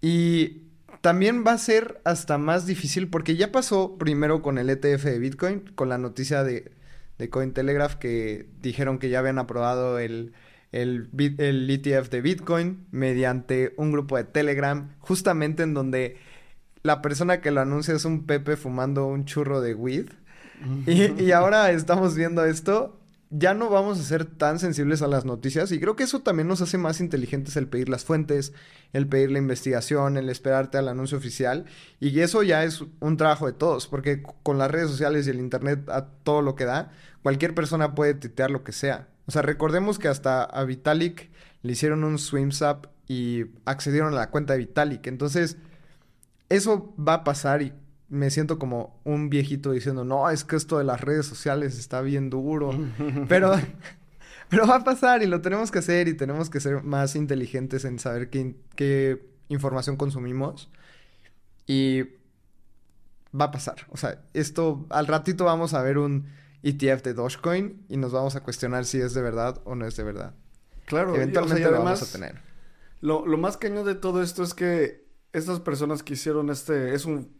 Y 0.00 0.62
también 1.00 1.44
va 1.46 1.52
a 1.52 1.58
ser 1.58 2.00
hasta 2.04 2.38
más 2.38 2.66
difícil 2.66 3.08
porque 3.08 3.36
ya 3.36 3.52
pasó 3.52 3.96
primero 3.96 4.42
con 4.42 4.58
el 4.58 4.70
ETF 4.70 5.04
de 5.04 5.18
Bitcoin, 5.18 5.60
con 5.74 5.88
la 5.88 5.98
noticia 5.98 6.42
de, 6.42 6.72
de 7.18 7.30
Cointelegraph 7.30 7.94
que 7.94 8.48
dijeron 8.60 8.98
que 8.98 9.08
ya 9.08 9.20
habían 9.20 9.38
aprobado 9.38 9.98
el, 9.98 10.32
el, 10.72 11.08
el 11.38 11.70
ETF 11.70 12.10
de 12.10 12.20
Bitcoin 12.20 12.86
mediante 12.90 13.72
un 13.76 13.92
grupo 13.92 14.16
de 14.16 14.24
Telegram, 14.24 14.94
justamente 14.98 15.62
en 15.62 15.74
donde 15.74 16.16
la 16.86 17.02
persona 17.02 17.40
que 17.40 17.50
lo 17.50 17.60
anuncia 17.60 17.94
es 17.94 18.04
un 18.04 18.24
Pepe 18.24 18.56
fumando 18.56 19.06
un 19.06 19.24
churro 19.24 19.60
de 19.60 19.74
weed. 19.74 20.06
Y, 20.86 21.32
ahora 21.32 21.70
estamos 21.70 22.14
viendo 22.14 22.44
esto. 22.44 22.98
Ya 23.28 23.54
no 23.54 23.68
vamos 23.68 23.98
a 23.98 24.04
ser 24.04 24.24
tan 24.24 24.60
sensibles 24.60 25.02
a 25.02 25.08
las 25.08 25.24
noticias 25.24 25.72
y 25.72 25.80
creo 25.80 25.96
que 25.96 26.04
eso 26.04 26.20
también 26.20 26.46
nos 26.46 26.62
hace 26.62 26.78
más 26.78 27.00
inteligentes 27.00 27.56
el 27.56 27.66
pedir 27.66 27.88
las 27.88 28.04
fuentes, 28.04 28.52
el 28.92 29.08
pedir 29.08 29.32
la 29.32 29.38
investigación, 29.38 30.16
el 30.16 30.30
esperarte 30.30 30.78
al 30.78 30.86
anuncio 30.86 31.18
oficial 31.18 31.64
y 31.98 32.20
eso 32.20 32.44
ya 32.44 32.62
es 32.62 32.84
un 33.00 33.16
trabajo 33.16 33.46
de 33.46 33.52
todos 33.52 33.88
porque 33.88 34.22
con 34.44 34.58
las 34.58 34.70
redes 34.70 34.90
sociales 34.90 35.26
y 35.26 35.30
el 35.30 35.40
internet 35.40 35.88
a 35.88 36.06
todo 36.22 36.40
lo 36.40 36.54
que 36.54 36.66
da, 36.66 36.92
cualquier 37.24 37.52
persona 37.52 37.96
puede 37.96 38.14
titear 38.14 38.52
lo 38.52 38.62
que 38.62 38.70
sea. 38.70 39.08
O 39.26 39.32
sea, 39.32 39.42
recordemos 39.42 39.98
que 39.98 40.06
hasta 40.06 40.44
a 40.44 40.62
Vitalik 40.62 41.28
le 41.62 41.72
hicieron 41.72 42.04
un 42.04 42.20
swimsap 42.20 42.86
y 43.08 43.46
accedieron 43.64 44.14
a 44.14 44.16
la 44.16 44.30
cuenta 44.30 44.52
de 44.52 44.60
Vitalik. 44.60 45.06
Entonces, 45.08 45.56
eso 46.48 46.94
va 46.96 47.14
a 47.14 47.24
pasar 47.24 47.62
y 47.62 47.72
me 48.08 48.30
siento 48.30 48.58
como 48.58 49.00
un 49.04 49.30
viejito 49.30 49.72
diciendo, 49.72 50.04
no, 50.04 50.30
es 50.30 50.44
que 50.44 50.56
esto 50.56 50.78
de 50.78 50.84
las 50.84 51.00
redes 51.00 51.26
sociales 51.26 51.78
está 51.78 52.00
bien 52.00 52.30
duro. 52.30 52.70
pero, 53.28 53.54
pero 54.48 54.66
va 54.66 54.76
a 54.76 54.84
pasar 54.84 55.22
y 55.22 55.26
lo 55.26 55.40
tenemos 55.40 55.70
que 55.70 55.80
hacer 55.80 56.08
y 56.08 56.14
tenemos 56.14 56.50
que 56.50 56.60
ser 56.60 56.82
más 56.82 57.16
inteligentes 57.16 57.84
en 57.84 57.98
saber 57.98 58.30
qué, 58.30 58.54
qué 58.74 59.26
información 59.48 59.96
consumimos. 59.96 60.70
Y 61.66 62.02
va 63.38 63.46
a 63.46 63.50
pasar. 63.50 63.86
O 63.90 63.96
sea, 63.96 64.22
esto 64.34 64.86
al 64.90 65.06
ratito 65.06 65.44
vamos 65.44 65.74
a 65.74 65.82
ver 65.82 65.98
un 65.98 66.26
ETF 66.62 67.02
de 67.02 67.14
Dogecoin 67.14 67.84
y 67.88 67.96
nos 67.96 68.12
vamos 68.12 68.36
a 68.36 68.42
cuestionar 68.42 68.84
si 68.84 69.00
es 69.00 69.14
de 69.14 69.22
verdad 69.22 69.60
o 69.64 69.74
no 69.74 69.86
es 69.86 69.96
de 69.96 70.04
verdad. 70.04 70.34
Claro, 70.86 71.14
eventualmente 71.16 71.64
lo 71.64 71.82
vamos 71.82 72.02
a 72.02 72.12
tener. 72.12 72.40
Lo, 73.00 73.26
lo 73.26 73.36
más 73.36 73.56
cañón 73.56 73.84
de 73.84 73.96
todo 73.96 74.22
esto 74.22 74.44
es 74.44 74.54
que 74.54 75.05
estas 75.38 75.60
personas 75.60 76.02
que 76.02 76.14
hicieron 76.14 76.50
este, 76.50 76.94
es 76.94 77.04
un 77.04 77.36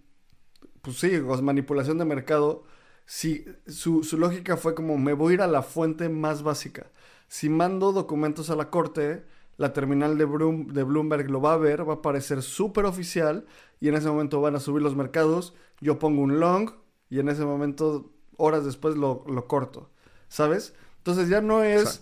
pues 0.87 1.01
sí, 1.01 1.11
manipulación 1.43 1.99
de 1.99 2.05
mercado, 2.05 2.63
si 3.07 3.45
su, 3.67 4.03
lógica 4.17 4.57
fue 4.57 4.77
como 4.77 4.97
me 4.99 5.15
voy 5.15 5.33
a 5.33 5.35
ir 5.35 5.43
a 5.43 5.49
la 5.49 5.63
fuente 5.63 6.09
más 6.09 6.45
básica. 6.45 6.93
Si 7.27 7.49
mando 7.49 7.91
documentos 7.91 8.51
a 8.51 8.57
la 8.57 8.71
corte, 8.71 9.25
la 9.57 9.73
terminal 9.73 10.17
de, 10.17 10.27
de 10.27 10.83
Bloomberg 10.85 11.29
lo 11.29 11.41
va 11.41 11.55
a 11.55 11.57
ver, 11.57 11.89
va 11.89 11.95
a 11.95 12.03
parecer 12.03 12.43
súper 12.43 12.85
oficial 12.85 13.47
y 13.81 13.89
en 13.89 13.97
ese 13.97 14.09
momento 14.09 14.41
van 14.41 14.55
a 14.55 14.61
subir 14.61 14.81
los 14.81 14.95
mercados, 14.95 15.55
yo 15.81 15.99
pongo 15.99 16.23
un 16.23 16.39
long 16.39 16.71
y 17.11 17.19
en 17.19 17.29
ese 17.29 17.45
momento, 17.45 18.13
horas 18.37 18.65
después, 18.65 18.97
lo, 18.97 19.25
corto, 19.49 19.91
¿sabes? 20.29 20.73
Entonces 20.99 21.29
ya 21.29 21.41
no 21.41 21.65
es... 21.65 22.01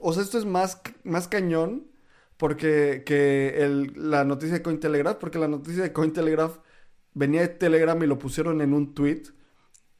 O 0.00 0.12
sea, 0.12 0.22
esto 0.22 0.38
es 0.38 0.44
más, 0.44 0.80
más 1.02 1.26
cañón 1.26 1.88
porque 2.42 3.04
que 3.06 3.62
el, 3.62 3.92
la 3.94 4.24
noticia 4.24 4.56
de 4.56 4.62
Cointelegraph, 4.62 5.16
porque 5.18 5.38
la 5.38 5.46
noticia 5.46 5.84
de 5.84 5.92
Cointelegraph 5.92 6.58
venía 7.14 7.42
de 7.42 7.46
Telegram 7.46 8.02
y 8.02 8.06
lo 8.08 8.18
pusieron 8.18 8.60
en 8.60 8.74
un 8.74 8.94
tweet, 8.94 9.22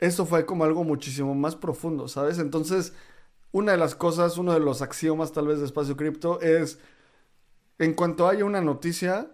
eso 0.00 0.26
fue 0.26 0.44
como 0.44 0.64
algo 0.64 0.82
muchísimo 0.82 1.36
más 1.36 1.54
profundo, 1.54 2.08
¿sabes? 2.08 2.40
Entonces, 2.40 2.94
una 3.52 3.70
de 3.70 3.78
las 3.78 3.94
cosas, 3.94 4.38
uno 4.38 4.54
de 4.54 4.58
los 4.58 4.82
axiomas 4.82 5.30
tal 5.30 5.46
vez 5.46 5.60
de 5.60 5.66
espacio 5.66 5.96
cripto 5.96 6.40
es, 6.40 6.80
en 7.78 7.94
cuanto 7.94 8.26
haya 8.28 8.44
una 8.44 8.60
noticia, 8.60 9.30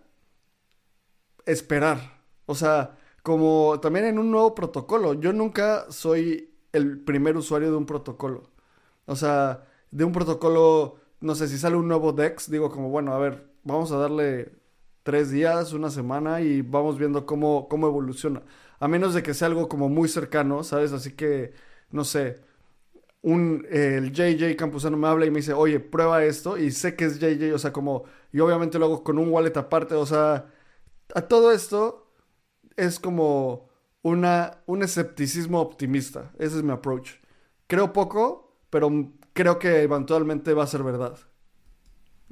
esperar. 1.47 2.21
O 2.45 2.55
sea, 2.55 2.99
como 3.23 3.81
también 3.81 4.05
en 4.05 4.19
un 4.19 4.31
nuevo 4.31 4.55
protocolo. 4.55 5.15
Yo 5.15 5.33
nunca 5.33 5.91
soy 5.91 6.55
el 6.73 7.01
primer 7.01 7.39
usuario 7.39 7.71
de 7.71 7.77
un 7.79 7.87
protocolo. 7.87 8.51
O 9.07 9.17
sea, 9.17 9.65
de 9.91 10.05
un 10.05 10.13
protocolo, 10.13 10.97
no 11.21 11.35
sé, 11.35 11.49
si 11.49 11.59
sale 11.59 11.77
un 11.77 11.89
nuevo 11.89 12.13
DEX, 12.13 12.51
digo 12.51 12.71
como, 12.71 12.91
bueno, 12.91 13.13
a 13.13 13.19
ver, 13.19 13.51
vamos 13.65 13.93
a 13.93 13.99
darle 13.99 14.53
tres 15.03 15.31
días, 15.31 15.73
una 15.73 15.91
semana 15.91 16.41
y 16.41 16.63
vamos 16.63 16.99
viendo 16.99 17.27
cómo, 17.27 17.69
cómo 17.69 17.87
evoluciona. 17.89 18.43
A 18.81 18.89
menos 18.89 19.15
de 19.15 19.23
que 19.23 19.35
sea 19.35 19.49
algo 19.49 19.69
como 19.69 19.89
muy 19.89 20.09
cercano, 20.09 20.63
¿sabes? 20.65 20.93
Así 20.93 21.13
que, 21.15 21.55
no 21.91 22.05
sé, 22.05 22.41
un, 23.23 23.67
el 23.71 24.13
JJ 24.13 24.57
Campuzano 24.57 24.97
me 24.97 25.09
habla 25.09 25.27
y 25.27 25.31
me 25.31 25.39
dice, 25.39 25.53
oye, 25.53 25.81
prueba 25.81 26.25
esto 26.25 26.59
y 26.59 26.71
sé 26.71 26.97
que 26.97 27.07
es 27.07 27.19
JJ, 27.19 27.55
o 27.55 27.59
sea, 27.59 27.73
como, 27.73 28.05
y 28.33 28.41
obviamente 28.41 28.79
lo 28.79 28.87
hago 28.87 29.05
con 29.05 29.19
un 29.19 29.31
wallet 29.31 29.57
aparte, 29.57 29.95
o 29.95 30.07
sea, 30.07 30.47
a 31.15 31.23
todo 31.23 31.53
esto 31.53 32.13
es 32.77 33.01
como 33.01 33.69
una, 34.03 34.63
un 34.67 34.83
escepticismo 34.83 35.61
optimista, 35.61 36.33
ese 36.39 36.59
es 36.59 36.63
mi 36.63 36.73
approach. 36.73 37.13
Creo 37.67 37.93
poco, 37.93 38.57
pero 38.71 38.91
creo 39.39 39.61
que 39.61 39.83
eventualmente 39.83 40.53
va 40.53 40.65
a 40.65 40.67
ser 40.67 40.83
verdad. 40.83 41.17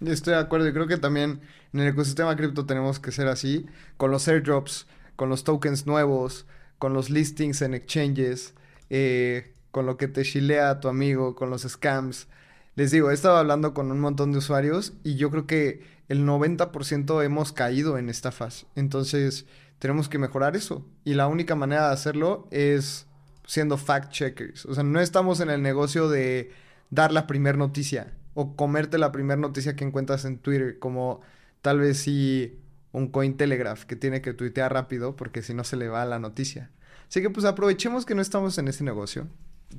Estoy 0.04 0.34
de 0.34 0.40
acuerdo 0.40 0.66
y 0.66 0.72
creo 0.72 0.88
que 0.88 0.96
también 0.96 1.40
en 1.72 1.80
el 1.80 1.86
ecosistema 1.86 2.34
cripto 2.34 2.66
tenemos 2.66 2.98
que 2.98 3.12
ser 3.12 3.28
así, 3.28 3.64
con 3.96 4.10
los 4.10 4.26
airdrops, 4.26 4.88
con 5.14 5.28
los 5.28 5.44
tokens 5.44 5.86
nuevos, 5.86 6.46
con 6.78 6.94
los 6.94 7.08
listings 7.08 7.62
en 7.62 7.74
exchanges, 7.74 8.54
eh, 8.90 9.54
con 9.70 9.86
lo 9.86 9.96
que 9.96 10.08
te 10.08 10.24
chilea 10.24 10.80
tu 10.80 10.88
amigo, 10.88 11.36
con 11.36 11.48
los 11.48 11.62
scams. 11.62 12.26
Les 12.74 12.90
digo, 12.90 13.12
he 13.12 13.14
estado 13.14 13.36
hablando 13.36 13.72
con 13.72 13.92
un 13.92 14.00
montón 14.00 14.32
de 14.32 14.38
usuarios 14.38 14.94
y 15.04 15.14
yo 15.14 15.30
creo 15.30 15.46
que 15.46 15.84
el 16.08 16.26
90% 16.26 17.24
hemos 17.24 17.52
caído 17.52 17.98
en 17.98 18.08
estafas. 18.08 18.66
Entonces, 18.74 19.46
tenemos 19.78 20.08
que 20.08 20.18
mejorar 20.18 20.56
eso. 20.56 20.84
Y 21.04 21.14
la 21.14 21.28
única 21.28 21.54
manera 21.54 21.86
de 21.86 21.94
hacerlo 21.94 22.48
es 22.50 23.06
siendo 23.46 23.78
fact 23.78 24.10
checkers. 24.10 24.66
O 24.66 24.74
sea, 24.74 24.82
no 24.82 24.98
estamos 24.98 25.38
en 25.38 25.50
el 25.50 25.62
negocio 25.62 26.08
de 26.08 26.65
dar 26.90 27.12
la 27.12 27.26
primera 27.26 27.56
noticia 27.56 28.12
o 28.34 28.54
comerte 28.54 28.98
la 28.98 29.12
primera 29.12 29.40
noticia 29.40 29.76
que 29.76 29.84
encuentras 29.84 30.24
en 30.24 30.38
Twitter, 30.38 30.78
como 30.78 31.20
tal 31.62 31.80
vez 31.80 31.98
si 31.98 32.58
un 32.92 33.08
Cointelegraph 33.08 33.84
que 33.84 33.96
tiene 33.96 34.22
que 34.22 34.32
tuitear 34.32 34.72
rápido 34.72 35.16
porque 35.16 35.42
si 35.42 35.54
no 35.54 35.64
se 35.64 35.76
le 35.76 35.88
va 35.88 36.04
la 36.04 36.18
noticia. 36.18 36.70
Así 37.08 37.22
que 37.22 37.30
pues 37.30 37.46
aprovechemos 37.46 38.04
que 38.04 38.14
no 38.14 38.22
estamos 38.22 38.58
en 38.58 38.68
ese 38.68 38.84
negocio. 38.84 39.28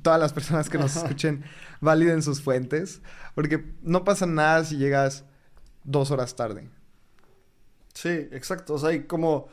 Todas 0.02 0.20
las 0.20 0.32
personas 0.32 0.68
que 0.68 0.78
nos 0.78 0.96
escuchen 0.96 1.44
validen 1.80 2.22
sus 2.22 2.42
fuentes 2.42 3.00
porque 3.34 3.64
no 3.82 4.04
pasa 4.04 4.26
nada 4.26 4.64
si 4.64 4.76
llegas 4.76 5.24
dos 5.84 6.10
horas 6.10 6.36
tarde. 6.36 6.68
Sí, 7.94 8.08
exacto. 8.08 8.74
O 8.74 8.78
sea, 8.78 8.90
hay 8.90 9.04
como 9.04 9.48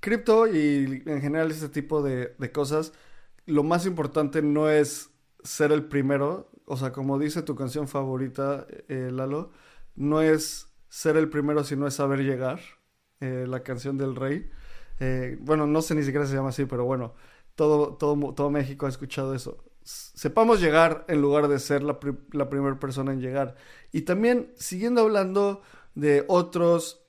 cripto 0.00 0.46
y 0.46 1.02
en 1.06 1.20
general 1.20 1.50
este 1.50 1.68
tipo 1.68 2.02
de, 2.02 2.34
de 2.38 2.52
cosas, 2.52 2.92
lo 3.46 3.62
más 3.62 3.86
importante 3.86 4.42
no 4.42 4.70
es 4.70 5.09
ser 5.42 5.72
el 5.72 5.84
primero, 5.84 6.50
o 6.64 6.76
sea, 6.76 6.92
como 6.92 7.18
dice 7.18 7.42
tu 7.42 7.56
canción 7.56 7.88
favorita, 7.88 8.66
eh, 8.88 9.10
Lalo, 9.12 9.50
no 9.96 10.22
es 10.22 10.68
ser 10.88 11.16
el 11.16 11.28
primero, 11.28 11.64
sino 11.64 11.86
es 11.86 11.94
saber 11.94 12.20
llegar. 12.20 12.60
Eh, 13.20 13.44
la 13.46 13.62
canción 13.62 13.98
del 13.98 14.16
rey. 14.16 14.50
Eh, 14.98 15.36
bueno, 15.40 15.66
no 15.66 15.82
sé 15.82 15.94
ni 15.94 16.02
siquiera 16.02 16.26
se 16.26 16.34
llama 16.34 16.48
así, 16.48 16.64
pero 16.64 16.86
bueno, 16.86 17.14
todo, 17.54 17.94
todo, 17.94 18.32
todo 18.32 18.50
México 18.50 18.86
ha 18.86 18.88
escuchado 18.88 19.34
eso. 19.34 19.62
Sepamos 19.82 20.60
llegar 20.60 21.04
en 21.08 21.20
lugar 21.20 21.48
de 21.48 21.58
ser 21.58 21.82
la, 21.82 21.98
la 22.32 22.48
primera 22.48 22.78
persona 22.78 23.12
en 23.12 23.20
llegar. 23.20 23.56
Y 23.92 24.02
también, 24.02 24.52
siguiendo 24.56 25.02
hablando 25.02 25.60
de 25.94 26.24
otros, 26.28 27.04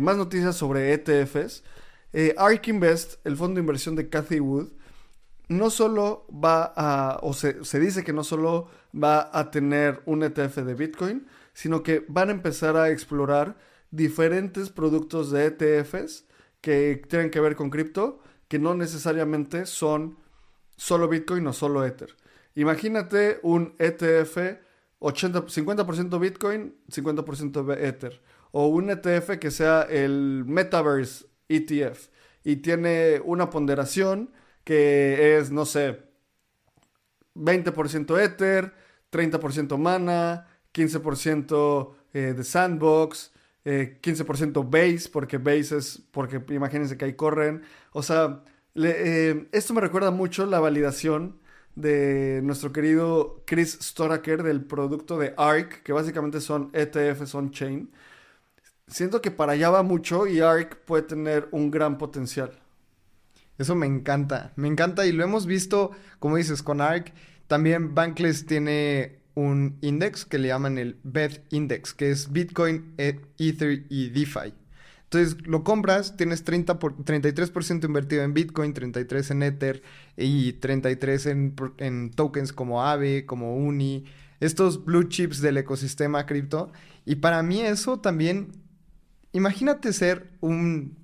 más 0.00 0.16
noticias 0.16 0.54
sobre 0.54 0.92
ETFs, 0.92 1.64
ARK 2.36 2.68
Invest, 2.68 3.26
el 3.26 3.36
fondo 3.36 3.54
de 3.54 3.60
inversión 3.62 3.96
de 3.96 4.08
Cathy 4.08 4.38
Wood, 4.38 4.68
no 5.52 5.70
solo 5.70 6.26
va 6.30 6.72
a, 6.76 7.18
o 7.22 7.32
se, 7.34 7.80
dice 7.80 8.04
que 8.04 8.12
no 8.12 8.24
solo 8.24 8.68
va 8.94 9.30
a 9.32 9.50
tener 9.50 10.02
un 10.06 10.22
ETF 10.22 10.58
de 10.58 10.74
Bitcoin, 10.74 11.26
sino 11.52 11.82
que 11.82 12.04
van 12.08 12.28
a 12.28 12.32
empezar 12.32 12.76
a 12.76 12.90
explorar 12.90 13.56
diferentes 13.90 14.70
productos 14.70 15.30
de 15.30 15.46
ETFs 15.46 16.24
que 16.60 17.02
tienen 17.08 17.30
que 17.30 17.40
ver 17.40 17.56
con 17.56 17.70
cripto, 17.70 18.20
que 18.48 18.58
no 18.58 18.74
necesariamente 18.74 19.66
son 19.66 20.18
solo 20.76 21.08
Bitcoin 21.08 21.46
o 21.46 21.52
solo 21.52 21.84
Ether. 21.84 22.16
Imagínate 22.54 23.40
un 23.42 23.74
ETF 23.78 24.58
80, 24.98 25.46
50% 25.46 26.20
Bitcoin, 26.20 26.74
50% 26.90 27.76
Ether. 27.78 28.22
O 28.52 28.68
un 28.68 28.90
ETF 28.90 29.38
que 29.38 29.50
sea 29.50 29.82
el 29.82 30.44
Metaverse 30.46 31.26
ETF 31.48 32.08
y 32.44 32.56
tiene 32.56 33.20
una 33.24 33.50
ponderación 33.50 34.30
que 34.64 35.36
es, 35.38 35.50
no 35.50 35.64
sé, 35.66 36.00
20% 37.34 38.20
Ether, 38.20 38.74
30% 39.10 39.78
Mana, 39.78 40.46
15% 40.72 41.94
eh, 42.14 42.34
de 42.36 42.44
Sandbox, 42.44 43.32
15% 43.64 44.60
eh, 44.60 44.68
Base, 44.68 45.08
porque 45.10 45.38
Base 45.38 45.76
es, 45.76 46.02
porque 46.10 46.42
imagínense 46.54 46.96
que 46.96 47.04
ahí 47.04 47.14
corren. 47.14 47.62
O 47.92 48.02
sea, 48.02 48.44
eh, 48.74 49.48
esto 49.52 49.74
me 49.74 49.80
recuerda 49.80 50.10
mucho 50.10 50.46
la 50.46 50.60
validación 50.60 51.40
de 51.74 52.40
nuestro 52.42 52.72
querido 52.72 53.42
Chris 53.46 53.78
Storaker 53.80 54.42
del 54.42 54.64
producto 54.64 55.18
de 55.18 55.34
ARK, 55.36 55.82
que 55.82 55.92
básicamente 55.92 56.40
son 56.40 56.70
ETFs 56.72 57.34
on-chain. 57.34 57.90
Siento 58.88 59.22
que 59.22 59.30
para 59.30 59.52
allá 59.52 59.70
va 59.70 59.82
mucho 59.82 60.26
y 60.26 60.40
ARK 60.40 60.84
puede 60.84 61.02
tener 61.04 61.48
un 61.52 61.70
gran 61.70 61.98
potencial. 61.98 62.52
Eso 63.62 63.74
me 63.74 63.86
encanta, 63.86 64.52
me 64.56 64.68
encanta 64.68 65.06
y 65.06 65.12
lo 65.12 65.24
hemos 65.24 65.46
visto, 65.46 65.92
como 66.18 66.36
dices, 66.36 66.62
con 66.62 66.80
ARK. 66.80 67.12
También 67.46 67.94
Bankless 67.94 68.44
tiene 68.44 69.20
un 69.34 69.78
index 69.80 70.24
que 70.24 70.38
le 70.38 70.48
llaman 70.48 70.78
el 70.78 70.98
BET 71.04 71.44
Index, 71.50 71.94
que 71.94 72.10
es 72.10 72.32
Bitcoin, 72.32 72.94
e, 72.98 73.20
Ether 73.38 73.86
y 73.88 74.10
DeFi. 74.10 74.52
Entonces 75.04 75.46
lo 75.46 75.62
compras, 75.62 76.16
tienes 76.16 76.42
30 76.42 76.78
por, 76.78 76.96
33% 76.96 77.84
invertido 77.84 78.22
en 78.22 78.34
Bitcoin, 78.34 78.74
33% 78.74 79.30
en 79.30 79.42
Ether 79.42 79.82
y 80.16 80.54
33% 80.58 81.30
en, 81.30 81.54
en 81.78 82.10
tokens 82.10 82.52
como 82.52 82.82
AVE, 82.82 83.26
como 83.26 83.56
UNI, 83.56 84.04
estos 84.40 84.84
blue 84.84 85.04
chips 85.04 85.40
del 85.40 85.58
ecosistema 85.58 86.26
cripto. 86.26 86.72
Y 87.04 87.16
para 87.16 87.42
mí 87.42 87.60
eso 87.60 88.00
también, 88.00 88.52
imagínate 89.32 89.92
ser 89.92 90.30
un 90.40 91.01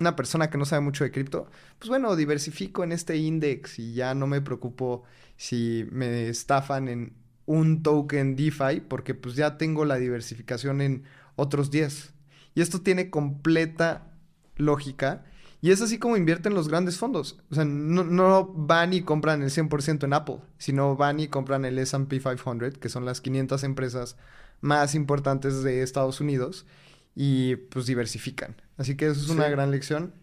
una 0.00 0.16
persona 0.16 0.50
que 0.50 0.58
no 0.58 0.64
sabe 0.64 0.80
mucho 0.80 1.04
de 1.04 1.10
cripto, 1.10 1.48
pues 1.78 1.88
bueno, 1.88 2.16
diversifico 2.16 2.84
en 2.84 2.92
este 2.92 3.16
index 3.16 3.78
y 3.78 3.94
ya 3.94 4.14
no 4.14 4.26
me 4.26 4.40
preocupo 4.40 5.04
si 5.36 5.86
me 5.90 6.28
estafan 6.28 6.88
en 6.88 7.14
un 7.46 7.82
token 7.82 8.36
DeFi 8.36 8.80
porque 8.88 9.14
pues 9.14 9.36
ya 9.36 9.56
tengo 9.58 9.84
la 9.84 9.96
diversificación 9.96 10.80
en 10.80 11.04
otros 11.36 11.70
10. 11.70 12.12
Y 12.54 12.60
esto 12.60 12.80
tiene 12.80 13.10
completa 13.10 14.12
lógica 14.56 15.24
y 15.60 15.70
es 15.70 15.80
así 15.80 15.98
como 15.98 16.16
invierten 16.16 16.54
los 16.54 16.68
grandes 16.68 16.98
fondos. 16.98 17.38
O 17.50 17.54
sea, 17.54 17.64
no, 17.64 18.04
no 18.04 18.52
van 18.54 18.92
y 18.92 19.02
compran 19.02 19.42
el 19.42 19.50
100% 19.50 20.04
en 20.04 20.12
Apple, 20.12 20.38
sino 20.58 20.96
van 20.96 21.20
y 21.20 21.28
compran 21.28 21.64
el 21.64 21.78
SP 21.80 22.20
500, 22.20 22.78
que 22.78 22.88
son 22.88 23.04
las 23.04 23.20
500 23.20 23.64
empresas 23.64 24.16
más 24.60 24.94
importantes 24.94 25.62
de 25.62 25.82
Estados 25.82 26.20
Unidos 26.20 26.66
y 27.14 27.56
pues 27.56 27.86
diversifican. 27.86 28.56
Así 28.76 28.96
que 28.96 29.06
eso 29.06 29.20
es 29.20 29.28
una 29.28 29.48
gran 29.48 29.70
lección. 29.70 30.14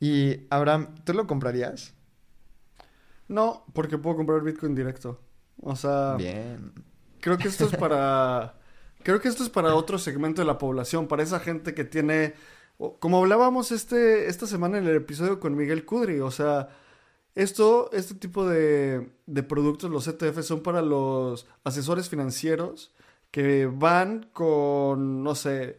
Y 0.00 0.46
Abraham, 0.50 0.94
¿tú 1.04 1.12
lo 1.14 1.26
comprarías? 1.26 1.94
No, 3.28 3.64
porque 3.72 3.98
puedo 3.98 4.16
comprar 4.16 4.42
Bitcoin 4.42 4.74
directo. 4.74 5.20
O 5.60 5.76
sea, 5.76 6.14
bien. 6.16 6.72
Creo 7.20 7.38
que 7.38 7.48
esto 7.48 7.64
es 7.64 7.76
para 7.76 8.54
creo 9.02 9.20
que 9.20 9.28
esto 9.28 9.42
es 9.42 9.50
para 9.50 9.74
otro 9.74 9.98
segmento 9.98 10.42
de 10.42 10.46
la 10.46 10.58
población, 10.58 11.06
para 11.08 11.22
esa 11.22 11.40
gente 11.40 11.74
que 11.74 11.84
tiene 11.84 12.34
como 12.98 13.18
hablábamos 13.18 13.72
este 13.72 14.28
esta 14.28 14.46
semana 14.46 14.78
en 14.78 14.86
el 14.86 14.96
episodio 14.96 15.40
con 15.40 15.56
Miguel 15.56 15.84
Kudri, 15.84 16.20
o 16.20 16.30
sea, 16.30 16.68
esto 17.34 17.90
este 17.92 18.14
tipo 18.14 18.46
de 18.48 19.12
de 19.26 19.42
productos 19.42 19.90
los 19.90 20.06
ETF 20.08 20.42
son 20.42 20.62
para 20.62 20.82
los 20.82 21.46
asesores 21.64 22.08
financieros 22.08 22.94
que 23.30 23.66
van 23.66 24.28
con 24.32 25.22
no 25.22 25.34
sé, 25.34 25.78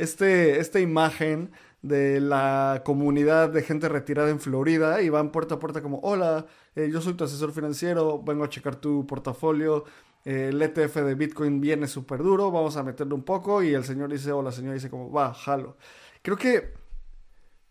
este, 0.00 0.60
esta 0.60 0.80
imagen 0.80 1.50
de 1.82 2.20
la 2.20 2.82
comunidad 2.86 3.50
de 3.50 3.62
gente 3.62 3.86
retirada 3.86 4.30
en 4.30 4.40
Florida 4.40 5.02
y 5.02 5.10
van 5.10 5.30
puerta 5.30 5.56
a 5.56 5.58
puerta 5.58 5.82
como, 5.82 5.98
hola, 5.98 6.46
eh, 6.74 6.88
yo 6.90 7.02
soy 7.02 7.14
tu 7.14 7.24
asesor 7.24 7.52
financiero, 7.52 8.22
vengo 8.22 8.44
a 8.44 8.48
checar 8.48 8.76
tu 8.76 9.06
portafolio, 9.06 9.84
eh, 10.24 10.48
el 10.48 10.62
ETF 10.62 10.96
de 10.96 11.14
Bitcoin 11.14 11.60
viene 11.60 11.86
súper 11.86 12.22
duro, 12.22 12.50
vamos 12.50 12.78
a 12.78 12.82
meterlo 12.82 13.14
un 13.14 13.24
poco 13.24 13.62
y 13.62 13.74
el 13.74 13.84
señor 13.84 14.10
dice, 14.10 14.32
o 14.32 14.42
la 14.42 14.52
señora 14.52 14.72
dice 14.72 14.88
como, 14.88 15.12
va, 15.12 15.34
jalo. 15.34 15.76
Creo 16.22 16.38
que, 16.38 16.72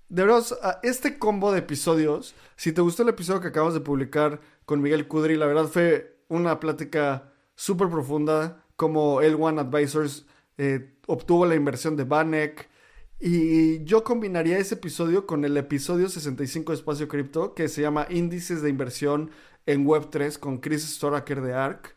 de 0.09 0.23
verdad, 0.23 0.43
este 0.83 1.17
combo 1.17 1.51
de 1.51 1.59
episodios, 1.59 2.35
si 2.55 2.71
te 2.73 2.81
gustó 2.81 3.01
el 3.01 3.09
episodio 3.09 3.41
que 3.41 3.47
acabamos 3.47 3.73
de 3.73 3.81
publicar 3.81 4.39
con 4.65 4.81
Miguel 4.81 5.07
Kudri, 5.07 5.35
la 5.35 5.47
verdad 5.47 5.65
fue 5.65 6.19
una 6.27 6.59
plática 6.59 7.33
súper 7.55 7.89
profunda, 7.89 8.63
como 8.75 9.21
el 9.21 9.33
One 9.33 9.61
Advisors 9.61 10.27
eh, 10.60 10.98
obtuvo 11.08 11.45
la 11.45 11.56
inversión 11.56 11.95
de 11.95 12.04
Banek. 12.04 12.69
Y 13.17 13.82
yo 13.86 14.04
combinaría 14.04 14.58
ese 14.58 14.76
episodio 14.76 15.26
con 15.26 15.45
el 15.45 15.56
episodio 15.56 16.10
65 16.10 16.74
de 16.74 16.78
Espacio 16.78 17.08
Cripto, 17.08 17.56
que 17.56 17.69
se 17.69 17.82
llama 17.82 18.08
Índices 18.10 18.62
de 18.62 18.69
Inversión 18.69 19.32
en 19.65 19.86
Web3 19.86 20.38
con 20.38 20.58
Chris 20.58 20.84
Storaker 20.84 21.41
de 21.41 21.54
ARK. 21.54 21.95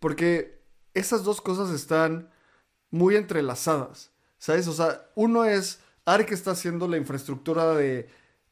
Porque 0.00 0.62
esas 0.94 1.24
dos 1.24 1.42
cosas 1.42 1.70
están 1.70 2.30
muy 2.90 3.16
entrelazadas. 3.16 4.12
¿Sabes? 4.38 4.66
O 4.66 4.72
sea, 4.72 5.10
uno 5.14 5.44
es 5.44 5.80
ARK 6.06 6.32
está 6.32 6.52
haciendo 6.52 6.88
la 6.88 6.96
infraestructura 6.96 7.74
de 7.74 8.08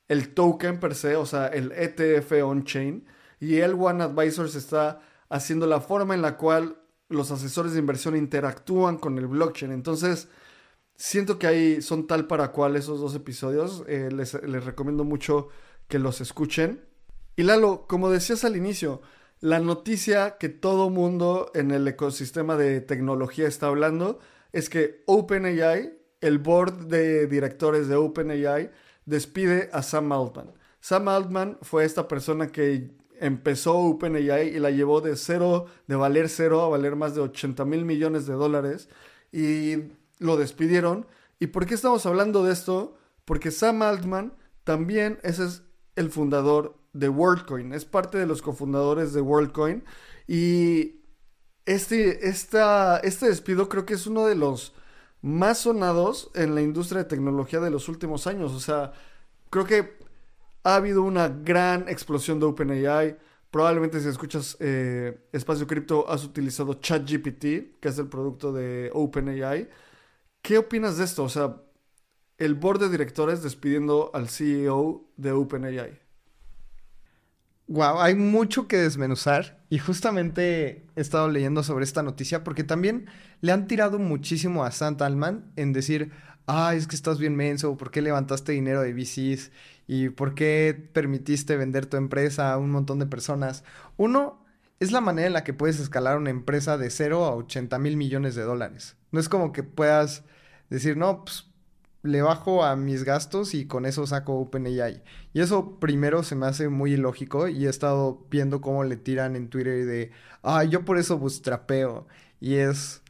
el 0.08 0.34
token 0.34 0.78
per 0.78 0.94
se, 0.94 1.16
o 1.16 1.24
sea, 1.24 1.46
el 1.46 1.72
ETF 1.72 2.32
on-chain. 2.44 3.06
Y 3.40 3.56
el 3.56 3.72
One 3.72 4.04
Advisors 4.04 4.54
está 4.56 5.00
haciendo 5.30 5.66
la 5.66 5.80
forma 5.80 6.14
en 6.14 6.20
la 6.20 6.36
cual 6.36 6.76
los 7.08 7.30
asesores 7.30 7.72
de 7.72 7.78
inversión 7.78 8.16
interactúan 8.16 8.98
con 8.98 9.18
el 9.18 9.26
blockchain. 9.26 9.72
Entonces, 9.72 10.28
siento 10.96 11.38
que 11.38 11.46
ahí 11.46 11.82
son 11.82 12.06
tal 12.06 12.26
para 12.26 12.52
cual 12.52 12.76
esos 12.76 13.00
dos 13.00 13.14
episodios. 13.14 13.84
Eh, 13.88 14.10
les, 14.12 14.32
recomiendo 14.64 15.04
mucho 15.04 15.48
que 15.88 15.98
los 15.98 16.20
escuchen. 16.20 16.84
Y 17.36 17.44
Lalo, 17.44 17.86
como 17.86 18.10
decías 18.10 18.44
al 18.44 18.56
inicio, 18.56 19.00
la 19.40 19.60
noticia 19.60 20.36
que 20.38 20.48
todo 20.48 20.90
mundo 20.90 21.50
en 21.54 21.70
el 21.70 21.86
ecosistema 21.86 22.56
de 22.56 22.80
tecnología 22.80 23.46
está 23.46 23.68
hablando 23.68 24.18
es 24.52 24.68
que 24.68 25.04
OpenAI, 25.06 25.96
el 26.20 26.38
board 26.38 26.88
de 26.88 27.26
directores 27.26 27.86
de 27.86 27.94
OpenAI, 27.94 28.70
despide 29.06 29.70
a 29.72 29.82
Sam 29.82 30.10
Altman. 30.12 30.52
Sam 30.80 31.08
Altman 31.08 31.58
fue 31.62 31.84
esta 31.84 32.08
persona 32.08 32.48
que 32.48 32.97
empezó 33.20 33.76
OpenAI 33.78 34.48
y 34.48 34.58
la 34.58 34.70
llevó 34.70 35.00
de 35.00 35.16
cero, 35.16 35.66
de 35.86 35.96
valer 35.96 36.28
cero 36.28 36.62
a 36.62 36.68
valer 36.68 36.96
más 36.96 37.14
de 37.14 37.20
80 37.20 37.64
mil 37.64 37.84
millones 37.84 38.26
de 38.26 38.34
dólares 38.34 38.88
y 39.32 39.92
lo 40.18 40.36
despidieron. 40.36 41.06
¿Y 41.38 41.48
por 41.48 41.66
qué 41.66 41.74
estamos 41.74 42.06
hablando 42.06 42.44
de 42.44 42.52
esto? 42.52 42.96
Porque 43.24 43.50
Sam 43.50 43.82
Altman 43.82 44.32
también 44.64 45.18
ese 45.22 45.44
es 45.44 45.62
el 45.96 46.10
fundador 46.10 46.76
de 46.92 47.08
WorldCoin, 47.08 47.72
es 47.72 47.84
parte 47.84 48.18
de 48.18 48.26
los 48.26 48.42
cofundadores 48.42 49.12
de 49.12 49.20
WorldCoin 49.20 49.84
y 50.26 51.00
este, 51.66 52.28
esta, 52.28 52.98
este 52.98 53.26
despido 53.26 53.68
creo 53.68 53.84
que 53.84 53.94
es 53.94 54.06
uno 54.06 54.26
de 54.26 54.34
los 54.34 54.74
más 55.20 55.58
sonados 55.58 56.30
en 56.34 56.54
la 56.54 56.62
industria 56.62 57.02
de 57.02 57.08
tecnología 57.08 57.60
de 57.60 57.70
los 57.70 57.88
últimos 57.88 58.26
años. 58.26 58.52
O 58.52 58.60
sea, 58.60 58.92
creo 59.50 59.64
que 59.64 59.98
ha 60.68 60.76
habido 60.76 61.02
una 61.02 61.28
gran 61.28 61.88
explosión 61.88 62.38
de 62.38 62.44
OpenAI. 62.44 63.16
Probablemente 63.50 64.00
si 64.00 64.08
escuchas 64.08 64.58
eh, 64.60 65.18
Espacio 65.32 65.66
Cripto 65.66 66.10
has 66.10 66.24
utilizado 66.24 66.74
ChatGPT, 66.74 67.80
que 67.80 67.88
es 67.88 67.98
el 67.98 68.08
producto 68.08 68.52
de 68.52 68.90
OpenAI. 68.92 69.70
¿Qué 70.42 70.58
opinas 70.58 70.98
de 70.98 71.04
esto? 71.04 71.24
O 71.24 71.28
sea, 71.30 71.56
el 72.36 72.54
board 72.54 72.80
de 72.80 72.90
directores 72.90 73.42
despidiendo 73.42 74.10
al 74.12 74.28
CEO 74.28 75.08
de 75.16 75.32
OpenAI. 75.32 75.98
Wow, 77.68 78.00
hay 78.00 78.14
mucho 78.14 78.68
que 78.68 78.76
desmenuzar 78.76 79.64
y 79.70 79.78
justamente 79.78 80.86
he 80.96 81.00
estado 81.00 81.30
leyendo 81.30 81.62
sobre 81.62 81.84
esta 81.84 82.02
noticia 82.02 82.44
porque 82.44 82.64
también 82.64 83.06
le 83.40 83.52
han 83.52 83.66
tirado 83.66 83.98
muchísimo 83.98 84.64
a 84.64 84.70
Sant 84.70 85.00
Alman 85.00 85.50
en 85.56 85.72
decir, 85.72 86.12
ah, 86.48 86.74
es 86.74 86.88
que 86.88 86.96
estás 86.96 87.18
bien 87.18 87.36
menso, 87.36 87.76
¿por 87.76 87.90
qué 87.90 88.02
levantaste 88.02 88.52
dinero 88.52 88.80
de 88.80 88.92
VCs? 88.92 89.52
¿Y 89.86 90.08
por 90.10 90.34
qué 90.34 90.90
permitiste 90.92 91.56
vender 91.56 91.86
tu 91.86 91.96
empresa 91.96 92.52
a 92.52 92.58
un 92.58 92.70
montón 92.70 92.98
de 92.98 93.06
personas? 93.06 93.64
Uno, 93.96 94.44
es 94.80 94.92
la 94.92 95.00
manera 95.00 95.26
en 95.28 95.34
la 95.34 95.44
que 95.44 95.54
puedes 95.54 95.78
escalar 95.80 96.16
una 96.16 96.30
empresa 96.30 96.78
de 96.78 96.90
0 96.90 97.24
a 97.26 97.34
80 97.34 97.78
mil 97.78 97.96
millones 97.96 98.34
de 98.34 98.42
dólares. 98.42 98.96
No 99.12 99.20
es 99.20 99.28
como 99.28 99.52
que 99.52 99.62
puedas 99.62 100.24
decir, 100.70 100.96
no, 100.96 101.24
pues 101.24 101.46
le 102.02 102.22
bajo 102.22 102.64
a 102.64 102.76
mis 102.76 103.04
gastos 103.04 103.54
y 103.54 103.66
con 103.66 103.86
eso 103.86 104.06
saco 104.06 104.34
OpenAI. 104.34 105.02
Y 105.32 105.40
eso 105.40 105.78
primero 105.80 106.22
se 106.22 106.36
me 106.36 106.46
hace 106.46 106.68
muy 106.68 106.94
ilógico 106.94 107.48
y 107.48 107.66
he 107.66 107.68
estado 107.68 108.26
viendo 108.30 108.60
cómo 108.60 108.84
le 108.84 108.96
tiran 108.96 109.36
en 109.36 109.48
Twitter 109.48 109.84
de, 109.84 110.12
ah, 110.42 110.64
yo 110.64 110.84
por 110.84 110.98
eso 110.98 111.18
bootstrapeo. 111.18 112.06
Y 112.40 112.54
es 112.56 113.02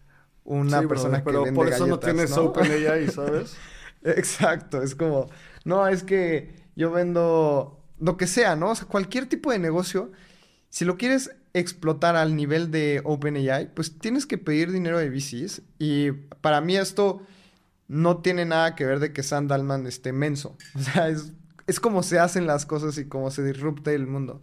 una 0.48 0.80
persona 0.82 1.22
que 1.22 1.30
vende 1.30 1.52
por 1.52 1.68
eso 1.68 1.86
no 1.86 1.98
tienes 1.98 2.32
OpenAI, 2.36 3.08
¿sabes? 3.12 3.56
Exacto, 4.02 4.82
es 4.82 4.94
como, 4.94 5.28
no, 5.64 5.86
es 5.88 6.02
que 6.02 6.54
yo 6.74 6.90
vendo 6.90 7.84
lo 7.98 8.16
que 8.16 8.26
sea, 8.26 8.56
¿no? 8.56 8.70
O 8.70 8.74
sea, 8.74 8.86
cualquier 8.86 9.26
tipo 9.26 9.52
de 9.52 9.58
negocio, 9.58 10.10
si 10.70 10.84
lo 10.84 10.96
quieres 10.96 11.36
explotar 11.52 12.16
al 12.16 12.34
nivel 12.34 12.70
de 12.70 13.02
OpenAI, 13.04 13.74
pues 13.74 13.98
tienes 13.98 14.24
que 14.24 14.38
pedir 14.38 14.72
dinero 14.72 14.98
de 14.98 15.10
VCs. 15.10 15.62
Y 15.78 16.12
para 16.12 16.60
mí 16.60 16.76
esto 16.76 17.20
no 17.86 18.18
tiene 18.18 18.44
nada 18.44 18.74
que 18.74 18.86
ver 18.86 19.00
de 19.00 19.12
que 19.12 19.22
Sandalman 19.22 19.86
esté 19.86 20.12
menso. 20.12 20.56
O 20.76 20.80
sea, 20.80 21.08
es, 21.08 21.32
es 21.66 21.78
como 21.78 22.02
se 22.02 22.18
hacen 22.18 22.46
las 22.46 22.64
cosas 22.64 22.96
y 22.96 23.06
cómo 23.06 23.30
se 23.30 23.44
disrupte 23.44 23.94
el 23.94 24.06
mundo. 24.06 24.40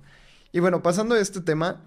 Y 0.51 0.59
bueno, 0.59 0.83
pasando 0.83 1.15
a 1.15 1.19
este 1.19 1.41
tema, 1.41 1.81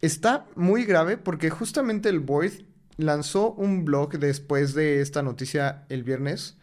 está 0.00 0.46
muy 0.54 0.84
grave 0.84 1.16
porque 1.16 1.50
justamente 1.50 2.08
el 2.08 2.20
Boyd 2.20 2.52
lanzó 2.96 3.52
un 3.52 3.84
blog 3.84 4.18
después 4.18 4.74
de 4.74 5.00
esta 5.00 5.22
noticia 5.22 5.84
el 5.88 6.04
viernes 6.04 6.58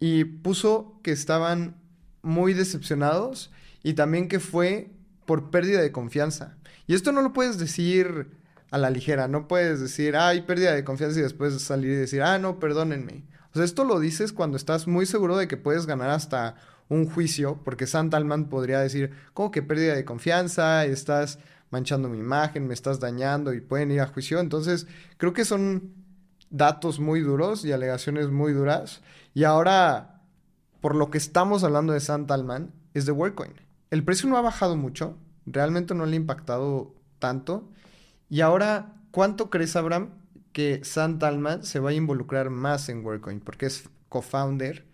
y 0.00 0.24
puso 0.24 1.00
que 1.02 1.12
estaban 1.12 1.76
muy 2.22 2.54
decepcionados 2.54 3.50
y 3.82 3.94
también 3.94 4.28
que 4.28 4.40
fue 4.40 4.90
por 5.26 5.50
pérdida 5.50 5.80
de 5.80 5.92
confianza. 5.92 6.56
Y 6.86 6.94
esto 6.94 7.12
no 7.12 7.22
lo 7.22 7.32
puedes 7.32 7.58
decir 7.58 8.38
a 8.70 8.78
la 8.78 8.90
ligera. 8.90 9.28
No 9.28 9.48
puedes 9.48 9.80
decir, 9.80 10.16
hay 10.16 10.42
pérdida 10.42 10.74
de 10.74 10.84
confianza 10.84 11.18
y 11.18 11.22
después 11.22 11.60
salir 11.60 11.92
y 11.92 11.96
decir, 11.96 12.22
ah, 12.22 12.38
no, 12.38 12.58
perdónenme. 12.58 13.24
O 13.52 13.56
sea, 13.56 13.64
esto 13.64 13.84
lo 13.84 13.98
dices 14.00 14.32
cuando 14.32 14.56
estás 14.56 14.86
muy 14.86 15.06
seguro 15.06 15.36
de 15.36 15.48
que 15.48 15.56
puedes 15.56 15.86
ganar 15.86 16.10
hasta 16.10 16.56
un 16.88 17.06
juicio, 17.06 17.60
porque 17.64 17.86
Santalman 17.86 18.48
podría 18.48 18.80
decir, 18.80 19.12
¿cómo 19.34 19.50
que 19.50 19.62
pérdida 19.62 19.94
de 19.94 20.04
confianza? 20.04 20.84
Estás 20.84 21.38
manchando 21.70 22.08
mi 22.08 22.18
imagen, 22.18 22.66
me 22.66 22.74
estás 22.74 23.00
dañando 23.00 23.52
y 23.52 23.60
pueden 23.60 23.90
ir 23.90 24.00
a 24.00 24.06
juicio. 24.06 24.40
Entonces, 24.40 24.86
creo 25.16 25.32
que 25.32 25.44
son 25.44 25.94
datos 26.50 27.00
muy 27.00 27.20
duros 27.20 27.64
y 27.64 27.72
alegaciones 27.72 28.28
muy 28.28 28.52
duras. 28.52 29.02
Y 29.34 29.44
ahora, 29.44 30.22
por 30.80 30.94
lo 30.94 31.10
que 31.10 31.18
estamos 31.18 31.64
hablando 31.64 31.92
de 31.92 32.00
Santalman, 32.00 32.72
es 32.94 33.06
de 33.06 33.12
WorkCoin. 33.12 33.52
El 33.90 34.04
precio 34.04 34.28
no 34.28 34.36
ha 34.36 34.42
bajado 34.42 34.76
mucho, 34.76 35.16
realmente 35.46 35.94
no 35.94 36.06
le 36.06 36.12
ha 36.12 36.16
impactado 36.16 36.94
tanto. 37.18 37.68
Y 38.28 38.40
ahora, 38.40 38.96
¿cuánto 39.10 39.50
crees, 39.50 39.76
Abraham, 39.76 40.10
que 40.52 40.84
Sant 40.84 41.22
Alman 41.22 41.64
se 41.64 41.80
va 41.80 41.90
a 41.90 41.94
involucrar 41.94 42.50
más 42.50 42.88
en 42.88 43.04
WorkCoin? 43.04 43.40
Porque 43.40 43.66
es 43.66 43.88
co-founder 44.08 44.86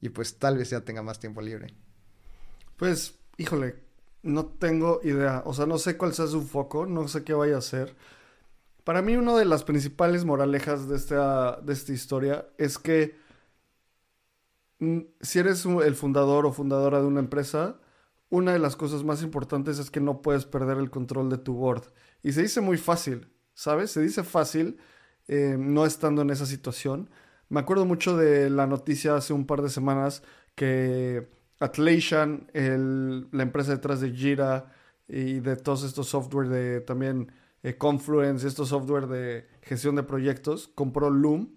y 0.00 0.08
pues 0.08 0.38
tal 0.38 0.58
vez 0.58 0.70
ya 0.70 0.80
tenga 0.80 1.02
más 1.02 1.20
tiempo 1.20 1.40
libre. 1.40 1.74
Pues, 2.76 3.18
híjole, 3.36 3.76
no 4.22 4.46
tengo 4.46 5.00
idea. 5.04 5.42
O 5.46 5.54
sea, 5.54 5.66
no 5.66 5.78
sé 5.78 5.96
cuál 5.96 6.14
sea 6.14 6.26
su 6.26 6.42
foco, 6.42 6.86
no 6.86 7.08
sé 7.08 7.24
qué 7.24 7.34
vaya 7.34 7.56
a 7.56 7.58
hacer. 7.58 7.94
Para 8.84 9.02
mí, 9.02 9.16
una 9.16 9.36
de 9.36 9.44
las 9.44 9.64
principales 9.64 10.24
moralejas 10.24 10.88
de 10.88 10.96
esta, 10.96 11.60
de 11.60 11.72
esta 11.72 11.92
historia 11.92 12.46
es 12.58 12.78
que 12.78 13.16
mm, 14.80 15.00
si 15.20 15.38
eres 15.38 15.64
el 15.66 15.94
fundador 15.94 16.46
o 16.46 16.52
fundadora 16.52 17.00
de 17.00 17.06
una 17.06 17.20
empresa, 17.20 17.76
una 18.30 18.52
de 18.52 18.58
las 18.58 18.76
cosas 18.76 19.04
más 19.04 19.22
importantes 19.22 19.78
es 19.78 19.90
que 19.90 20.00
no 20.00 20.22
puedes 20.22 20.46
perder 20.46 20.78
el 20.78 20.90
control 20.90 21.28
de 21.30 21.38
tu 21.38 21.54
board. 21.54 21.84
Y 22.22 22.32
se 22.32 22.42
dice 22.42 22.60
muy 22.60 22.78
fácil, 22.78 23.28
¿sabes? 23.54 23.90
Se 23.90 24.00
dice 24.00 24.24
fácil 24.24 24.78
eh, 25.28 25.56
no 25.58 25.86
estando 25.86 26.22
en 26.22 26.30
esa 26.30 26.46
situación. 26.46 27.10
Me 27.48 27.60
acuerdo 27.60 27.84
mucho 27.84 28.16
de 28.16 28.50
la 28.50 28.66
noticia 28.66 29.16
hace 29.16 29.32
un 29.32 29.46
par 29.46 29.62
de 29.62 29.68
semanas 29.70 30.22
que 30.54 31.28
Atlassian, 31.62 32.48
la 32.52 33.42
empresa 33.42 33.72
detrás 33.72 34.00
de 34.00 34.10
Jira 34.10 34.72
y 35.08 35.40
de 35.40 35.56
todos 35.56 35.84
estos 35.84 36.08
software 36.08 36.48
de 36.48 36.80
también 36.80 37.32
eh, 37.62 37.76
Confluence, 37.76 38.46
estos 38.46 38.70
software 38.70 39.06
de 39.06 39.46
gestión 39.62 39.94
de 39.94 40.02
proyectos, 40.02 40.68
compró 40.74 41.10
Loom. 41.10 41.50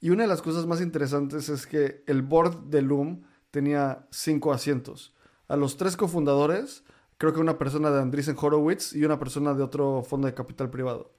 Y 0.00 0.10
una 0.10 0.22
de 0.22 0.28
las 0.28 0.42
cosas 0.42 0.66
más 0.66 0.80
interesantes 0.80 1.48
es 1.48 1.66
que 1.66 2.02
el 2.06 2.22
board 2.22 2.64
de 2.70 2.82
Loom 2.82 3.22
tenía 3.50 4.06
cinco 4.10 4.52
asientos. 4.52 5.14
A 5.48 5.56
los 5.56 5.76
tres 5.76 5.96
cofundadores 5.96 6.84
creo 7.18 7.32
que 7.32 7.40
una 7.40 7.58
persona 7.58 7.90
de 7.90 8.00
Andreessen 8.00 8.36
Horowitz 8.40 8.94
y 8.94 9.04
una 9.04 9.18
persona 9.18 9.54
de 9.54 9.62
otro 9.62 10.02
fondo 10.02 10.26
de 10.26 10.34
capital 10.34 10.70
privado. 10.70 11.12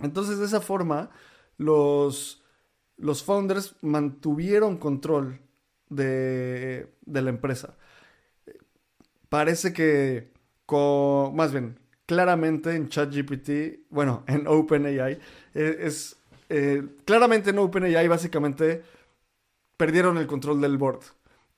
Entonces, 0.00 0.38
de 0.38 0.46
esa 0.46 0.60
forma, 0.60 1.10
los, 1.58 2.42
los 2.96 3.22
founders 3.22 3.76
mantuvieron 3.82 4.78
control 4.78 5.40
de, 5.94 6.88
la 7.06 7.30
empresa. 7.30 7.76
Parece 9.28 9.72
que, 9.72 10.32
con, 10.66 11.34
más 11.34 11.52
bien, 11.52 11.78
claramente 12.06 12.74
en 12.74 12.88
ChatGPT, 12.88 13.86
bueno, 13.90 14.24
en 14.28 14.46
OpenAI, 14.46 15.18
eh, 15.54 15.76
es, 15.80 16.16
eh, 16.48 16.82
claramente 17.04 17.50
en 17.50 17.58
OpenAI 17.58 18.08
básicamente 18.08 18.82
perdieron 19.76 20.18
el 20.18 20.26
control 20.26 20.60
del 20.60 20.76
board. 20.78 21.00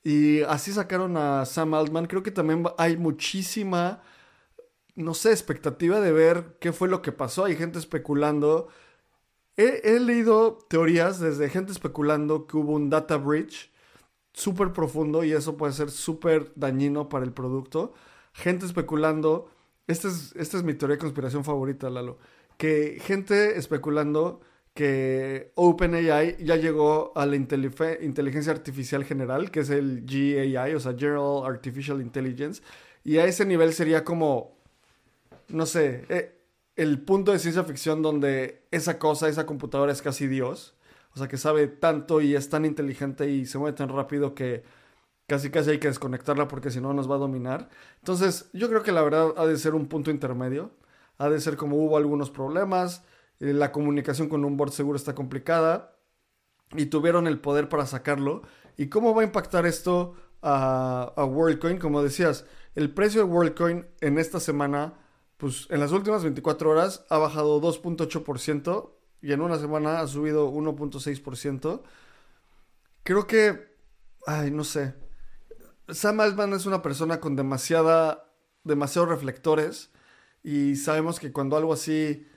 Y 0.05 0.41
así 0.43 0.71
sacaron 0.71 1.17
a 1.17 1.45
Sam 1.45 1.73
Altman. 1.73 2.05
Creo 2.05 2.21
que 2.21 2.29
también 2.29 2.63
hay 2.77 2.95
muchísima, 2.95 4.03
no 4.95 5.15
sé, 5.15 5.31
expectativa 5.31 5.99
de 5.99 6.11
ver 6.11 6.57
qué 6.59 6.71
fue 6.71 6.87
lo 6.87 7.01
que 7.01 7.11
pasó. 7.11 7.45
Hay 7.45 7.55
gente 7.55 7.79
especulando. 7.79 8.67
He, 9.57 9.99
leído 9.99 10.59
teorías 10.69 11.19
desde 11.19 11.49
gente 11.49 11.71
especulando 11.71 12.45
que 12.45 12.57
hubo 12.57 12.73
un 12.73 12.89
data 12.91 13.17
breach 13.17 13.71
súper 14.35 14.73
profundo 14.73 15.23
y 15.23 15.31
eso 15.31 15.55
puede 15.55 15.73
ser 15.73 15.89
súper 15.89 16.51
dañino 16.55 17.07
para 17.09 17.23
el 17.25 17.31
producto. 17.31 17.93
Gente 18.33 18.65
especulando, 18.65 19.49
esta 19.87 20.09
es, 20.09 20.35
esta 20.35 20.57
es 20.57 20.63
mi 20.63 20.73
teoría 20.73 20.95
de 20.95 20.99
conspiración 20.99 21.45
favorita, 21.45 21.89
Lalo, 21.89 22.17
que 22.57 22.99
gente 23.01 23.57
especulando 23.57 24.41
que 24.73 25.53
OpenAI 25.55 26.35
ya 26.43 26.57
llegó 26.57 27.13
a 27.15 27.25
la 27.25 27.37
inteligencia 27.37 28.51
artificial 28.51 29.05
general, 29.05 29.49
que 29.51 29.61
es 29.61 29.69
el 29.69 30.05
GAI, 30.05 30.75
o 30.75 30.81
sea, 30.81 30.93
General 30.93 31.45
Artificial 31.45 32.01
Intelligence, 32.01 32.61
y 33.05 33.17
a 33.17 33.25
ese 33.25 33.45
nivel 33.45 33.73
sería 33.73 34.03
como, 34.03 34.57
no 35.47 35.65
sé, 35.65 36.05
eh, 36.09 36.37
el 36.75 36.99
punto 36.99 37.31
de 37.31 37.39
ciencia 37.39 37.63
ficción 37.63 38.01
donde 38.01 38.63
esa 38.71 38.99
cosa, 38.99 39.29
esa 39.29 39.45
computadora 39.45 39.93
es 39.93 40.01
casi 40.01 40.27
Dios, 40.27 40.74
o 41.15 41.19
sea, 41.19 41.27
que 41.29 41.37
sabe 41.37 41.67
tanto 41.67 42.19
y 42.19 42.35
es 42.35 42.49
tan 42.49 42.65
inteligente 42.65 43.29
y 43.29 43.45
se 43.45 43.57
mueve 43.57 43.77
tan 43.77 43.89
rápido 43.89 44.35
que 44.35 44.63
casi 45.27 45.49
casi 45.49 45.71
hay 45.71 45.79
que 45.79 45.87
desconectarla 45.87 46.47
porque 46.47 46.71
si 46.71 46.81
no 46.81 46.93
nos 46.93 47.09
va 47.09 47.15
a 47.15 47.19
dominar. 47.19 47.69
Entonces, 47.99 48.49
yo 48.53 48.67
creo 48.67 48.83
que 48.83 48.91
la 48.91 49.01
verdad 49.01 49.33
ha 49.37 49.45
de 49.45 49.57
ser 49.57 49.75
un 49.75 49.87
punto 49.87 50.11
intermedio. 50.11 50.71
Ha 51.17 51.29
de 51.29 51.39
ser 51.39 51.55
como 51.55 51.77
hubo 51.77 51.95
algunos 51.95 52.29
problemas, 52.29 53.03
eh, 53.39 53.53
la 53.53 53.71
comunicación 53.71 54.27
con 54.27 54.43
un 54.43 54.57
board 54.57 54.71
seguro 54.71 54.97
está 54.97 55.15
complicada 55.15 55.95
y 56.73 56.87
tuvieron 56.87 57.27
el 57.27 57.39
poder 57.39 57.69
para 57.69 57.85
sacarlo. 57.85 58.41
¿Y 58.75 58.89
cómo 58.89 59.15
va 59.15 59.21
a 59.21 59.25
impactar 59.25 59.65
esto 59.65 60.15
a, 60.41 61.13
a 61.15 61.23
WorldCoin? 61.23 61.77
Como 61.79 62.03
decías, 62.03 62.45
el 62.75 62.93
precio 62.93 63.25
de 63.25 63.31
WorldCoin 63.31 63.87
en 64.01 64.17
esta 64.17 64.41
semana, 64.41 64.95
pues 65.37 65.67
en 65.69 65.79
las 65.79 65.93
últimas 65.93 66.23
24 66.23 66.69
horas 66.69 67.05
ha 67.09 67.17
bajado 67.17 67.61
2.8% 67.61 68.94
y 69.25 69.33
en 69.33 69.41
una 69.41 69.57
semana 69.57 70.01
ha 70.01 70.07
subido 70.07 70.51
1.6%. 70.51 71.81
Creo 73.01 73.25
que, 73.25 73.75
ay, 74.27 74.51
no 74.51 74.63
sé. 74.63 74.93
Sam 75.89 76.19
Altman 76.19 76.53
es 76.53 76.67
una 76.67 76.83
persona 76.83 77.19
con 77.19 77.35
demasiada, 77.35 78.31
demasiados 78.63 79.09
reflectores 79.09 79.89
y 80.43 80.75
sabemos 80.75 81.19
que 81.19 81.31
cuando 81.31 81.57
algo 81.57 81.73
así, 81.73 82.27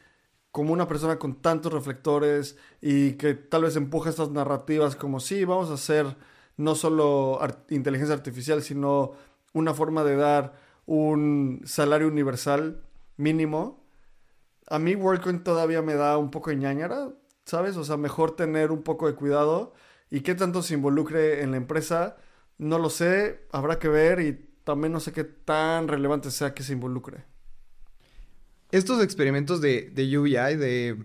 como 0.51 0.73
una 0.73 0.89
persona 0.89 1.19
con 1.19 1.43
tantos 1.43 1.75
reflectores 1.75 2.57
y 2.81 3.13
que 3.13 3.35
tal 3.35 3.65
vez 3.65 3.77
empuja 3.77 4.09
estas 4.09 4.31
narrativas 4.31 4.97
como 4.97 5.21
sí, 5.21 5.45
vamos 5.45 5.69
a 5.69 5.75
hacer 5.75 6.17
no 6.57 6.75
solo 6.75 7.39
inteligencia 7.69 8.15
artificial, 8.15 8.63
sino 8.63 9.13
una 9.53 9.75
forma 9.75 10.05
de 10.05 10.17
dar 10.17 10.55
un 10.87 11.61
salario 11.67 12.09
universal 12.09 12.81
mínimo. 13.19 13.85
A 14.71 14.79
mí 14.79 14.95
WorldCoin 14.95 15.43
todavía 15.43 15.83
me 15.83 15.95
da 15.95 16.19
un 16.19 16.31
poco 16.31 16.51
de 16.51 16.57
ñañara, 16.57 17.11
¿sabes? 17.45 17.77
O 17.77 17.85
sea, 17.85 17.97
mejor 17.97 18.37
tener 18.37 18.71
un 18.71 18.83
poco 18.83 19.07
de 19.07 19.15
cuidado 19.15 19.75
y 20.11 20.21
qué 20.21 20.35
tanto 20.35 20.63
se 20.63 20.75
involucre 20.75 21.43
en 21.43 21.51
la 21.53 21.57
empresa, 21.57 22.17
no 22.59 22.79
lo 22.79 22.91
sé, 22.91 23.47
habrá 23.51 23.79
que 23.79 23.89
ver 23.89 24.21
y 24.21 24.49
también 24.65 24.93
no 24.93 25.01
sé 25.01 25.13
qué 25.13 25.25
tan 25.25 25.89
relevante 25.89 26.31
sea 26.31 26.55
que 26.55 26.63
se 26.63 26.75
involucre. 26.75 27.25
Estos 28.71 29.03
experimentos 29.03 29.63
de, 29.63 29.91
de 29.91 30.19
UBI, 30.19 30.57
de 30.57 31.05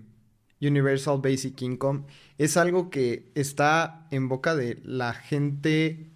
Universal 0.61 1.20
Basic 1.22 1.61
Income, 1.61 2.05
es 2.38 2.57
algo 2.57 2.89
que 2.89 3.32
está 3.36 4.07
en 4.11 4.28
boca 4.28 4.55
de 4.55 4.82
la 4.84 5.14
gente 5.14 6.12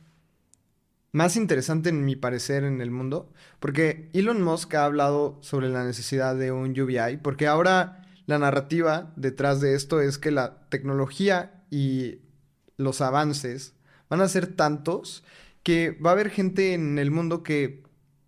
más 1.12 1.36
interesante 1.36 1.90
en 1.90 2.06
mi 2.06 2.16
parecer 2.16 2.64
en 2.64 2.82
el 2.82 2.92
mundo, 2.92 3.32
porque 3.60 4.10
Elon 4.14 4.42
Musk 4.42 4.76
ha 4.76 4.86
hablado 4.86 5.40
sobre 5.42 5.70
la 5.70 5.84
necesidad 5.86 6.36
de 6.36 6.52
un 6.52 6.80
UBI, 6.80 7.18
porque 7.22 7.48
ahora 7.48 8.06
la 8.26 8.40
narrativa 8.40 9.14
detrás 9.16 9.62
de 9.62 9.74
esto 9.74 10.02
es 10.02 10.18
que 10.18 10.32
la 10.32 10.68
tecnología 10.70 11.64
y 11.72 12.20
los 12.76 13.02
avances 13.02 13.74
van 14.10 14.22
a 14.22 14.28
ser 14.28 14.48
tantos 14.48 15.24
que 15.64 15.92
va 15.92 16.12
a 16.12 16.14
haber 16.14 16.30
gente 16.30 16.74
en 16.74 17.00
el 17.00 17.12
mundo 17.12 17.44
que 17.44 17.84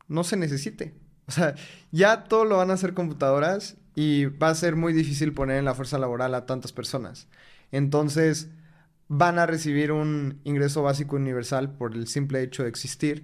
no 0.07 0.23
se 0.23 0.37
necesite. 0.37 0.93
O 1.27 1.31
sea, 1.31 1.53
ya 1.91 2.23
todo 2.23 2.43
lo 2.43 2.57
van 2.57 2.71
a 2.71 2.73
hacer 2.73 2.95
computadoras 2.95 3.77
y 3.93 4.25
va 4.25 4.49
a 4.49 4.55
ser 4.55 4.75
muy 4.75 4.93
difícil 4.93 5.31
poner 5.33 5.57
en 5.57 5.65
la 5.65 5.75
fuerza 5.75 5.99
laboral 5.99 6.33
a 6.33 6.45
tantas 6.45 6.71
personas. 6.71 7.27
Entonces, 7.71 8.49
van 9.09 9.39
a 9.39 9.45
recibir 9.45 9.91
un 9.91 10.39
ingreso 10.45 10.83
básico 10.83 11.17
universal 11.17 11.75
por 11.75 11.95
el 11.95 12.07
simple 12.07 12.41
hecho 12.43 12.63
de 12.63 12.69
existir. 12.69 13.23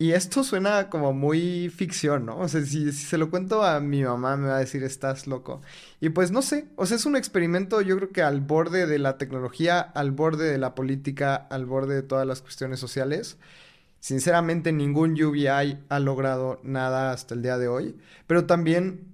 Y 0.00 0.12
esto 0.12 0.44
suena 0.44 0.90
como 0.90 1.12
muy 1.12 1.70
ficción, 1.70 2.26
¿no? 2.26 2.38
O 2.38 2.48
sea, 2.48 2.64
si, 2.64 2.92
se 2.92 3.18
lo 3.18 3.30
cuento 3.30 3.64
a 3.64 3.80
mi 3.80 4.04
mamá 4.04 4.36
me 4.36 4.48
va 4.48 4.56
a 4.56 4.60
decir, 4.60 4.84
estás 4.84 5.26
loco. 5.26 5.60
Y 6.00 6.10
pues 6.10 6.30
no 6.30 6.40
sé, 6.40 6.68
o 6.76 6.86
sea, 6.86 6.96
es 6.96 7.04
un 7.04 7.16
experimento 7.16 7.80
yo 7.80 7.96
creo 7.96 8.10
que 8.10 8.22
al 8.22 8.40
borde 8.40 8.86
de 8.86 8.98
la 8.98 9.18
tecnología, 9.18 9.80
al 9.80 10.12
borde 10.12 10.50
de 10.50 10.58
la 10.58 10.74
política, 10.74 11.34
al 11.34 11.66
borde 11.66 11.96
de 11.96 12.02
todas 12.02 12.26
las 12.26 12.42
cuestiones 12.42 12.80
sociales. 12.80 13.38
Sinceramente, 14.00 14.72
ningún 14.72 15.20
UBI 15.20 15.48
ha 15.88 15.98
logrado 16.00 16.60
nada 16.62 17.12
hasta 17.12 17.34
el 17.34 17.42
día 17.42 17.58
de 17.58 17.68
hoy. 17.68 17.96
Pero 18.28 18.46
también 18.46 19.08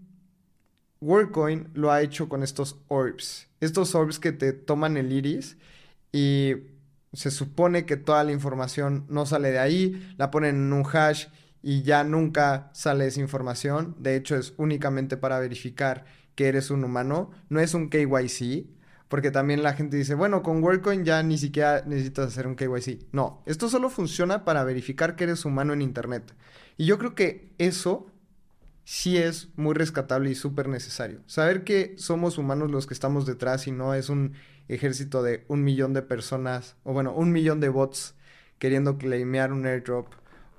WorldCoin 1.01 1.71
lo 1.75 1.93
ha 1.93 2.03
hecho 2.03 2.29
con 2.29 2.43
estos 2.43 2.79
orbs. 2.89 3.49
Estos 3.65 3.95
orbs 3.95 4.19
que 4.19 4.33
te 4.33 4.53
toman 4.53 4.97
el 4.97 5.13
iris 5.13 5.57
y 6.13 6.55
se 7.13 7.31
supone 7.31 7.87
que 7.87 7.97
toda 7.97 8.25
la 8.25 8.33
información 8.33 9.07
no 9.09 9.27
sale 9.27 9.51
de 9.51 9.59
ahí, 9.59 10.15
la 10.17 10.31
ponen 10.31 10.57
en 10.57 10.73
un 10.73 10.85
hash 10.85 11.27
y 11.63 11.83
ya 11.83 12.05
nunca 12.05 12.71
sale 12.75 13.07
esa 13.07 13.21
información. 13.21 13.97
De 13.99 14.17
hecho, 14.17 14.37
es 14.37 14.53
únicamente 14.59 15.17
para 15.17 15.39
verificar 15.39 16.05
que 16.35 16.49
eres 16.49 16.71
un 16.71 16.85
humano. 16.85 17.31
No 17.49 17.61
es 17.61 17.75
un 17.75 17.89
KYC, 17.89 18.67
porque 19.09 19.31
también 19.31 19.63
la 19.63 19.75
gente 19.75 19.97
dice, 19.97 20.15
bueno, 20.15 20.43
con 20.43 20.63
WorldCoin 20.63 21.05
ya 21.05 21.23
ni 21.23 21.39
siquiera 21.39 21.83
necesitas 21.87 22.27
hacer 22.27 22.47
un 22.47 22.57
KYC. 22.57 23.07
No, 23.13 23.43
esto 23.47 23.69
solo 23.69 23.89
funciona 23.89 24.45
para 24.45 24.65
verificar 24.65 25.17
que 25.17 25.25
eres 25.25 25.45
humano 25.45 25.73
en 25.73 25.83
Internet. 25.83 26.35
Y 26.77 26.87
yo 26.87 26.99
creo 26.99 27.15
que 27.15 27.53
eso 27.59 28.11
sí 28.85 29.17
es 29.17 29.49
muy 29.57 29.75
rescatable 29.75 30.31
y 30.31 30.35
súper 30.35 30.69
necesario. 30.69 31.21
Saber 31.27 31.65
que 31.65 31.95
somos 31.97 32.39
humanos 32.39 32.71
los 32.71 32.87
que 32.87 32.95
estamos 32.95 33.27
detrás 33.27 33.67
y 33.67 33.73
no 33.73 33.95
es 33.95 34.09
un 34.09 34.35
ejército 34.69 35.23
de 35.23 35.45
un 35.49 35.65
millón 35.65 35.93
de 35.93 36.03
personas, 36.03 36.77
o 36.85 36.93
bueno, 36.93 37.13
un 37.13 37.33
millón 37.33 37.61
de 37.61 37.69
bots 37.69 38.15
queriendo 38.59 38.97
claimear 38.99 39.53
un 39.53 39.67
airdrop 39.67 40.09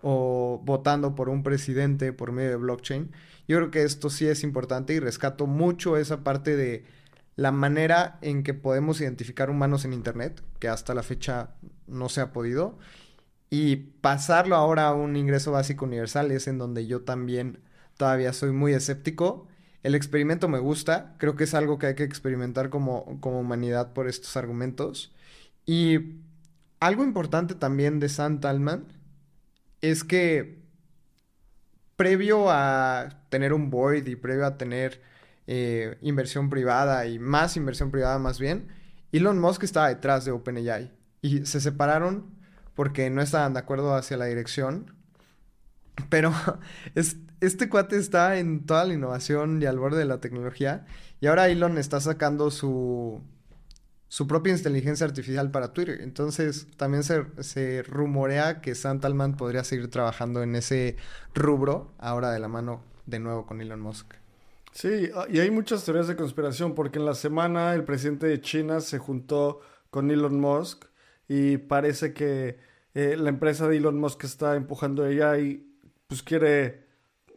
o 0.01 0.61
votando 0.63 1.15
por 1.15 1.29
un 1.29 1.41
presidente 1.41 2.13
por 2.13 2.31
medio 2.31 2.51
de 2.51 2.55
blockchain. 2.57 3.11
Yo 3.47 3.57
creo 3.57 3.71
que 3.71 3.83
esto 3.83 4.09
sí 4.09 4.27
es 4.27 4.43
importante 4.43 4.93
y 4.93 4.99
rescato 4.99 5.47
mucho 5.47 5.97
esa 5.97 6.23
parte 6.23 6.55
de 6.55 6.85
la 7.35 7.51
manera 7.51 8.17
en 8.21 8.43
que 8.43 8.53
podemos 8.53 9.01
identificar 9.01 9.49
humanos 9.49 9.85
en 9.85 9.93
Internet, 9.93 10.41
que 10.59 10.67
hasta 10.67 10.93
la 10.93 11.03
fecha 11.03 11.55
no 11.87 12.09
se 12.09 12.21
ha 12.21 12.31
podido, 12.31 12.77
y 13.49 13.75
pasarlo 13.75 14.55
ahora 14.55 14.87
a 14.87 14.93
un 14.93 15.15
ingreso 15.15 15.51
básico 15.51 15.85
universal 15.85 16.31
es 16.31 16.47
en 16.47 16.57
donde 16.57 16.87
yo 16.87 17.01
también 17.01 17.59
todavía 17.97 18.33
soy 18.33 18.51
muy 18.51 18.73
escéptico. 18.73 19.47
El 19.83 19.95
experimento 19.95 20.47
me 20.47 20.59
gusta, 20.59 21.15
creo 21.17 21.35
que 21.35 21.43
es 21.45 21.53
algo 21.53 21.77
que 21.77 21.87
hay 21.87 21.95
que 21.95 22.03
experimentar 22.03 22.69
como, 22.69 23.19
como 23.21 23.39
humanidad 23.39 23.93
por 23.93 24.07
estos 24.07 24.35
argumentos. 24.37 25.13
Y 25.65 26.21
algo 26.79 27.03
importante 27.03 27.55
también 27.55 27.99
de 27.99 28.09
Sant 28.09 28.43
Alman 28.45 28.85
es 29.81 30.03
que 30.03 30.59
previo 31.95 32.49
a 32.49 33.21
tener 33.29 33.53
un 33.53 33.69
board 33.69 34.07
y 34.07 34.15
previo 34.15 34.45
a 34.45 34.57
tener 34.57 35.01
eh, 35.47 35.97
inversión 36.01 36.49
privada 36.49 37.05
y 37.05 37.19
más 37.19 37.55
inversión 37.55 37.91
privada 37.91 38.17
más 38.17 38.39
bien, 38.39 38.67
Elon 39.11 39.39
Musk 39.39 39.63
estaba 39.63 39.89
detrás 39.89 40.25
de 40.25 40.31
OpenAI 40.31 40.91
y 41.21 41.45
se 41.45 41.61
separaron 41.61 42.35
porque 42.73 43.09
no 43.09 43.21
estaban 43.21 43.53
de 43.53 43.59
acuerdo 43.59 43.95
hacia 43.95 44.17
la 44.17 44.25
dirección. 44.25 44.94
Pero 46.09 46.33
es, 46.95 47.17
este 47.41 47.69
cuate 47.69 47.97
está 47.97 48.37
en 48.37 48.65
toda 48.65 48.85
la 48.85 48.93
innovación 48.93 49.61
y 49.61 49.65
al 49.65 49.79
borde 49.79 49.99
de 49.99 50.05
la 50.05 50.19
tecnología. 50.19 50.85
Y 51.21 51.27
ahora 51.27 51.47
Elon 51.47 51.77
está 51.77 51.99
sacando 52.01 52.51
su, 52.51 53.21
su 54.07 54.27
propia 54.27 54.53
inteligencia 54.53 55.05
artificial 55.05 55.51
para 55.51 55.73
Twitter. 55.73 56.01
Entonces 56.01 56.67
también 56.77 57.03
se, 57.03 57.25
se 57.39 57.83
rumorea 57.83 58.61
que 58.61 58.75
Santalman 58.75 59.35
podría 59.37 59.63
seguir 59.63 59.89
trabajando 59.89 60.43
en 60.43 60.55
ese 60.55 60.97
rubro, 61.33 61.93
ahora 61.97 62.31
de 62.31 62.39
la 62.39 62.47
mano 62.47 62.83
de 63.05 63.19
nuevo 63.19 63.45
con 63.45 63.61
Elon 63.61 63.79
Musk. 63.79 64.13
Sí, 64.71 65.09
ah, 65.15 65.25
y 65.29 65.39
hay 65.39 65.51
muchas 65.51 65.85
teorías 65.85 66.07
de 66.07 66.17
conspiración, 66.17 66.75
porque 66.75 66.99
en 66.99 67.05
la 67.05 67.13
semana 67.13 67.73
el 67.73 67.85
presidente 67.85 68.27
de 68.27 68.41
China 68.41 68.81
se 68.81 68.97
juntó 68.97 69.61
con 69.89 70.11
Elon 70.11 70.39
Musk 70.39 70.85
y 71.29 71.57
parece 71.57 72.13
que 72.13 72.57
eh, 72.93 73.15
la 73.17 73.29
empresa 73.29 73.67
de 73.67 73.77
Elon 73.77 73.97
Musk 73.97 74.25
está 74.25 74.55
empujando 74.55 75.05
ella 75.05 75.37
y 75.37 75.65
pues 76.15 76.23
quiere 76.23 76.85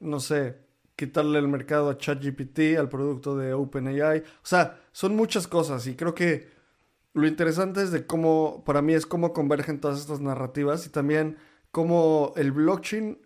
no 0.01 0.21
sé, 0.21 0.57
quitarle 0.97 1.39
el 1.39 1.49
mercado 1.49 1.91
a 1.91 1.99
ChatGPT, 1.99 2.79
al 2.79 2.89
producto 2.89 3.37
de 3.37 3.53
OpenAI. 3.53 4.21
O 4.21 4.47
sea, 4.47 4.81
son 4.93 5.17
muchas 5.17 5.49
cosas 5.49 5.87
y 5.87 5.97
creo 5.97 6.15
que 6.15 6.49
lo 7.15 7.27
interesante 7.27 7.83
es 7.83 7.91
de 7.91 8.07
cómo, 8.07 8.63
para 8.65 8.83
mí 8.83 8.95
es 8.95 9.07
cómo 9.07 9.33
convergen 9.33 9.81
todas 9.81 10.01
estas 10.01 10.21
narrativas 10.21 10.87
y 10.87 10.91
también 10.91 11.39
cómo 11.73 12.33
el 12.37 12.53
blockchain 12.53 13.19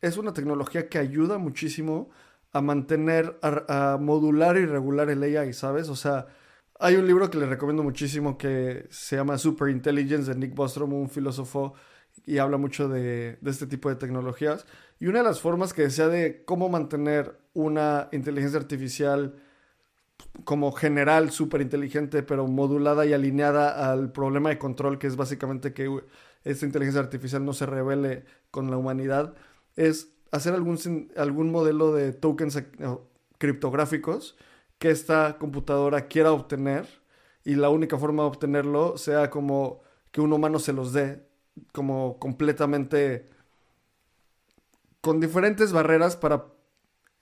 es 0.00 0.16
una 0.16 0.32
tecnología 0.32 0.88
que 0.88 0.98
ayuda 0.98 1.38
muchísimo 1.38 2.10
a 2.52 2.60
mantener, 2.60 3.38
a, 3.42 3.98
modular 4.00 4.56
y 4.56 4.66
regular 4.66 5.10
el 5.10 5.22
AI, 5.22 5.52
¿sabes? 5.52 5.88
O 5.88 5.96
sea, 5.96 6.26
hay 6.78 6.96
un 6.96 7.06
libro 7.06 7.30
que 7.30 7.38
le 7.38 7.46
recomiendo 7.46 7.82
muchísimo 7.82 8.36
que 8.36 8.86
se 8.90 9.16
llama 9.16 9.38
Super 9.38 9.68
Intelligence 9.68 10.32
de 10.32 10.38
Nick 10.38 10.54
Bostrom, 10.54 10.92
un 10.92 11.08
filósofo, 11.08 11.74
y 12.24 12.38
habla 12.38 12.56
mucho 12.56 12.88
de, 12.88 13.38
este 13.44 13.66
tipo 13.66 13.88
de 13.88 13.96
tecnologías. 13.96 14.66
Y 15.00 15.06
una 15.06 15.18
de 15.18 15.24
las 15.24 15.40
formas 15.40 15.72
que 15.72 15.82
decía 15.82 16.08
de 16.08 16.44
cómo 16.44 16.68
mantener 16.68 17.38
una 17.54 18.08
inteligencia 18.12 18.58
artificial 18.58 19.34
como 20.44 20.72
general, 20.72 21.30
súper 21.30 21.60
inteligente, 21.60 22.22
pero 22.22 22.46
modulada 22.46 23.04
y 23.04 23.12
alineada 23.12 23.90
al 23.90 24.12
problema 24.12 24.50
de 24.50 24.58
control, 24.58 24.98
que 24.98 25.06
es 25.06 25.16
básicamente 25.16 25.72
que 25.72 25.90
esta 26.44 26.64
inteligencia 26.64 27.00
artificial 27.00 27.44
no 27.44 27.52
se 27.52 27.66
revele 27.66 28.24
con 28.50 28.70
la 28.70 28.76
humanidad, 28.76 29.34
es 29.76 30.12
hacer 30.30 30.54
algún, 30.54 31.10
algún 31.16 31.50
modelo 31.50 31.92
de 31.92 32.12
tokens 32.12 32.56
eh, 32.56 32.66
criptográficos 33.38 34.36
que 34.78 34.90
esta 34.90 35.36
computadora 35.38 36.06
quiera 36.06 36.32
obtener 36.32 36.86
y 37.44 37.54
la 37.54 37.68
única 37.68 37.98
forma 37.98 38.22
de 38.22 38.28
obtenerlo 38.28 38.96
sea 38.96 39.30
como 39.30 39.82
que 40.10 40.20
un 40.20 40.32
humano 40.32 40.58
se 40.58 40.72
los 40.72 40.92
dé 40.92 41.26
como 41.72 42.18
completamente 42.18 43.28
con 45.00 45.20
diferentes 45.20 45.72
barreras 45.72 46.16
para 46.16 46.46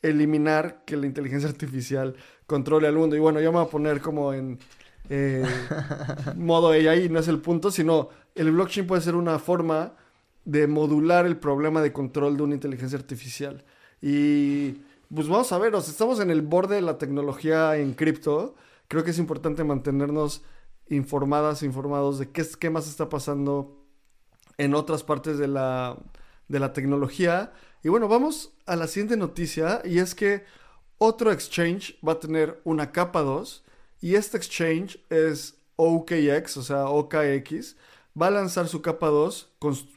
eliminar 0.03 0.85
que 0.85 0.97
la 0.97 1.07
inteligencia 1.07 1.49
artificial 1.51 2.17
controle 2.47 2.89
al 2.89 2.97
mundo. 2.97 3.17
Y 3.17 3.19
bueno, 3.19 3.41
yo 3.41 3.53
me 3.53 3.59
voy 3.59 3.67
a 3.67 3.71
poner 3.71 4.01
como 4.01 4.33
en 4.33 4.59
eh, 5.09 5.45
modo 6.37 6.71
AI, 6.71 7.09
no 7.09 7.19
es 7.19 7.29
el 7.29 7.41
punto, 7.41 7.71
sino 7.71 8.11
el 8.35 8.53
blockchain 8.53 8.87
puede 8.87 9.03
ser 9.03 9.15
una 9.15 9.39
forma 9.39 9.95
de 10.45 10.67
modular 10.67 11.27
el 11.27 11.37
problema 11.37 11.83
de 11.83 11.93
control 11.93 12.37
de 12.37 12.43
una 12.43 12.55
inteligencia 12.55 12.99
artificial. 12.99 13.65
Y 14.01 14.83
pues 15.15 15.29
vamos 15.29 15.53
a 15.53 15.59
ver, 15.59 15.75
estamos 15.75 16.21
en 16.21 16.31
el 16.31 16.43
borde 16.43 16.77
de 16.77 16.83
la 16.83 16.99
tecnología 16.99 17.77
en 17.77 17.95
cripto. 17.95 18.55
Creo 18.89 19.05
que 19.05 19.11
es 19.11 19.19
importante 19.19 19.65
mantenernos 19.65 20.43
informadas, 20.89 21.63
informados 21.63 22.19
de 22.19 22.31
qué, 22.31 22.45
qué 22.59 22.71
más 22.71 22.89
está 22.89 23.09
pasando 23.09 23.80
en 24.61 24.75
otras 24.75 25.03
partes 25.03 25.39
de 25.39 25.49
la, 25.49 25.97
de 26.49 26.61
la 26.61 26.75
tecnología. 26.75 27.55
Y 27.83 27.89
bueno, 27.89 28.09
vamos 28.09 28.53
a 28.67 28.77
la 28.77 28.89
siguiente 28.89 29.17
noticia 29.17 29.81
y 29.87 30.01
es 30.01 30.15
que 30.15 30.45
otro 30.99 31.33
exchange 31.33 31.99
va 32.07 32.13
a 32.13 32.21
tener 32.21 32.61
una 32.65 32.93
capa 32.93 33.23
2 33.23 33.65
y 34.03 34.17
este 34.17 34.37
exchange 34.37 35.01
es 35.09 35.55
OKX, 35.77 36.59
o 36.59 36.63
sea, 36.63 36.89
OKX. 36.89 37.77
Va 38.21 38.27
a 38.27 38.31
lanzar 38.31 38.69
su 38.69 38.83
capa 38.83 39.07
2 39.07 39.49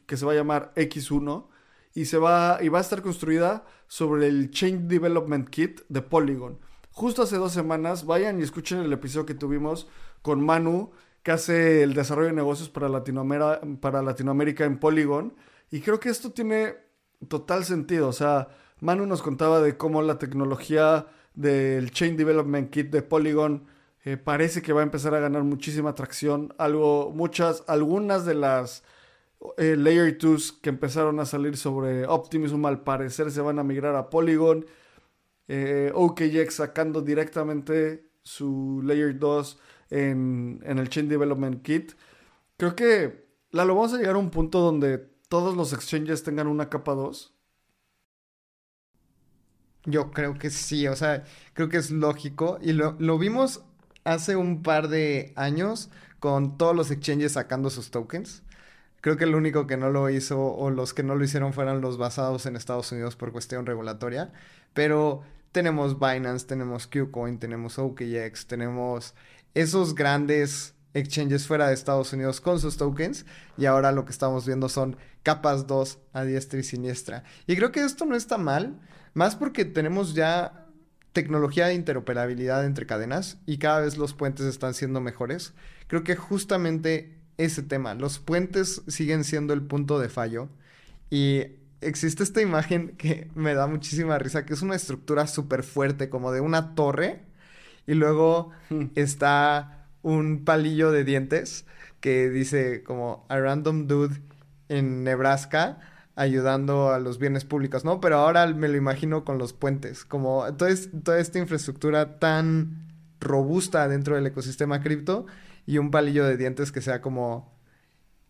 que 0.06 0.16
se 0.16 0.26
va 0.26 0.32
a 0.32 0.36
llamar 0.36 0.72
X1 0.78 1.46
y, 1.94 2.06
se 2.06 2.18
va, 2.18 2.60
y 2.62 2.70
va 2.70 2.78
a 2.78 2.82
estar 2.82 3.02
construida 3.02 3.66
sobre 3.90 4.28
el 4.28 4.50
Chain 4.50 4.88
Development 4.88 5.50
Kit 5.50 5.82
de 5.90 6.02
Polygon. 6.02 6.58
Justo 6.92 7.24
hace 7.24 7.36
dos 7.36 7.52
semanas, 7.52 8.06
vayan 8.06 8.40
y 8.40 8.44
escuchen 8.44 8.80
el 8.80 8.94
episodio 8.94 9.26
que 9.26 9.34
tuvimos 9.34 9.88
con 10.22 10.40
Manu, 10.40 10.92
que 11.24 11.32
hace 11.32 11.84
el 11.84 11.94
desarrollo 11.94 12.28
de 12.28 12.34
negocios 12.34 12.70
para 12.70 12.90
Latinoamérica, 12.90 14.66
en 14.66 14.78
Polygon. 14.78 15.34
Y 15.72 15.80
creo 15.80 16.00
que 16.00 16.10
esto 16.10 16.32
tiene 16.32 16.76
total 17.30 17.64
sentido. 17.64 18.10
O 18.10 18.14
sea, 18.14 18.50
Manu 18.82 19.06
nos 19.06 19.22
contaba 19.22 19.62
de 19.62 19.78
cómo 19.78 20.02
la 20.02 20.20
tecnología 20.20 21.08
del 21.34 21.92
Chain 21.92 22.18
Development 22.18 22.70
Kit 22.70 22.92
de 22.92 23.02
Polygon 23.02 23.66
eh, 24.04 24.18
parece 24.18 24.62
que 24.62 24.74
va 24.74 24.82
a 24.82 24.84
empezar 24.84 25.16
a 25.16 25.22
ganar 25.22 25.44
muchísima 25.44 25.96
tracción. 25.96 26.54
Algo, 26.58 27.12
muchas, 27.16 27.64
algunas 27.68 28.26
de 28.26 28.36
las 28.36 28.84
eh, 29.58 29.76
Layer 29.78 30.18
2 30.18 30.60
que 30.62 30.70
empezaron 30.70 31.20
a 31.22 31.26
salir 31.26 31.56
sobre 31.56 32.06
Optimism 32.06 32.66
al 32.66 32.84
parecer 32.84 33.32
se 33.32 33.42
van 33.42 33.60
a 33.60 33.64
migrar 33.64 33.96
a 33.96 34.10
Polygon. 34.10 34.66
Eh, 35.48 35.92
OKX 35.94 36.54
sacando 36.54 37.02
directamente 37.02 38.10
su 38.24 38.82
Layer 38.84 39.18
2 39.18 39.60
en, 39.94 40.62
el 40.66 40.90
Chain 40.90 41.08
Development 41.08 41.62
Kit. 41.62 41.94
Creo 42.58 42.76
que, 42.76 43.28
Lalo, 43.52 43.76
vamos 43.76 43.94
a 43.94 43.98
llegar 43.98 44.16
a 44.16 44.20
un 44.20 44.32
punto 44.32 44.60
donde 44.60 44.98
todos 45.30 45.56
los 45.56 45.74
exchanges 45.74 46.24
tengan 46.24 46.48
una 46.48 46.70
capa 46.70 46.94
2? 46.94 47.34
Yo 49.86 50.12
creo 50.12 50.36
que 50.36 50.50
sí, 50.50 50.88
o 50.88 50.96
sea, 50.96 51.24
creo 51.54 51.70
que 51.70 51.78
es 51.78 51.92
lógico 51.92 52.58
y 52.62 52.72
lo, 52.72 52.96
vimos 53.18 53.64
hace 54.06 54.36
un 54.36 54.64
par 54.64 54.88
de 54.88 55.34
años 55.36 55.90
con 56.20 56.58
todos 56.58 56.76
los 56.76 56.90
exchanges 56.90 57.34
sacando 57.34 57.70
sus 57.70 57.92
tokens. 57.92 58.44
Creo 59.02 59.18
que 59.18 59.26
el 59.26 59.36
único 59.36 59.68
que 59.68 59.76
no 59.76 59.90
lo 59.90 60.10
hizo 60.10 60.42
o 60.42 60.70
los 60.70 60.94
que 60.94 61.04
no 61.04 61.16
lo 61.16 61.24
hicieron 61.26 61.52
fueron 61.52 61.82
los 61.82 61.98
basados 61.98 62.46
en 62.46 62.56
Estados 62.56 62.92
Unidos 62.94 63.18
por 63.18 63.34
cuestión 63.34 63.66
regulatoria. 63.66 64.32
Pero 64.74 65.24
tenemos 65.52 66.00
Binance, 66.00 66.48
tenemos 66.48 66.88
Qcoin, 66.88 67.38
tenemos 67.40 67.78
OKX, 67.78 68.48
tenemos 68.48 69.14
esos 69.54 69.96
grandes 69.96 70.74
exchanges 70.94 71.48
fuera 71.48 71.68
de 71.68 71.74
Estados 71.74 72.14
Unidos 72.14 72.40
con 72.40 72.60
sus 72.60 72.78
tokens 72.78 73.26
y 73.58 73.66
ahora 73.66 73.92
lo 73.92 74.06
que 74.06 74.12
estamos 74.12 74.46
viendo 74.46 74.70
son 74.70 74.98
capas 75.24 75.68
2 75.68 76.00
a 76.14 76.24
diestra 76.24 76.60
y 76.60 76.64
siniestra. 76.64 77.24
Y 77.48 77.56
creo 77.56 77.72
que 77.72 77.84
esto 77.84 78.06
no 78.06 78.16
está 78.16 78.38
mal, 78.38 78.80
más 79.14 79.36
porque 79.36 79.66
tenemos 79.66 80.14
ya 80.14 80.68
tecnología 81.14 81.68
de 81.68 81.76
interoperabilidad 81.76 82.66
entre 82.66 82.86
cadenas 82.86 83.38
y 83.46 83.58
cada 83.58 83.82
vez 83.82 83.98
los 83.98 84.14
puentes 84.14 84.46
están 84.46 84.74
siendo 84.74 85.02
mejores. 85.02 85.54
Creo 85.88 86.04
que 86.04 86.16
justamente 86.16 87.20
ese 87.38 87.64
tema, 87.64 87.94
los 87.94 88.20
puentes 88.20 88.82
siguen 88.88 89.24
siendo 89.24 89.54
el 89.54 89.64
punto 89.64 90.00
de 90.00 90.10
fallo 90.10 90.50
y 91.10 91.44
existe 91.82 92.24
esta 92.24 92.42
imagen 92.42 92.96
que 92.98 93.30
me 93.36 93.54
da 93.54 93.68
muchísima 93.68 94.18
risa, 94.18 94.46
que 94.46 94.54
es 94.54 94.62
una 94.62 94.76
estructura 94.76 95.28
súper 95.28 95.64
fuerte, 95.64 96.10
como 96.10 96.32
de 96.32 96.42
una 96.42 96.76
torre, 96.76 97.24
y 97.88 97.94
luego 97.94 98.52
hmm. 98.70 98.86
está 98.96 99.88
un 100.02 100.44
palillo 100.46 100.92
de 100.92 101.04
dientes 101.04 101.66
que 102.00 102.30
dice 102.30 102.84
como 102.84 103.26
a 103.30 103.40
random 103.40 103.88
dude 103.88 104.22
en 104.70 105.04
Nebraska 105.04 105.80
ayudando 106.16 106.92
a 106.92 107.00
los 107.00 107.18
bienes 107.18 107.46
públicos, 107.46 107.86
¿no? 107.86 108.00
Pero 108.00 108.18
ahora 108.18 108.46
me 108.48 108.68
lo 108.68 108.78
imagino 108.78 109.26
con 109.26 109.38
los 109.38 109.54
puentes, 109.54 110.06
como 110.06 110.46
toda 110.56 111.20
esta 111.20 111.40
infraestructura 111.40 112.20
tan 112.20 112.88
robusta 113.20 113.88
dentro 113.88 114.16
del 114.16 114.28
ecosistema 114.28 114.82
cripto 114.82 115.26
y 115.66 115.78
un 115.78 115.92
palillo 115.92 116.26
de 116.26 116.38
dientes 116.38 116.72
que 116.72 116.82
sea 116.82 117.02
como 117.02 117.58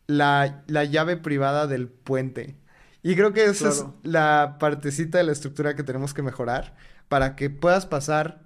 la, 0.08 0.64
llave 0.68 1.18
privada 1.18 1.68
del 1.68 1.88
puente. 1.88 2.56
Y 3.02 3.16
creo 3.16 3.34
que 3.34 3.46
esa 3.46 3.70
es 3.70 3.86
la 4.04 4.58
partecita 4.60 5.18
de 5.18 5.26
la 5.26 5.34
estructura 5.34 5.76
que 5.76 5.84
tenemos 5.84 6.14
que 6.14 6.22
mejorar 6.22 6.76
para 7.10 7.36
que 7.36 7.50
puedas 7.50 7.86
pasar 7.86 8.44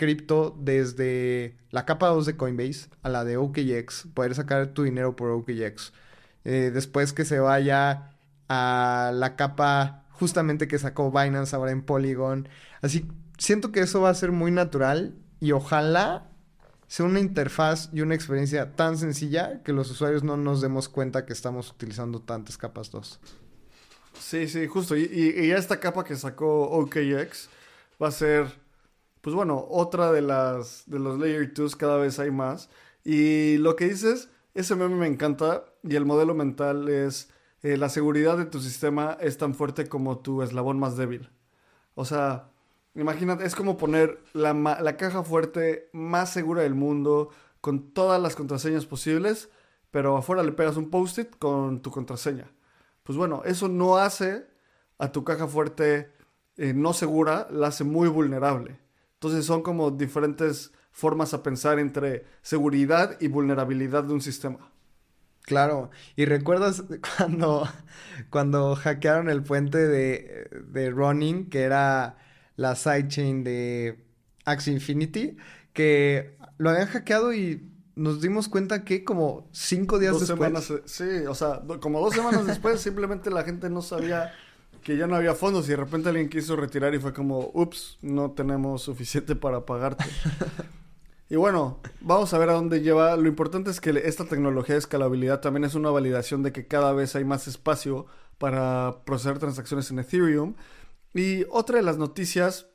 cripto 0.00 0.56
desde 0.58 1.58
la 1.70 1.84
capa 1.84 2.08
2 2.08 2.24
de 2.24 2.36
Coinbase 2.38 2.88
a 3.02 3.10
la 3.10 3.22
de 3.22 3.36
OKX, 3.36 4.06
poder 4.14 4.34
sacar 4.34 4.68
tu 4.68 4.84
dinero 4.84 5.14
por 5.14 5.28
OKX. 5.30 5.92
Eh, 6.46 6.70
después 6.72 7.12
que 7.12 7.26
se 7.26 7.38
vaya 7.38 8.14
a 8.48 9.12
la 9.14 9.36
capa 9.36 10.06
justamente 10.12 10.68
que 10.68 10.78
sacó 10.78 11.10
Binance 11.10 11.54
ahora 11.54 11.72
en 11.72 11.82
Polygon. 11.82 12.48
Así, 12.80 13.06
siento 13.36 13.72
que 13.72 13.80
eso 13.80 14.00
va 14.00 14.08
a 14.08 14.14
ser 14.14 14.32
muy 14.32 14.50
natural 14.50 15.16
y 15.38 15.52
ojalá 15.52 16.30
sea 16.86 17.04
una 17.04 17.20
interfaz 17.20 17.90
y 17.92 18.00
una 18.00 18.14
experiencia 18.14 18.72
tan 18.72 18.96
sencilla 18.96 19.62
que 19.62 19.74
los 19.74 19.90
usuarios 19.90 20.24
no 20.24 20.38
nos 20.38 20.62
demos 20.62 20.88
cuenta 20.88 21.26
que 21.26 21.34
estamos 21.34 21.70
utilizando 21.72 22.22
tantas 22.22 22.56
capas 22.56 22.90
2. 22.90 23.20
Sí, 24.18 24.48
sí, 24.48 24.66
justo. 24.66 24.96
Y, 24.96 25.02
y 25.12 25.50
esta 25.50 25.78
capa 25.78 26.04
que 26.04 26.16
sacó 26.16 26.70
OKX 26.70 27.50
va 28.02 28.08
a 28.08 28.12
ser 28.12 28.59
pues 29.20 29.34
bueno, 29.34 29.66
otra 29.68 30.12
de 30.12 30.22
las 30.22 30.84
de 30.86 30.98
los 30.98 31.18
layer 31.18 31.52
2 31.52 31.76
cada 31.76 31.96
vez 31.96 32.18
hay 32.18 32.30
más. 32.30 32.70
Y 33.04 33.58
lo 33.58 33.76
que 33.76 33.88
dices, 33.88 34.30
ese 34.54 34.76
meme 34.76 34.96
me 34.96 35.06
encanta 35.06 35.64
y 35.82 35.96
el 35.96 36.04
modelo 36.06 36.34
mental 36.34 36.88
es 36.88 37.30
eh, 37.62 37.76
la 37.76 37.88
seguridad 37.88 38.38
de 38.38 38.46
tu 38.46 38.60
sistema 38.60 39.16
es 39.20 39.38
tan 39.38 39.54
fuerte 39.54 39.88
como 39.88 40.18
tu 40.18 40.42
eslabón 40.42 40.78
más 40.78 40.96
débil. 40.96 41.30
O 41.94 42.04
sea, 42.04 42.50
imagínate, 42.94 43.44
es 43.44 43.54
como 43.54 43.76
poner 43.76 44.20
la, 44.32 44.54
la 44.54 44.96
caja 44.96 45.22
fuerte 45.22 45.88
más 45.92 46.32
segura 46.32 46.62
del 46.62 46.74
mundo 46.74 47.30
con 47.60 47.92
todas 47.92 48.20
las 48.20 48.36
contraseñas 48.36 48.86
posibles, 48.86 49.50
pero 49.90 50.16
afuera 50.16 50.42
le 50.42 50.52
pegas 50.52 50.76
un 50.76 50.90
post-it 50.90 51.36
con 51.38 51.82
tu 51.82 51.90
contraseña. 51.90 52.50
Pues 53.02 53.18
bueno, 53.18 53.42
eso 53.44 53.68
no 53.68 53.96
hace 53.98 54.46
a 54.98 55.12
tu 55.12 55.24
caja 55.24 55.46
fuerte 55.48 56.12
eh, 56.56 56.74
no 56.74 56.92
segura, 56.92 57.48
la 57.50 57.68
hace 57.68 57.84
muy 57.84 58.08
vulnerable. 58.08 58.78
Entonces 59.22 59.44
son 59.44 59.62
como 59.62 59.90
diferentes 59.90 60.72
formas 60.90 61.34
a 61.34 61.42
pensar 61.42 61.78
entre 61.78 62.24
seguridad 62.40 63.18
y 63.20 63.28
vulnerabilidad 63.28 64.02
de 64.04 64.14
un 64.14 64.22
sistema. 64.22 64.72
Claro, 65.42 65.90
y 66.16 66.24
recuerdas 66.24 66.84
cuando, 67.18 67.68
cuando 68.30 68.74
hackearon 68.76 69.28
el 69.28 69.42
puente 69.42 69.76
de, 69.76 70.48
de 70.68 70.90
Ronin, 70.90 71.50
que 71.50 71.64
era 71.64 72.16
la 72.56 72.74
sidechain 72.76 73.44
de 73.44 74.02
Axie 74.46 74.72
Infinity, 74.72 75.36
que 75.74 76.38
lo 76.56 76.70
habían 76.70 76.88
hackeado 76.88 77.34
y 77.34 77.70
nos 77.96 78.22
dimos 78.22 78.48
cuenta 78.48 78.84
que 78.84 79.04
como 79.04 79.50
cinco 79.52 79.98
días 79.98 80.12
dos 80.12 80.28
después. 80.28 80.48
Semanas, 80.48 80.70
eh, 80.70 80.82
sí, 80.86 81.26
o 81.26 81.34
sea, 81.34 81.60
como 81.80 82.00
dos 82.00 82.14
semanas 82.14 82.46
después 82.46 82.80
simplemente 82.80 83.30
la 83.30 83.42
gente 83.42 83.68
no 83.68 83.82
sabía 83.82 84.32
que 84.82 84.96
ya 84.96 85.06
no 85.06 85.16
había 85.16 85.34
fondos 85.34 85.66
y 85.66 85.70
de 85.70 85.76
repente 85.76 86.08
alguien 86.08 86.28
quiso 86.28 86.56
retirar 86.56 86.94
y 86.94 86.98
fue 86.98 87.12
como, 87.12 87.50
ups, 87.54 87.98
no 88.02 88.32
tenemos 88.32 88.82
suficiente 88.82 89.36
para 89.36 89.66
pagarte. 89.66 90.04
y 91.28 91.36
bueno, 91.36 91.80
vamos 92.00 92.32
a 92.32 92.38
ver 92.38 92.50
a 92.50 92.54
dónde 92.54 92.80
lleva. 92.80 93.16
Lo 93.16 93.28
importante 93.28 93.70
es 93.70 93.80
que 93.80 93.90
esta 94.04 94.24
tecnología 94.24 94.74
de 94.74 94.80
escalabilidad 94.80 95.40
también 95.40 95.64
es 95.64 95.74
una 95.74 95.90
validación 95.90 96.42
de 96.42 96.52
que 96.52 96.66
cada 96.66 96.92
vez 96.92 97.16
hay 97.16 97.24
más 97.24 97.46
espacio 97.46 98.06
para 98.38 99.02
procesar 99.04 99.38
transacciones 99.38 99.90
en 99.90 99.98
Ethereum. 99.98 100.54
Y 101.14 101.44
otra 101.50 101.76
de 101.76 101.82
las 101.82 101.98
noticias 101.98 102.68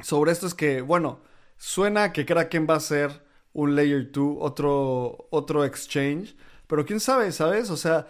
sobre 0.00 0.32
esto 0.32 0.46
es 0.46 0.54
que, 0.54 0.80
bueno, 0.80 1.20
suena 1.56 2.12
que 2.12 2.26
Kraken 2.26 2.66
va 2.68 2.76
a 2.76 2.80
ser 2.80 3.24
un 3.52 3.74
Layer 3.74 4.10
2, 4.12 4.36
otro, 4.40 5.28
otro 5.30 5.64
exchange, 5.64 6.36
pero 6.66 6.84
quién 6.84 7.00
sabe, 7.00 7.32
¿sabes? 7.32 7.70
O 7.70 7.76
sea, 7.76 8.06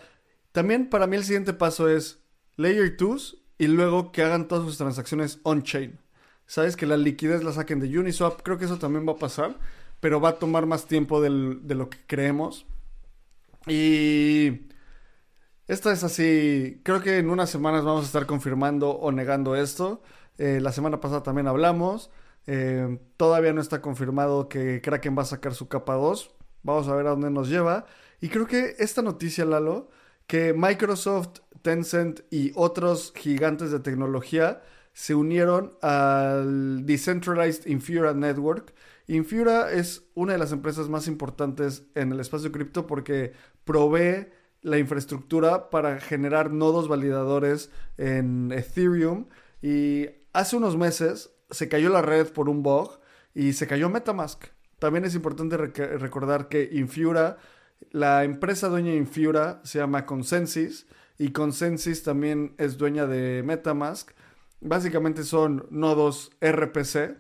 también 0.52 0.88
para 0.88 1.06
mí 1.06 1.16
el 1.16 1.24
siguiente 1.24 1.52
paso 1.52 1.88
es 1.88 2.20
Layer 2.57 2.96
2 2.96 3.38
y 3.59 3.66
luego 3.68 4.12
que 4.12 4.22
hagan 4.22 4.48
todas 4.48 4.64
sus 4.64 4.78
transacciones 4.78 5.40
on-chain. 5.42 5.98
Sabes 6.46 6.76
que 6.76 6.86
la 6.86 6.96
liquidez 6.96 7.42
la 7.44 7.52
saquen 7.52 7.80
de 7.80 7.98
Uniswap, 7.98 8.42
creo 8.42 8.59
que 8.59 8.66
eso 8.66 8.78
también 8.78 9.07
va 9.09 9.12
a 9.12 9.16
pasar, 9.18 9.59
pero 10.00 10.20
va 10.20 10.30
a 10.30 10.38
tomar 10.38 10.66
más 10.66 10.86
tiempo 10.86 11.20
de 11.20 11.30
lo 11.74 11.90
que 11.90 11.98
creemos. 12.07 12.66
Y 13.66 14.68
Esta 15.68 15.92
es 15.92 16.04
así, 16.04 16.80
creo 16.84 17.00
que 17.02 17.18
en 17.18 17.28
unas 17.30 17.50
semanas 17.50 17.84
vamos 17.84 18.04
a 18.04 18.07
estar 18.07 18.26
confirmando 18.26 18.90
o 18.90 19.11
negando 19.12 19.57
esto. 19.57 20.02
Eh, 20.38 20.61
la 20.61 20.72
semana 20.72 21.00
pasada 21.00 21.22
también 21.24 21.48
hablamos. 21.48 22.11
Eh, 22.46 23.00
todavía 23.16 23.52
no 23.52 23.61
está 23.61 23.82
confirmado 23.82 24.48
que 24.48 24.80
Kraken 24.80 25.18
va 25.18 25.22
a 25.22 25.24
sacar 25.26 25.54
su 25.54 25.68
capa 25.68 25.94
2. 25.94 26.30
Vamos 26.62 26.88
a 26.88 26.94
ver 26.94 27.07
a 27.09 27.11
dónde 27.11 27.30
nos 27.30 27.48
lleva. 27.48 27.86
Y 28.20 28.28
creo 28.28 28.46
que 28.46 28.76
esta 28.78 29.02
noticia, 29.02 29.44
Lalo, 29.44 29.88
que 30.26 30.52
Microsoft, 30.52 31.40
Tencent 31.62 32.20
y 32.30 32.52
otros 32.54 33.12
gigantes 33.16 33.70
de 33.70 33.80
tecnología 33.80 34.62
se 34.92 35.14
unieron 35.14 35.76
al 35.82 36.86
Decentralized 36.86 37.66
Infura 37.66 38.14
Network. 38.14 38.72
Infura 39.08 39.70
es 39.70 40.04
una 40.14 40.32
de 40.32 40.38
las 40.38 40.52
empresas 40.52 40.88
más 40.88 41.06
importantes 41.06 41.86
en 41.94 42.12
el 42.12 42.20
espacio 42.20 42.50
cripto 42.50 42.86
porque 42.86 43.32
provee 43.64 44.28
la 44.62 44.78
infraestructura 44.78 45.70
para 45.70 46.00
generar 46.00 46.50
nodos 46.50 46.88
validadores 46.88 47.70
en 47.98 48.52
Ethereum. 48.52 49.26
Y 49.60 50.08
hace 50.32 50.56
unos 50.56 50.76
meses 50.76 51.30
se 51.50 51.68
cayó 51.68 51.88
la 51.88 52.02
red 52.02 52.28
por 52.28 52.48
un 52.48 52.62
bug 52.62 52.98
y 53.34 53.52
se 53.52 53.66
cayó 53.66 53.88
Metamask. 53.88 54.46
También 54.78 55.04
es 55.04 55.14
importante 55.14 55.56
recordar 55.56 56.48
que 56.48 56.68
Infura, 56.72 57.38
la 57.91 58.24
empresa 58.24 58.68
dueña 58.68 58.91
de 58.91 58.97
Infura 58.97 59.61
se 59.64 59.78
llama 59.78 60.07
Consensus 60.07 60.87
y 61.18 61.30
Consensus 61.32 62.03
también 62.03 62.55
es 62.59 62.76
dueña 62.76 63.07
de 63.07 63.43
Metamask. 63.45 64.11
Básicamente 64.61 65.24
son 65.24 65.66
nodos 65.70 66.30
RPC, 66.41 67.18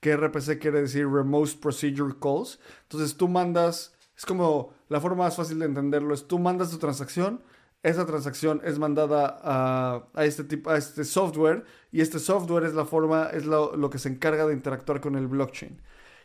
que 0.00 0.16
RPC 0.16 0.58
quiere 0.58 0.82
decir 0.82 1.08
Remote 1.08 1.52
Procedure 1.60 2.14
Calls. 2.20 2.58
Entonces 2.82 3.16
tú 3.16 3.28
mandas, 3.28 3.94
es 4.16 4.24
como 4.24 4.72
la 4.88 5.00
forma 5.00 5.24
más 5.24 5.36
fácil 5.36 5.58
de 5.58 5.66
entenderlo, 5.66 6.14
es 6.14 6.26
tú 6.26 6.38
mandas 6.38 6.70
tu 6.70 6.78
transacción, 6.78 7.40
esa 7.84 8.06
transacción 8.06 8.62
es 8.64 8.78
mandada 8.78 9.38
a, 9.44 10.24
este 10.24 10.42
tipo, 10.42 10.70
a 10.70 10.78
este 10.78 11.04
software 11.04 11.64
y 11.92 12.00
este 12.00 12.18
software 12.18 12.64
es 12.64 12.72
la 12.72 12.86
forma, 12.86 13.28
es 13.32 13.44
lo, 13.44 13.90
que 13.90 13.98
se 13.98 14.08
encarga 14.08 14.46
de 14.46 14.54
interactuar 14.54 15.02
con 15.02 15.16
el 15.16 15.26
blockchain. 15.26 15.78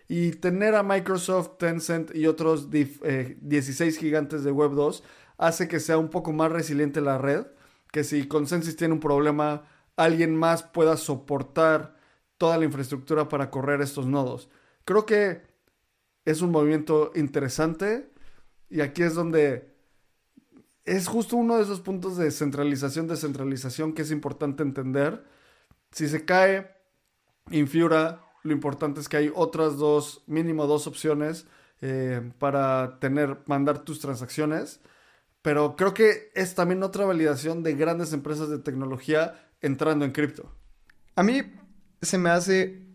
Y 0.09 0.31
tener 0.31 0.75
a 0.75 0.83
Microsoft, 0.83 1.57
Tencent 1.59 2.13
y 2.15 2.25
otros 2.25 2.69
16 2.71 2.99
eh, 3.95 3.99
gigantes 3.99 4.43
de 4.43 4.51
Web 4.51 4.71
2 4.71 5.03
hace 5.37 5.67
que 5.67 5.79
sea 5.79 5.97
un 5.97 6.09
poco 6.09 6.33
más 6.33 6.51
resiliente 6.51 6.99
la 6.99 7.19
red, 7.19 7.45
que 7.91 8.03
si 8.03 8.27
Consensus 8.27 8.75
tiene 8.75 8.95
un 8.95 8.99
problema, 8.99 9.67
alguien 9.95 10.35
más 10.35 10.63
pueda 10.63 10.97
soportar 10.97 11.95
toda 12.37 12.57
la 12.57 12.65
infraestructura 12.65 13.29
para 13.29 13.51
correr 13.51 13.81
estos 13.81 14.07
nodos. 14.07 14.49
Creo 14.83 15.05
que 15.05 15.43
es 16.25 16.41
un 16.41 16.51
movimiento 16.51 17.11
interesante 17.15 18.11
y 18.69 18.81
aquí 18.81 19.03
es 19.03 19.13
donde 19.13 19.75
es 20.85 21.07
justo 21.07 21.37
uno 21.37 21.57
de 21.57 21.63
esos 21.63 21.81
puntos 21.81 22.17
de 22.17 22.31
centralización, 22.31 23.07
descentralización 23.07 23.93
que 23.93 24.01
es 24.01 24.09
importante 24.09 24.63
entender. 24.63 25.23
Si 25.91 26.07
se 26.07 26.25
cae 26.25 26.75
Infura, 27.51 28.23
lo 28.43 28.53
importante 28.53 28.99
es 28.99 29.09
que 29.09 29.17
hay 29.17 29.31
otras 29.33 29.77
dos, 29.77 30.23
mínimo 30.27 30.67
dos 30.67 30.87
opciones 30.87 31.45
eh, 31.81 32.31
para 32.39 32.99
tener, 32.99 33.39
mandar 33.45 33.79
tus 33.79 33.99
transacciones. 33.99 34.81
Pero 35.41 35.75
creo 35.75 35.93
que 35.93 36.31
es 36.35 36.55
también 36.55 36.83
otra 36.83 37.05
validación 37.05 37.63
de 37.63 37.73
grandes 37.73 38.11
empresas 38.11 38.49
de 38.49 38.59
tecnología 38.59 39.49
entrando 39.61 40.05
en 40.05 40.11
cripto. 40.11 40.53
A 41.15 41.23
mí 41.23 41.41
se 42.01 42.17
me 42.17 42.29
hace 42.29 42.85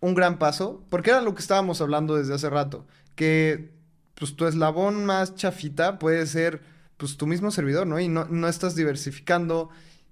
un 0.00 0.14
gran 0.14 0.38
paso, 0.38 0.86
porque 0.90 1.10
era 1.10 1.20
lo 1.20 1.34
que 1.34 1.42
estábamos 1.42 1.80
hablando 1.80 2.14
desde 2.14 2.34
hace 2.34 2.48
rato, 2.48 2.86
que 3.14 3.74
pues 4.14 4.36
tu 4.36 4.46
eslabón 4.46 5.04
más 5.04 5.34
chafita 5.34 5.98
puede 5.98 6.26
ser 6.26 6.62
pues 6.96 7.16
tu 7.16 7.26
mismo 7.26 7.50
servidor, 7.50 7.86
¿no? 7.86 8.00
Y 8.00 8.08
no, 8.08 8.24
no 8.26 8.48
estás 8.48 8.74
diversificando. 8.74 9.70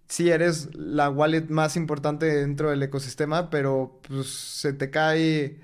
Sí 0.09 0.31
eres 0.31 0.75
la 0.75 1.11
wallet 1.11 1.49
más 1.49 1.77
importante 1.77 2.27
dentro 2.27 2.71
del 2.71 2.83
ecosistema, 2.83 3.51
pero 3.51 4.01
pues 4.07 4.29
se 4.29 4.73
te 4.73 4.91
cae 4.91 5.59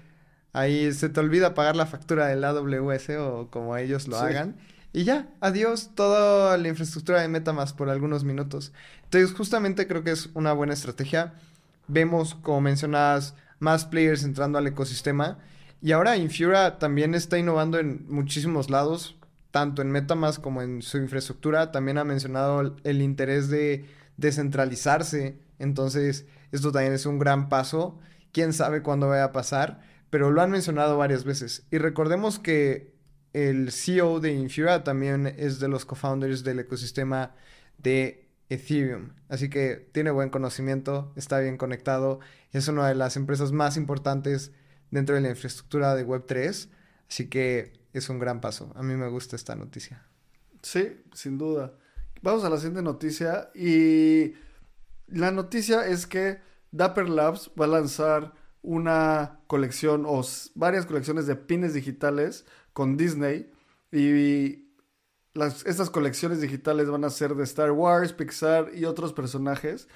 ahí, 0.52 0.92
se 0.92 1.08
te 1.08 1.20
olvida 1.20 1.54
pagar 1.54 1.76
la 1.76 1.86
factura 1.86 2.26
del 2.26 2.44
AWS 2.44 3.10
o 3.20 3.48
como 3.50 3.76
ellos 3.76 4.08
lo 4.08 4.18
hagan. 4.18 4.56
Y 4.92 5.04
ya, 5.04 5.28
adiós 5.40 5.90
toda 5.94 6.58
la 6.58 6.68
infraestructura 6.68 7.22
de 7.22 7.28
Metamask 7.28 7.76
por 7.76 7.88
algunos 7.88 8.24
minutos. 8.24 8.72
Entonces, 9.04 9.32
justamente 9.32 9.86
creo 9.86 10.04
que 10.04 10.10
es 10.10 10.28
una 10.34 10.52
buena 10.52 10.74
estrategia. 10.74 11.34
Vemos, 11.88 12.34
como 12.34 12.60
mencionabas, 12.60 13.34
más 13.58 13.86
players 13.86 14.24
entrando 14.24 14.58
al 14.58 14.66
ecosistema. 14.66 15.38
Y 15.80 15.92
ahora 15.92 16.16
Infura 16.16 16.78
también 16.78 17.14
está 17.14 17.38
innovando 17.38 17.78
en 17.78 18.04
muchísimos 18.08 18.68
lados 18.70 19.16
tanto 19.52 19.82
en 19.82 19.90
Metamask 19.90 20.40
como 20.40 20.62
en 20.62 20.82
su 20.82 20.98
infraestructura. 20.98 21.70
También 21.70 21.98
ha 21.98 22.04
mencionado 22.04 22.74
el, 22.82 23.02
interés 23.02 23.48
de 23.48 23.84
descentralizarse. 24.16 25.38
Entonces, 25.58 26.26
esto 26.50 26.72
también 26.72 26.92
es 26.92 27.06
un 27.06 27.18
gran 27.18 27.48
paso. 27.48 27.98
Quién 28.32 28.52
sabe 28.52 28.82
cuándo 28.82 29.08
vaya 29.08 29.24
a 29.24 29.32
pasar, 29.32 29.80
pero 30.10 30.30
lo 30.30 30.42
han 30.42 30.50
mencionado 30.50 30.96
varias 30.96 31.24
veces. 31.24 31.66
Y 31.70 31.78
recordemos 31.78 32.38
que 32.38 32.94
el 33.32 33.72
CEO 33.72 34.20
de 34.20 34.32
Infura 34.32 34.84
también 34.84 35.26
es 35.26 35.58
de 35.60 35.68
los 35.68 35.84
co-founders 35.84 36.44
del 36.44 36.60
ecosistema 36.60 37.34
de 37.78 38.28
Ethereum. 38.48 39.12
Así 39.28 39.48
que 39.48 39.88
tiene 39.92 40.10
buen 40.10 40.30
conocimiento, 40.30 41.12
está 41.16 41.40
bien 41.40 41.56
conectado. 41.56 42.20
Es 42.52 42.68
una 42.68 42.88
de 42.88 42.94
las 42.94 43.16
empresas 43.16 43.52
más 43.52 43.76
importantes 43.76 44.52
dentro 44.90 45.14
de 45.14 45.22
la 45.22 45.30
infraestructura 45.30 45.94
de 45.94 46.06
Web3. 46.06 46.68
Así 47.08 47.28
que 47.28 47.72
es 47.92 48.08
un 48.08 48.18
gran 48.18 48.40
paso. 48.40 48.72
A 48.74 48.82
mí 48.82 48.94
me 48.94 49.08
gusta 49.08 49.36
esta 49.36 49.54
noticia. 49.54 50.06
Sí, 50.62 51.02
sin 51.14 51.38
duda. 51.38 51.74
Vamos 52.22 52.44
a 52.44 52.50
la 52.50 52.56
siguiente 52.56 52.82
noticia 52.82 53.50
y 53.52 54.34
la 55.08 55.32
noticia 55.32 55.86
es 55.88 56.06
que 56.06 56.38
Dapper 56.70 57.08
Labs 57.08 57.50
va 57.60 57.64
a 57.64 57.68
lanzar 57.68 58.32
una 58.62 59.40
colección 59.48 60.04
o 60.06 60.22
varias 60.54 60.86
colecciones 60.86 61.26
de 61.26 61.34
pines 61.34 61.74
digitales 61.74 62.46
con 62.72 62.96
Disney 62.96 63.50
y 63.90 64.68
estas 65.34 65.90
colecciones 65.90 66.40
digitales 66.40 66.88
van 66.88 67.04
a 67.04 67.10
ser 67.10 67.34
de 67.34 67.42
Star 67.42 67.72
Wars, 67.72 68.12
Pixar 68.12 68.70
y 68.72 68.84
otros 68.84 69.12
personajes. 69.12 69.88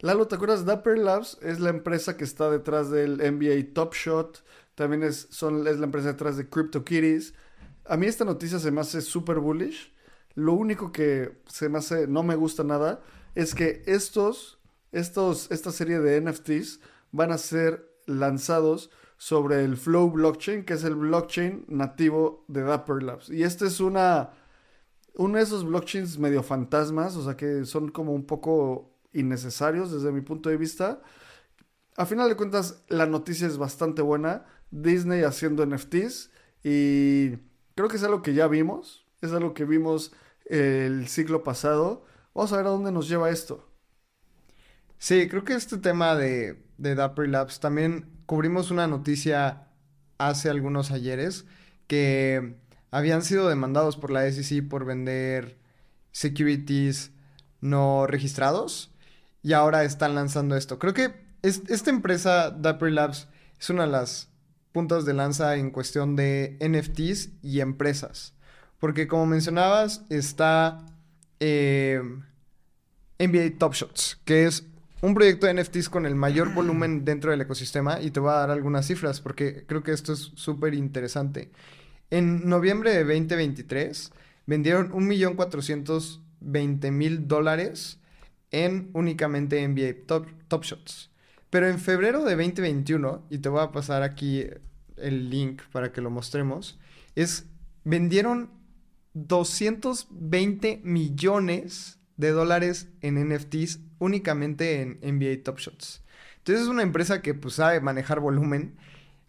Lalo, 0.00 0.28
¿te 0.28 0.34
acuerdas? 0.34 0.66
Dapper 0.66 0.98
Labs 0.98 1.38
es 1.40 1.60
la 1.60 1.70
empresa 1.70 2.18
que 2.18 2.24
está 2.24 2.50
detrás 2.50 2.90
del 2.90 3.16
NBA 3.16 3.72
Top 3.72 3.94
Shot, 3.94 4.44
también 4.74 5.02
es, 5.02 5.28
son, 5.30 5.66
es 5.66 5.78
la 5.78 5.86
empresa 5.86 6.08
detrás 6.08 6.36
de 6.36 6.46
CryptoKitties. 6.46 7.32
A 7.86 7.96
mí 7.96 8.04
esta 8.04 8.26
noticia 8.26 8.58
se 8.58 8.70
me 8.70 8.82
hace 8.82 9.00
súper 9.00 9.38
bullish. 9.38 9.94
Lo 10.40 10.54
único 10.54 10.90
que 10.90 11.38
se 11.46 11.68
me 11.68 11.78
hace, 11.78 12.06
no 12.06 12.22
me 12.22 12.34
gusta 12.34 12.64
nada, 12.64 13.02
es 13.34 13.54
que 13.54 13.82
estos, 13.86 14.58
estos, 14.90 15.50
esta 15.50 15.70
serie 15.70 16.00
de 16.00 16.18
NFTs 16.18 16.80
van 17.12 17.30
a 17.30 17.38
ser 17.38 17.94
lanzados 18.06 18.90
sobre 19.18 19.64
el 19.64 19.76
Flow 19.76 20.10
blockchain, 20.10 20.64
que 20.64 20.72
es 20.72 20.84
el 20.84 20.94
blockchain 20.94 21.66
nativo 21.68 22.46
de 22.48 22.62
Dapper 22.62 23.02
Labs. 23.02 23.28
Y 23.28 23.42
este 23.42 23.66
es 23.66 23.80
una, 23.80 24.30
uno 25.14 25.36
de 25.36 25.44
esos 25.44 25.62
blockchains 25.62 26.18
medio 26.18 26.42
fantasmas, 26.42 27.16
o 27.16 27.24
sea 27.24 27.36
que 27.36 27.66
son 27.66 27.90
como 27.90 28.14
un 28.14 28.24
poco 28.24 28.96
innecesarios 29.12 29.92
desde 29.92 30.10
mi 30.10 30.22
punto 30.22 30.48
de 30.48 30.56
vista. 30.56 31.02
A 31.98 32.06
final 32.06 32.30
de 32.30 32.36
cuentas, 32.36 32.82
la 32.88 33.04
noticia 33.04 33.46
es 33.46 33.58
bastante 33.58 34.00
buena. 34.00 34.46
Disney 34.70 35.22
haciendo 35.22 35.66
NFTs 35.66 36.30
y 36.64 37.36
creo 37.74 37.88
que 37.88 37.96
es 37.96 38.04
algo 38.04 38.22
que 38.22 38.32
ya 38.32 38.46
vimos, 38.48 39.04
es 39.20 39.32
algo 39.32 39.52
que 39.52 39.64
vimos 39.66 40.12
el 40.50 41.08
siglo 41.08 41.42
pasado. 41.42 42.04
Vamos 42.34 42.52
a 42.52 42.56
ver 42.58 42.66
a 42.66 42.70
dónde 42.70 42.92
nos 42.92 43.08
lleva 43.08 43.30
esto. 43.30 43.68
Sí, 44.98 45.28
creo 45.28 45.44
que 45.44 45.54
este 45.54 45.78
tema 45.78 46.14
de, 46.14 46.62
de 46.76 46.94
Dapper 46.94 47.28
Labs 47.28 47.60
también 47.60 48.10
cubrimos 48.26 48.70
una 48.70 48.86
noticia 48.86 49.68
hace 50.18 50.50
algunos 50.50 50.90
ayeres 50.90 51.46
que 51.86 52.56
habían 52.90 53.22
sido 53.22 53.48
demandados 53.48 53.96
por 53.96 54.10
la 54.10 54.30
SEC 54.30 54.68
por 54.68 54.84
vender 54.84 55.58
securities 56.12 57.12
no 57.60 58.06
registrados 58.06 58.92
y 59.42 59.52
ahora 59.52 59.84
están 59.84 60.14
lanzando 60.14 60.56
esto. 60.56 60.78
Creo 60.78 60.94
que 60.94 61.14
esta 61.42 61.90
empresa, 61.90 62.50
Dapper 62.50 62.92
Labs, 62.92 63.28
es 63.58 63.70
una 63.70 63.86
de 63.86 63.92
las 63.92 64.28
puntos 64.72 65.06
de 65.06 65.14
lanza 65.14 65.56
en 65.56 65.70
cuestión 65.70 66.16
de 66.16 66.58
NFTs 66.60 67.30
y 67.42 67.60
empresas. 67.60 68.34
Porque 68.80 69.06
como 69.06 69.26
mencionabas, 69.26 70.04
está 70.08 70.84
eh, 71.38 72.02
NBA 73.18 73.58
Top 73.58 73.74
Shots, 73.74 74.20
que 74.24 74.46
es 74.46 74.66
un 75.02 75.14
proyecto 75.14 75.46
de 75.46 75.54
NFTs 75.54 75.88
con 75.88 76.04
el 76.06 76.16
mayor 76.16 76.52
volumen 76.54 77.04
dentro 77.04 77.30
del 77.30 77.42
ecosistema 77.42 78.00
y 78.00 78.10
te 78.10 78.18
voy 78.20 78.30
a 78.30 78.36
dar 78.36 78.50
algunas 78.50 78.86
cifras 78.86 79.20
porque 79.20 79.64
creo 79.66 79.82
que 79.82 79.92
esto 79.92 80.14
es 80.14 80.32
súper 80.34 80.72
interesante. 80.74 81.50
En 82.10 82.48
noviembre 82.48 82.90
de 82.90 83.04
2023 83.04 84.12
vendieron 84.46 84.90
1.420.000 84.92 87.26
dólares 87.26 87.98
en 88.50 88.90
únicamente 88.94 89.66
NBA 89.66 90.06
Top, 90.06 90.26
Top 90.48 90.64
Shots. 90.64 91.10
Pero 91.50 91.68
en 91.68 91.78
febrero 91.78 92.24
de 92.24 92.36
2021, 92.36 93.26
y 93.30 93.38
te 93.38 93.48
voy 93.48 93.62
a 93.62 93.72
pasar 93.72 94.02
aquí 94.02 94.44
el 94.96 95.30
link 95.30 95.62
para 95.72 95.92
que 95.92 96.00
lo 96.00 96.10
mostremos, 96.10 96.78
es 97.14 97.46
vendieron 97.84 98.50
220 99.14 100.80
millones 100.84 101.98
de 102.16 102.30
dólares 102.30 102.88
en 103.00 103.28
NFTs 103.28 103.80
únicamente 103.98 104.82
en 104.82 104.98
NBA 105.02 105.42
Top 105.42 105.58
Shots. 105.58 106.02
Entonces 106.38 106.64
es 106.64 106.68
una 106.68 106.82
empresa 106.82 107.22
que 107.22 107.34
pues 107.34 107.54
sabe 107.54 107.80
manejar 107.80 108.20
volumen. 108.20 108.76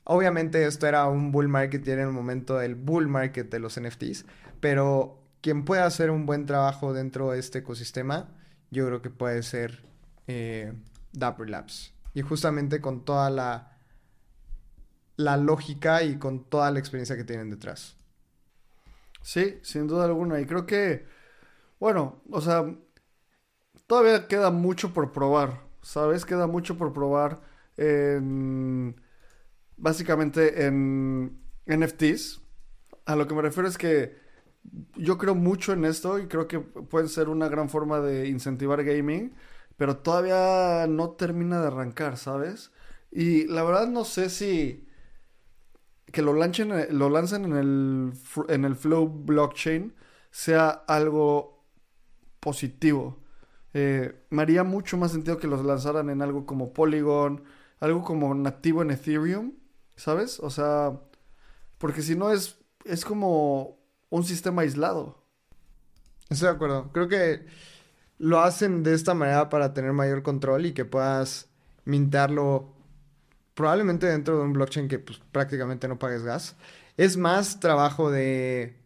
Obviamente 0.04 0.66
esto 0.66 0.88
era 0.88 1.08
un 1.08 1.32
bull 1.32 1.48
market 1.48 1.88
y 1.88 1.92
era 1.92 2.04
el 2.04 2.12
momento 2.12 2.58
del 2.58 2.76
bull 2.76 3.08
market 3.08 3.50
de 3.52 3.60
los 3.60 3.80
NFTs, 3.80 4.26
pero 4.60 5.22
quien 5.42 5.66
pueda 5.66 5.86
hacer 5.86 6.12
un 6.12 6.26
buen 6.26 6.46
trabajo 6.46 6.94
dentro 6.94 7.32
de 7.32 7.40
este 7.40 7.60
ecosistema, 7.60 8.30
yo 8.70 8.86
creo 8.88 9.02
que 9.02 9.10
puede 9.10 9.44
ser 9.44 9.84
eh, 10.28 10.74
Dapper 11.14 11.50
Labs. 11.50 11.94
Y 12.14 12.22
justamente 12.22 12.82
con 12.82 13.06
toda 13.06 13.30
la, 13.30 13.78
la 15.18 15.38
lógica 15.38 16.04
y 16.04 16.18
con 16.18 16.44
toda 16.44 16.72
la 16.72 16.80
experiencia 16.80 17.16
que 17.16 17.24
tienen 17.24 17.50
detrás. 17.50 17.96
Sí, 19.22 19.60
sin 19.64 19.88
duda 19.88 20.06
alguna. 20.06 20.40
Y 20.40 20.46
creo 20.46 20.66
que, 20.66 21.06
bueno, 21.80 22.22
o 22.32 22.42
sea, 22.42 22.66
todavía 23.88 24.28
queda 24.28 24.52
mucho 24.52 24.94
por 24.94 25.12
probar, 25.12 25.62
¿sabes? 25.82 26.26
Queda 26.26 26.48
mucho 26.48 26.78
por 26.78 26.94
probar 26.94 27.42
en, 27.78 28.96
básicamente 29.78 30.66
en 30.66 31.40
NFTs. 31.66 32.42
A 33.06 33.16
lo 33.16 33.28
que 33.28 33.36
me 33.36 33.42
refiero 33.42 33.68
es 33.68 33.78
que 33.78 34.18
yo 34.98 35.18
creo 35.18 35.36
mucho 35.36 35.74
en 35.74 35.86
esto 35.86 36.20
y 36.20 36.28
creo 36.28 36.48
que 36.48 36.60
puede 36.60 37.08
ser 37.10 37.30
una 37.30 37.50
gran 37.50 37.70
forma 37.70 38.00
de 38.02 38.28
incentivar 38.30 38.84
gaming, 38.84 39.34
pero 39.78 39.98
todavía 39.98 40.88
no 40.88 41.12
termina 41.12 41.62
de 41.62 41.68
arrancar, 41.68 42.18
¿sabes? 42.18 42.72
Y 43.12 43.48
la 43.48 43.64
verdad 43.64 43.88
no 43.88 44.06
sé 44.06 44.30
si 44.30 44.88
que 46.12 46.22
lo 46.22 46.34
lancen, 46.34 46.98
lo 46.98 47.10
lancen 47.10 47.46
en 47.46 47.56
el, 47.56 48.14
en 48.50 48.66
el 48.66 48.76
Flow 48.76 49.08
blockchain 49.08 49.94
sea 50.32 50.70
algo 50.70 51.66
positivo. 52.40 53.20
Eh, 53.74 54.26
me 54.30 54.42
haría 54.42 54.64
mucho 54.64 54.98
más 54.98 55.12
sentido 55.12 55.38
que 55.38 55.48
los 55.48 55.64
lanzaran 55.64 56.10
en 56.10 56.22
algo 56.22 56.46
como 56.46 56.74
Polygon, 56.74 57.44
algo 57.80 58.04
como 58.04 58.34
nativo 58.34 58.82
en 58.82 58.92
Ethereum, 58.92 59.54
¿sabes? 59.96 60.40
O 60.40 60.50
sea, 60.50 61.00
porque 61.78 62.02
si 62.02 62.16
no 62.16 62.32
es, 62.32 62.58
es 62.86 63.06
como 63.06 63.80
un 64.10 64.24
sistema 64.24 64.64
aislado. 64.64 65.24
Estoy 66.30 66.50
de 66.50 66.56
acuerdo. 66.56 66.92
Creo 66.92 67.08
que 67.08 67.46
lo 68.18 68.42
hacen 68.42 68.84
de 68.84 68.94
esta 68.94 69.14
manera 69.14 69.50
para 69.50 69.74
tener 69.74 69.94
mayor 69.94 70.24
control 70.24 70.66
y 70.66 70.74
que 70.74 70.86
puedas 70.86 71.50
mintarlo 71.86 72.74
probablemente 73.54 74.08
dentro 74.08 74.38
de 74.38 74.44
un 74.44 74.54
blockchain 74.54 74.88
que 74.88 75.00
pues, 75.00 75.20
prácticamente 75.32 75.88
no 75.88 76.00
pagues 76.00 76.24
gas. 76.24 76.56
Es 76.98 77.18
más 77.18 77.60
trabajo 77.60 78.12
de 78.12 78.82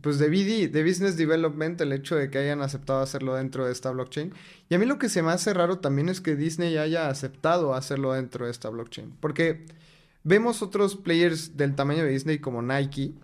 pues 0.00 0.18
de 0.18 0.28
BD, 0.28 0.70
de 0.70 0.84
Business 0.84 1.16
Development, 1.16 1.80
el 1.80 1.92
hecho 1.92 2.14
de 2.16 2.30
que 2.30 2.38
hayan 2.38 2.60
aceptado 2.62 3.00
hacerlo 3.00 3.34
dentro 3.34 3.66
de 3.66 3.72
esta 3.72 3.90
blockchain. 3.90 4.32
Y 4.68 4.74
a 4.74 4.78
mí 4.78 4.86
lo 4.86 4.98
que 4.98 5.08
se 5.08 5.22
me 5.22 5.32
hace 5.32 5.52
raro 5.54 5.78
también 5.78 6.08
es 6.08 6.20
que 6.20 6.36
Disney 6.36 6.76
haya 6.76 7.08
aceptado 7.08 7.74
hacerlo 7.74 8.12
dentro 8.12 8.44
de 8.44 8.52
esta 8.52 8.68
blockchain. 8.68 9.16
Porque 9.20 9.66
vemos 10.24 10.62
otros 10.62 10.96
players 10.96 11.56
del 11.56 11.74
tamaño 11.74 12.04
de 12.04 12.10
Disney 12.10 12.38
como 12.38 12.62
Nike, 12.62 13.14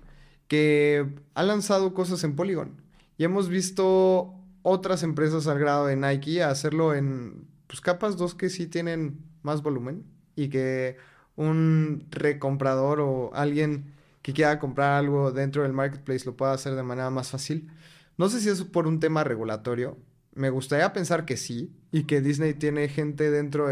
que 0.48 1.06
ha 1.34 1.42
lanzado 1.42 1.94
cosas 1.94 2.24
en 2.24 2.34
Polygon. 2.34 2.80
Y 3.18 3.24
hemos 3.24 3.48
visto 3.48 4.34
otras 4.62 5.02
empresas 5.02 5.46
al 5.46 5.58
grado 5.58 5.86
de 5.86 5.96
Nike 5.96 6.42
hacerlo 6.42 6.94
en 6.94 7.46
pues, 7.66 7.80
capas 7.80 8.16
2 8.16 8.34
que 8.34 8.50
sí 8.50 8.66
tienen 8.66 9.20
más 9.42 9.62
volumen 9.62 10.13
y 10.36 10.48
que 10.48 10.96
un 11.36 12.06
recomprador 12.10 13.00
o 13.00 13.30
alguien 13.34 13.94
que 14.22 14.32
quiera 14.32 14.58
comprar 14.58 14.92
algo 14.92 15.32
dentro 15.32 15.62
del 15.62 15.72
marketplace 15.72 16.24
lo 16.24 16.36
pueda 16.36 16.52
hacer 16.52 16.74
de 16.74 16.82
manera 16.82 17.10
más 17.10 17.30
fácil. 17.30 17.70
No 18.16 18.28
sé 18.28 18.40
si 18.40 18.48
es 18.48 18.62
por 18.62 18.86
un 18.86 19.00
tema 19.00 19.24
regulatorio. 19.24 19.98
Me 20.34 20.50
gustaría 20.50 20.92
pensar 20.92 21.24
que 21.24 21.36
sí 21.36 21.76
y 21.92 22.04
que 22.04 22.20
Disney 22.20 22.54
tiene 22.54 22.88
gente 22.88 23.30
dentro 23.30 23.68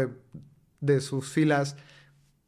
de, 0.79 1.01
sus 1.01 1.29
filas 1.29 1.75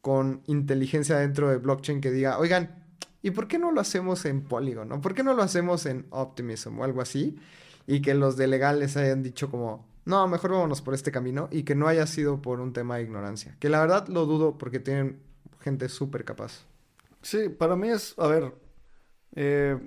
con 0.01 0.43
inteligencia 0.45 1.17
dentro 1.17 1.49
de 1.49 1.57
blockchain 1.57 1.99
que 1.99 2.11
diga, 2.11 2.37
oigan, 2.37 2.83
¿y 3.21 3.31
por 3.31 3.47
qué 3.47 3.57
no 3.57 3.71
lo 3.71 3.81
hacemos 3.81 4.25
en 4.25 4.43
Polygon? 4.43 4.89
¿no? 4.89 5.01
¿Por 5.01 5.15
qué 5.15 5.23
no 5.23 5.33
lo 5.33 5.41
hacemos 5.41 5.85
en 5.85 6.05
Optimism 6.11 6.79
o 6.79 6.83
algo 6.83 7.01
así? 7.01 7.37
Y 7.87 8.01
que 8.01 8.13
los 8.13 8.37
de 8.37 8.47
legales 8.47 8.97
hayan 8.97 9.23
dicho 9.23 9.49
como, 9.49 9.87
no, 10.05 10.27
mejor 10.27 10.51
vámonos 10.51 10.81
por 10.81 10.93
este 10.93 11.11
camino 11.11 11.47
y 11.51 11.63
que 11.63 11.75
no 11.75 11.87
haya 11.87 12.07
sido 12.07 12.41
por 12.41 12.59
un 12.59 12.73
tema 12.73 12.97
de 12.97 13.03
ignorancia. 13.03 13.55
Que 13.59 13.69
la 13.69 13.81
verdad 13.81 14.07
lo 14.07 14.25
dudo 14.25 14.57
porque 14.57 14.79
tienen 14.79 15.21
gente 15.59 15.89
súper 15.89 16.23
capaz. 16.23 16.65
Sí, 17.21 17.49
para 17.49 17.75
mí 17.75 17.89
es, 17.89 18.13
a 18.17 18.27
ver, 18.27 18.53
eh, 19.35 19.79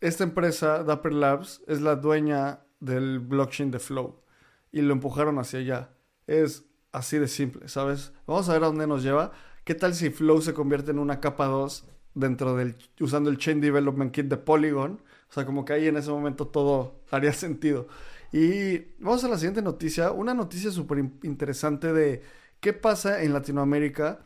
esta 0.00 0.24
empresa, 0.24 0.84
Dapper 0.84 1.12
Labs, 1.12 1.62
es 1.66 1.80
la 1.80 1.96
dueña 1.96 2.60
del 2.80 3.18
blockchain 3.18 3.70
de 3.70 3.78
Flow 3.78 4.22
y 4.70 4.82
lo 4.82 4.92
empujaron 4.92 5.38
hacia 5.38 5.58
allá. 5.58 5.90
Es 6.26 6.64
así 6.92 7.18
de 7.18 7.28
simple, 7.28 7.68
¿sabes? 7.68 8.12
Vamos 8.26 8.48
a 8.48 8.52
ver 8.52 8.62
a 8.62 8.66
dónde 8.66 8.86
nos 8.86 9.02
lleva. 9.02 9.32
¿Qué 9.64 9.74
tal 9.74 9.94
si 9.94 10.10
Flow 10.10 10.40
se 10.40 10.54
convierte 10.54 10.92
en 10.92 10.98
una 10.98 11.20
capa 11.20 11.46
2 11.46 11.86
dentro 12.14 12.56
del, 12.56 12.76
usando 13.00 13.30
el 13.30 13.38
Chain 13.38 13.60
Development 13.60 14.12
Kit 14.12 14.26
de 14.26 14.36
Polygon. 14.36 15.00
O 15.28 15.32
sea, 15.32 15.46
como 15.46 15.64
que 15.64 15.72
ahí 15.72 15.88
en 15.88 15.96
ese 15.96 16.10
momento 16.10 16.46
todo 16.48 17.00
haría 17.10 17.32
sentido. 17.32 17.88
Y 18.32 18.78
vamos 18.98 19.22
a 19.24 19.28
la 19.28 19.36
siguiente 19.36 19.60
noticia. 19.60 20.10
Una 20.10 20.32
noticia 20.32 20.70
súper 20.70 20.98
interesante 21.22 21.92
de 21.92 22.22
qué 22.60 22.72
pasa 22.72 23.22
en 23.22 23.34
Latinoamérica. 23.34 24.20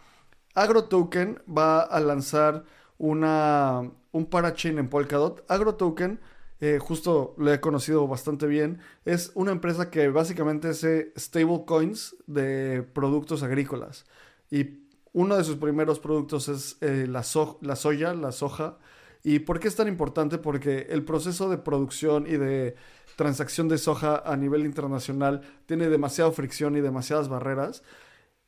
AgroToken 0.54 1.42
va 1.46 1.82
a 1.82 1.98
lanzar 2.00 2.64
una, 2.98 3.90
un 4.12 4.26
parachain 4.26 4.78
en 4.78 4.88
Polkadot. 4.88 5.44
AgroToken, 5.48 6.20
eh, 6.60 6.78
justo 6.80 7.34
lo 7.36 7.52
he 7.52 7.60
conocido 7.60 8.06
bastante 8.06 8.46
bien, 8.46 8.78
es 9.04 9.32
una 9.34 9.52
empresa 9.52 9.90
que 9.90 10.08
básicamente 10.08 10.68
hace 10.68 11.12
stablecoins 11.18 12.16
de 12.26 12.82
productos 12.94 13.42
agrícolas. 13.42 14.06
Y 14.50 14.86
uno 15.12 15.36
de 15.36 15.44
sus 15.44 15.56
primeros 15.56 15.98
productos 15.98 16.48
es 16.48 16.78
eh, 16.80 17.06
la, 17.08 17.24
la 17.60 17.76
soya, 17.76 18.14
la 18.14 18.32
soja. 18.32 18.78
¿Y 19.24 19.40
por 19.40 19.58
qué 19.58 19.68
es 19.68 19.76
tan 19.76 19.88
importante? 19.88 20.38
Porque 20.38 20.86
el 20.90 21.04
proceso 21.04 21.50
de 21.50 21.58
producción 21.58 22.26
y 22.26 22.36
de 22.36 22.76
transacción 23.16 23.68
de 23.68 23.78
soja 23.78 24.22
a 24.24 24.36
nivel 24.36 24.64
internacional 24.64 25.42
tiene 25.66 25.88
demasiada 25.88 26.30
fricción 26.30 26.76
y 26.76 26.80
demasiadas 26.80 27.28
barreras. 27.28 27.82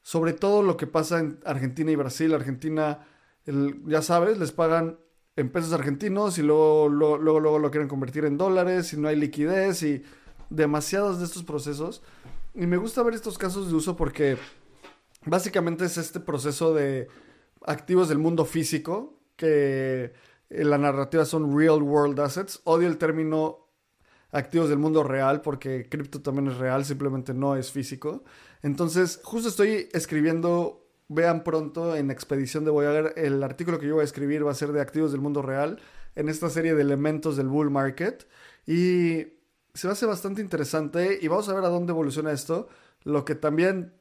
Sobre 0.02 0.32
todo 0.32 0.62
lo 0.62 0.76
que 0.76 0.86
pasa 0.86 1.18
en 1.18 1.40
Argentina 1.44 1.90
y 1.90 1.96
Brasil. 1.96 2.32
Argentina, 2.32 3.06
ya 3.86 4.02
sabes, 4.02 4.38
les 4.38 4.52
pagan 4.52 4.98
en 5.36 5.50
pesos 5.50 5.72
argentinos 5.72 6.38
y 6.38 6.42
luego, 6.42 6.88
luego, 6.88 7.40
luego, 7.40 7.58
lo 7.58 7.70
quieren 7.70 7.88
convertir 7.88 8.24
en 8.24 8.38
dólares 8.38 8.92
y 8.92 8.96
no 8.96 9.08
hay 9.08 9.16
liquidez 9.16 9.82
y 9.82 10.02
demasiados 10.50 11.18
de 11.18 11.24
estos 11.24 11.42
procesos. 11.42 12.02
Y 12.54 12.66
me 12.66 12.76
gusta 12.76 13.02
ver 13.02 13.14
estos 13.14 13.38
casos 13.38 13.68
de 13.68 13.74
uso 13.74 13.96
porque 13.96 14.38
Básicamente 15.24 15.84
es 15.84 15.98
este 15.98 16.20
proceso 16.20 16.74
de 16.74 17.08
activos 17.66 18.08
del 18.08 18.18
mundo 18.18 18.44
físico, 18.44 19.20
que 19.36 20.12
en 20.48 20.70
la 20.70 20.78
narrativa 20.78 21.24
son 21.24 21.56
real 21.56 21.82
world 21.82 22.18
assets. 22.20 22.60
Odio 22.64 22.88
el 22.88 22.98
término 22.98 23.67
activos 24.30 24.68
del 24.68 24.78
mundo 24.78 25.02
real 25.02 25.40
porque 25.40 25.88
cripto 25.88 26.20
también 26.20 26.48
es 26.48 26.58
real, 26.58 26.84
simplemente 26.84 27.34
no 27.34 27.56
es 27.56 27.72
físico. 27.72 28.24
Entonces, 28.62 29.20
justo 29.22 29.48
estoy 29.48 29.88
escribiendo, 29.92 30.86
vean 31.08 31.44
pronto 31.44 31.96
en 31.96 32.10
Expedición 32.10 32.64
de 32.64 32.70
Voyager, 32.70 33.14
el 33.16 33.42
artículo 33.42 33.78
que 33.78 33.86
yo 33.86 33.94
voy 33.94 34.02
a 34.02 34.04
escribir 34.04 34.46
va 34.46 34.52
a 34.52 34.54
ser 34.54 34.72
de 34.72 34.80
activos 34.80 35.12
del 35.12 35.20
mundo 35.20 35.42
real 35.42 35.78
en 36.14 36.28
esta 36.28 36.50
serie 36.50 36.74
de 36.74 36.82
elementos 36.82 37.36
del 37.36 37.48
bull 37.48 37.70
market. 37.70 38.26
Y 38.66 39.38
se 39.74 39.86
me 39.86 39.92
hace 39.92 40.06
bastante 40.06 40.42
interesante 40.42 41.18
y 41.20 41.28
vamos 41.28 41.48
a 41.48 41.54
ver 41.54 41.64
a 41.64 41.68
dónde 41.68 41.92
evoluciona 41.92 42.32
esto. 42.32 42.68
Lo 43.04 43.24
que 43.24 43.34
también 43.34 43.94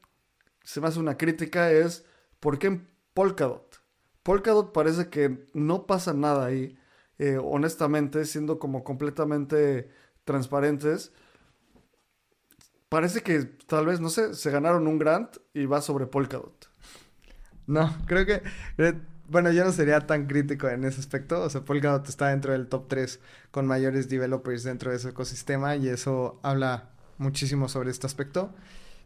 se 0.63 0.81
me 0.81 0.87
hace 0.87 0.99
una 0.99 1.17
crítica 1.17 1.71
es 1.71 2.05
¿por 2.39 2.59
qué 2.59 2.67
en 2.67 2.87
Polkadot? 3.13 3.79
Polkadot 4.23 4.73
parece 4.73 5.09
que 5.09 5.45
no 5.53 5.85
pasa 5.85 6.13
nada 6.13 6.47
ahí, 6.47 6.77
eh, 7.19 7.37
honestamente, 7.41 8.25
siendo 8.25 8.59
como 8.59 8.83
completamente 8.83 9.89
transparentes. 10.27 11.11
Parece 12.89 13.23
que 13.23 13.39
tal 13.65 13.87
vez, 13.87 13.99
no 13.99 14.09
sé, 14.09 14.35
se 14.35 14.51
ganaron 14.51 14.85
un 14.85 14.99
grant 14.99 15.37
y 15.55 15.65
va 15.65 15.81
sobre 15.81 16.05
Polkadot. 16.05 16.69
No, 17.65 17.93
creo 18.05 18.25
que, 18.25 18.43
eh, 18.77 18.93
bueno, 19.27 19.51
yo 19.51 19.65
no 19.65 19.71
sería 19.71 20.05
tan 20.05 20.27
crítico 20.27 20.69
en 20.69 20.83
ese 20.83 20.99
aspecto. 20.99 21.41
O 21.41 21.49
sea, 21.49 21.61
Polkadot 21.61 22.07
está 22.07 22.27
dentro 22.27 22.53
del 22.53 22.67
top 22.67 22.87
3 22.87 23.19
con 23.51 23.65
mayores 23.65 24.07
developers 24.07 24.63
dentro 24.63 24.91
de 24.91 24.97
ese 24.97 25.09
ecosistema 25.09 25.75
y 25.75 25.89
eso 25.89 26.39
habla 26.43 26.91
muchísimo 27.17 27.67
sobre 27.67 27.89
este 27.89 28.05
aspecto 28.05 28.53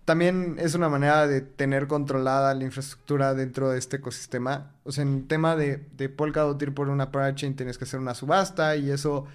también 0.05 0.57
es 0.59 0.75
una 0.75 0.89
manera 0.89 1.27
de 1.27 1.41
tener 1.41 1.87
controlada 1.87 2.53
la 2.53 2.63
infraestructura 2.63 3.33
dentro 3.33 3.69
de 3.69 3.77
este 3.77 3.97
ecosistema. 3.97 4.71
O 4.83 4.91
sea, 4.91 5.03
en 5.03 5.27
tema 5.27 5.55
de, 5.55 5.85
de 5.95 6.09
Polkadot 6.09 6.61
ir 6.61 6.73
por 6.73 6.89
una 6.89 7.11
parachain 7.11 7.55
tienes 7.55 7.77
que 7.77 7.83
hacer 7.85 7.99
una 7.99 8.15
subasta 8.15 8.75
y 8.75 8.89
eso 8.91 9.25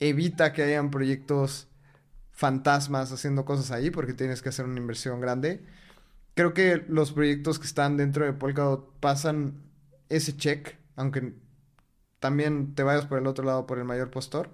evita 0.00 0.52
que 0.52 0.62
hayan 0.62 0.90
proyectos 0.90 1.68
fantasmas 2.32 3.10
haciendo 3.12 3.44
cosas 3.44 3.70
ahí 3.70 3.90
porque 3.90 4.14
tienes 4.14 4.42
que 4.42 4.50
hacer 4.50 4.64
una 4.64 4.78
inversión 4.78 5.20
grande. 5.20 5.64
Creo 6.34 6.54
que 6.54 6.84
los 6.88 7.12
proyectos 7.12 7.58
que 7.58 7.66
están 7.66 7.96
dentro 7.96 8.24
de 8.24 8.32
Polkadot 8.32 8.94
pasan 9.00 9.62
ese 10.08 10.36
check, 10.36 10.78
aunque 10.96 11.34
también 12.20 12.74
te 12.74 12.82
vayas 12.82 13.06
por 13.06 13.18
el 13.18 13.26
otro 13.26 13.44
lado 13.44 13.66
por 13.66 13.78
el 13.78 13.84
mayor 13.84 14.10
postor. 14.10 14.50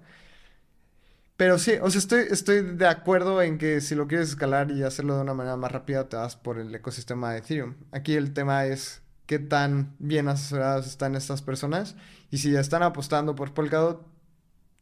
Pero 1.37 1.59
sí, 1.59 1.73
o 1.81 1.89
sea, 1.89 1.99
estoy, 1.99 2.25
estoy 2.31 2.61
de 2.61 2.87
acuerdo 2.87 3.41
en 3.41 3.57
que 3.57 3.81
si 3.81 3.93
lo 3.93 4.07
quieres 4.07 4.29
escalar 4.29 4.71
y 4.71 4.83
hacerlo 4.83 5.15
de 5.15 5.21
una 5.21 5.33
manera 5.33 5.57
más 5.57 5.71
rápida, 5.71 6.07
te 6.07 6.15
vas 6.15 6.35
por 6.37 6.57
el 6.57 6.73
ecosistema 6.73 7.31
de 7.33 7.39
Ethereum. 7.39 7.75
Aquí 7.91 8.15
el 8.15 8.33
tema 8.33 8.65
es 8.65 9.01
qué 9.25 9.39
tan 9.39 9.95
bien 9.99 10.29
asesoradas 10.29 10.87
están 10.87 11.15
estas 11.15 11.41
personas 11.41 11.95
y 12.31 12.37
si 12.37 12.51
ya 12.51 12.61
están 12.61 12.83
apostando 12.83 13.35
por 13.35 13.53
Polkadot, 13.53 14.14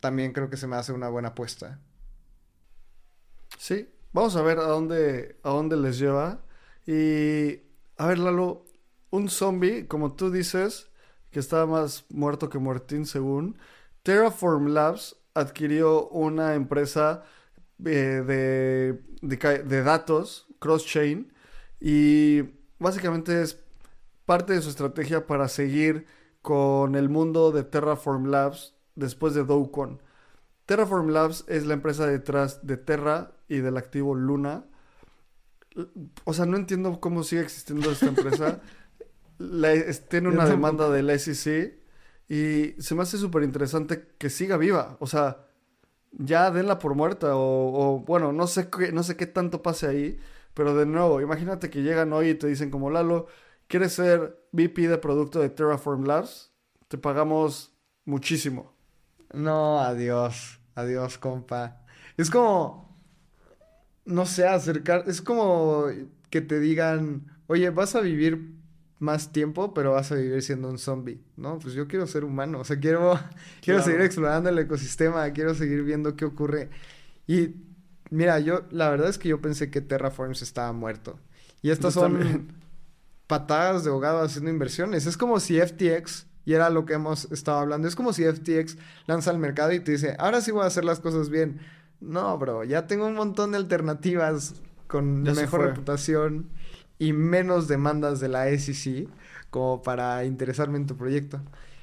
también 0.04 0.34
creo 0.34 0.49
que 0.49 0.58
se 0.58 0.68
me 0.68 0.76
hace 0.76 0.91
una 0.91 1.08
buena 1.08 1.30
apuesta. 1.30 1.80
Sí, 3.58 3.88
vamos 4.12 4.36
a 4.36 4.41
ver 4.41 4.60
a 4.60 4.64
dónde, 4.64 5.39
a 5.43 5.51
dónde 5.51 5.78
les 5.78 5.97
lleva. 5.97 6.41
Y 6.86 7.62
a 7.95 8.08
ver, 8.08 8.20
Lalo, 8.20 8.66
un 9.12 9.30
zombie, 9.30 9.88
como 9.88 10.14
tú 10.14 10.30
dices, 10.30 10.89
que 11.32 11.39
está 11.39 11.66
más 11.66 12.04
muerto 12.10 12.49
que 12.49 12.58
muertín 12.58 13.06
según, 13.06 13.58
Terraform 14.01 14.74
Labs 14.74 15.16
adquirió 15.36 16.10
una 16.10 16.56
empresa 16.56 17.24
eh, 17.86 18.24
de, 18.28 18.99
de, 19.22 19.84
datos, 19.84 20.47
cross-chain, 20.60 21.32
y 21.80 22.41
básicamente 22.78 23.41
es 23.41 23.58
parte 24.26 24.51
de 24.51 24.62
su 24.62 24.68
estrategia 24.68 25.28
para 25.28 25.47
seguir 25.47 26.08
con 26.41 26.95
el 26.95 27.08
mundo 27.08 27.54
de 27.54 27.64
Terraform 27.64 28.26
Labs 28.26 28.76
después 28.96 29.34
de 29.34 29.44
Doukon. 29.44 30.02
Terraform 30.66 31.10
Labs 31.10 31.44
es 31.48 31.66
la 31.66 31.74
empresa 31.74 32.08
detrás 32.08 32.66
de 32.66 32.78
Terra 32.78 33.34
y 33.48 33.58
del 33.58 33.78
activo 33.78 34.16
Luna. 34.16 34.66
O 36.24 36.34
sea, 36.34 36.46
no 36.46 36.56
entiendo 36.58 37.00
cómo 37.00 37.24
sigue 37.24 37.41
existiendo 37.41 37.91
esta 37.91 38.08
empresa. 38.08 38.62
tiene 40.10 40.30
una 40.30 40.46
demanda 40.46 40.89
del 40.89 41.20
SEC 41.20 41.80
y 42.30 42.82
se 42.82 42.96
me 42.96 43.04
hace 43.04 43.18
súper 43.18 43.44
interesante 43.44 44.08
que 44.18 44.30
siga 44.30 44.58
viva. 44.58 44.98
O 45.00 45.08
sea, 45.08 45.46
ya 46.12 46.52
denla 46.52 46.80
por 46.80 46.96
muerta. 46.96 47.32
O, 47.36 48.04
bueno, 48.06 48.32
no 48.32 48.48
sé, 48.48 48.70
qué, 48.70 48.91
no 48.91 49.04
sé 49.04 49.18
qué 49.18 49.28
tanto 49.28 49.62
pase 49.62 49.88
ahí. 49.88 50.20
Pero 50.54 50.76
de 50.76 50.86
nuevo, 50.86 51.20
imagínate 51.22 51.70
que 51.70 51.82
llegan 51.82 52.14
hoy 52.14 52.30
y 52.30 52.36
te 52.36 52.48
dicen 52.48 52.70
como 52.70 52.89
Lalo, 52.91 53.28
¿quieres 53.68 53.94
ser 53.94 54.48
VP 54.52 54.88
de 54.88 54.98
producto 55.00 55.39
de 55.39 55.50
Terraform 55.50 56.06
Labs? 56.06 56.54
Te 56.88 56.98
pagamos 56.98 57.76
muchísimo. 58.06 58.73
No, 59.34 59.80
adiós. 59.80 60.60
Adiós, 60.76 61.18
compa. 61.18 61.82
Es 62.18 62.30
como, 62.30 62.98
no 64.06 64.26
sé, 64.26 64.48
acercar, 64.48 65.04
es 65.08 65.22
como 65.22 65.86
que 66.30 66.42
te 66.42 66.60
digan, 66.60 67.26
oye, 67.48 67.70
vas 67.70 67.96
a 67.96 68.02
vivir 68.02 68.54
más 69.00 69.32
tiempo, 69.32 69.74
pero 69.74 69.92
vas 69.92 70.12
a 70.12 70.16
vivir 70.16 70.42
siendo 70.42 70.70
un 70.70 70.80
zombie, 70.80 71.22
¿no? 71.36 71.60
Pues 71.60 71.74
yo 71.74 71.88
quiero 71.88 72.08
ser 72.08 72.24
humano, 72.24 72.60
o 72.60 72.64
sea, 72.64 72.80
quiero, 72.80 73.20
quiero 73.62 73.82
seguir 73.82 74.02
explorando 74.02 74.50
el 74.50 74.60
ecosistema, 74.60 75.30
quiero 75.32 75.54
seguir 75.54 75.84
viendo 75.84 76.16
qué 76.16 76.26
ocurre. 76.26 76.70
Y 77.28 77.56
mira, 78.10 78.40
yo, 78.40 78.64
la 78.72 78.90
verdad 78.90 79.10
es 79.10 79.18
que 79.18 79.30
yo 79.30 79.42
pensé 79.42 79.70
que 79.70 79.82
Terraforms 79.82 80.42
estaba 80.42 80.72
muerto. 80.72 81.20
Y 81.62 81.70
estas 81.70 81.94
son 81.94 82.54
patadas 83.28 83.84
de 83.84 83.90
ahogado 83.90 84.22
haciendo 84.22 84.50
inversiones. 84.50 85.06
Es 85.06 85.18
como 85.18 85.40
si 85.40 85.60
FTX, 85.60 86.28
y 86.46 86.54
era 86.54 86.70
lo 86.70 86.86
que 86.86 86.94
hemos 86.94 87.32
estado 87.32 87.60
hablando, 87.60 87.88
es 87.88 87.96
como 87.96 88.14
si 88.14 88.24
FTX 88.24 88.78
lanza 89.08 89.32
al 89.32 89.39
mercado 89.39 89.72
y 89.72 89.80
te 89.80 89.94
dice, 89.94 90.16
ahora 90.20 90.41
sí 90.41 90.52
voy 90.52 90.64
a 90.64 90.68
hacer 90.68 90.86
las 90.86 91.00
cosas 91.00 91.30
bien. 91.30 91.60
No, 92.00 92.38
bro, 92.38 92.64
ya 92.64 92.86
tengo 92.86 93.08
un 93.08 93.16
montón 93.16 93.52
de 93.52 93.58
alternativas 93.58 94.56
con 94.88 95.24
mejor 95.24 95.62
reputación 95.62 96.50
y 97.00 97.14
menos 97.14 97.68
demandas 97.68 98.20
de 98.20 98.28
la 98.28 98.46
SEC 98.58 99.08
como 99.50 99.82
para 99.82 100.26
interesarme 100.26 100.78
en 100.78 100.88
tu 100.88 100.98
proyecto. 100.98 101.41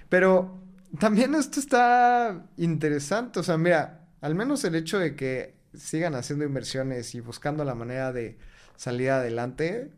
Pero 0.09 0.61
también 0.99 1.35
esto 1.35 1.59
está 1.61 2.47
interesante, 2.57 3.41
o 3.41 3.43
sea, 3.43 3.57
mira, 3.57 4.09
al 4.21 4.35
menos 4.35 4.65
el 4.65 4.75
hecho 4.75 4.99
de 4.99 5.17
que 5.17 5.55
sigan 5.75 6.15
haciendo 6.15 6.45
inversiones 6.45 7.15
y 7.15 7.21
buscando 7.21 7.65
la 7.65 7.75
manera 7.75 8.13
de 8.13 8.39
salir 8.77 9.11
adelante, 9.11 9.91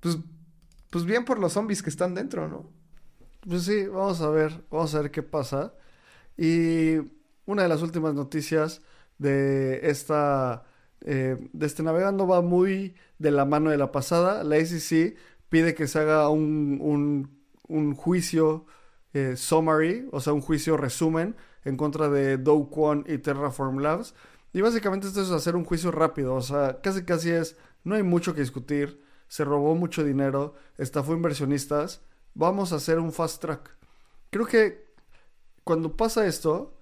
pues, 0.00 0.18
pues 0.90 1.04
bien 1.04 1.24
por 1.24 1.38
los 1.38 1.52
zombies 1.52 1.82
que 1.82 1.90
están 1.90 2.14
dentro, 2.14 2.48
¿no? 2.48 2.70
Pues 3.48 3.64
sí, 3.64 3.86
vamos 3.86 4.20
a 4.20 4.30
ver, 4.30 4.64
vamos 4.70 4.94
a 4.94 5.00
ver 5.02 5.10
qué 5.10 5.22
pasa. 5.22 5.74
Y 6.36 6.96
una 7.46 7.62
de 7.62 7.68
las 7.68 7.82
últimas 7.82 8.14
noticias 8.14 8.82
de 9.18 9.80
esta 9.90 10.64
eh, 11.04 11.36
de 11.52 11.66
este 11.66 11.82
navegando 11.82 12.26
va 12.26 12.40
muy 12.42 12.94
de 13.18 13.30
la 13.32 13.44
mano 13.44 13.70
de 13.70 13.78
la 13.78 13.92
pasada. 13.92 14.44
La 14.44 14.56
SEC 14.64 15.16
pide 15.48 15.74
que 15.74 15.88
se 15.88 15.98
haga 16.00 16.28
un, 16.28 17.30
un, 17.68 17.94
juicio 17.96 18.66
eh, 19.12 19.36
summary, 19.36 20.08
o 20.12 20.20
sea, 20.20 20.32
un 20.32 20.40
juicio 20.40 20.76
resumen 20.76 21.36
en 21.64 21.76
contra 21.76 22.08
de 22.08 22.38
Do 22.38 22.68
Kwon 22.70 23.04
y 23.08 23.18
Terraform 23.18 23.78
Labs. 23.78 24.14
Y 24.52 24.60
básicamente 24.60 25.08
esto 25.08 25.22
es 25.22 25.30
hacer 25.30 25.56
un 25.56 25.64
juicio 25.64 25.90
rápido, 25.90 26.34
o 26.34 26.42
sea, 26.42 26.80
casi 26.82 27.04
casi 27.04 27.30
es, 27.30 27.56
no 27.84 27.94
hay 27.94 28.02
mucho 28.02 28.34
que 28.34 28.42
discutir, 28.42 29.02
se 29.28 29.44
robó 29.44 29.74
mucho 29.74 30.04
dinero, 30.04 30.54
estafó 30.78 31.14
inversionistas, 31.14 32.02
vamos 32.34 32.72
a 32.72 32.76
hacer 32.76 32.98
un 32.98 33.12
fast 33.12 33.40
track. 33.40 33.76
Creo 34.30 34.46
que 34.46 34.86
cuando 35.64 35.96
pasa 35.96 36.26
esto, 36.26 36.78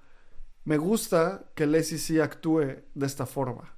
me 0.65 0.79
gusta 0.79 1.51
que 1.55 1.65
el 1.65 1.85
SEC 1.85 2.21
actúe 2.21 2.83
de 2.95 3.07
esta 3.07 3.27
forma. 3.27 3.75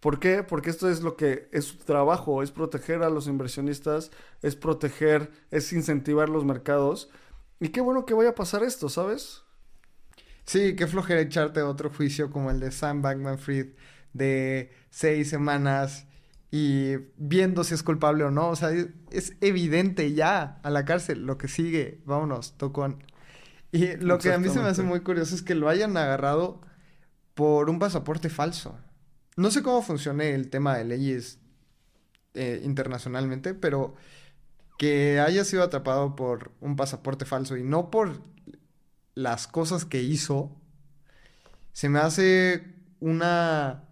¿Por 0.00 0.20
qué? 0.20 0.42
Porque 0.42 0.70
esto 0.70 0.88
es 0.90 1.02
lo 1.02 1.16
que 1.16 1.48
es 1.52 1.64
su 1.64 1.78
trabajo, 1.78 2.42
es 2.42 2.50
proteger 2.50 3.02
a 3.02 3.10
los 3.10 3.26
inversionistas, 3.26 4.10
es 4.42 4.54
proteger, 4.54 5.30
es 5.50 5.72
incentivar 5.72 6.28
los 6.28 6.44
mercados. 6.44 7.10
Y 7.60 7.70
qué 7.70 7.80
bueno 7.80 8.04
que 8.04 8.14
vaya 8.14 8.30
a 8.30 8.34
pasar 8.34 8.62
esto, 8.62 8.88
¿sabes? 8.88 9.42
Sí, 10.44 10.76
qué 10.76 10.86
flojera 10.86 11.20
echarte 11.20 11.62
otro 11.62 11.90
juicio 11.90 12.30
como 12.30 12.50
el 12.50 12.60
de 12.60 12.70
Sam 12.70 13.02
Bankman 13.02 13.38
Fried 13.38 13.74
de 14.12 14.70
seis 14.90 15.28
semanas 15.28 16.05
y 16.50 16.96
viendo 17.16 17.64
si 17.64 17.74
es 17.74 17.82
culpable 17.82 18.24
o 18.24 18.30
no. 18.30 18.48
O 18.48 18.56
sea, 18.56 18.70
es 19.10 19.34
evidente 19.40 20.12
ya 20.14 20.60
a 20.62 20.70
la 20.70 20.84
cárcel 20.84 21.26
lo 21.26 21.38
que 21.38 21.48
sigue. 21.48 22.00
Vámonos, 22.04 22.56
tocón. 22.56 23.02
Y 23.72 23.96
lo 23.96 24.18
que 24.18 24.32
a 24.32 24.38
mí 24.38 24.48
se 24.48 24.60
me 24.60 24.68
hace 24.68 24.82
muy 24.82 25.00
curioso 25.00 25.34
es 25.34 25.42
que 25.42 25.54
lo 25.54 25.68
hayan 25.68 25.96
agarrado 25.96 26.60
por 27.34 27.68
un 27.68 27.78
pasaporte 27.78 28.30
falso. 28.30 28.78
No 29.36 29.50
sé 29.50 29.62
cómo 29.62 29.82
funciona 29.82 30.24
el 30.24 30.48
tema 30.48 30.76
de 30.76 30.84
leyes 30.84 31.38
eh, 32.34 32.62
internacionalmente, 32.64 33.54
pero 33.54 33.94
que 34.78 35.20
haya 35.20 35.44
sido 35.44 35.62
atrapado 35.62 36.16
por 36.16 36.52
un 36.60 36.76
pasaporte 36.76 37.24
falso 37.24 37.56
y 37.56 37.62
no 37.62 37.90
por 37.90 38.22
las 39.14 39.46
cosas 39.46 39.84
que 39.84 40.02
hizo, 40.02 40.54
se 41.72 41.88
me 41.88 41.98
hace 41.98 42.74
una 43.00 43.84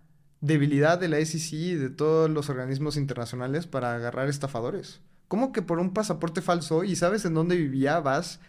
debilidad 0.44 0.98
de 0.98 1.08
la 1.08 1.24
SEC 1.24 1.52
y 1.54 1.74
de 1.74 1.88
todos 1.88 2.28
los 2.28 2.50
organismos 2.50 2.96
internacionales 2.98 3.66
para 3.66 3.94
agarrar 3.94 4.28
estafadores. 4.28 5.00
¿Cómo 5.28 5.52
que 5.52 5.62
por 5.62 5.78
un 5.78 5.94
pasaporte 5.94 6.42
falso 6.42 6.84
y 6.84 6.96
sabes 6.96 7.24
en 7.24 7.34
dónde 7.34 7.56
vivía 7.56 7.98
vas, 8.00 8.40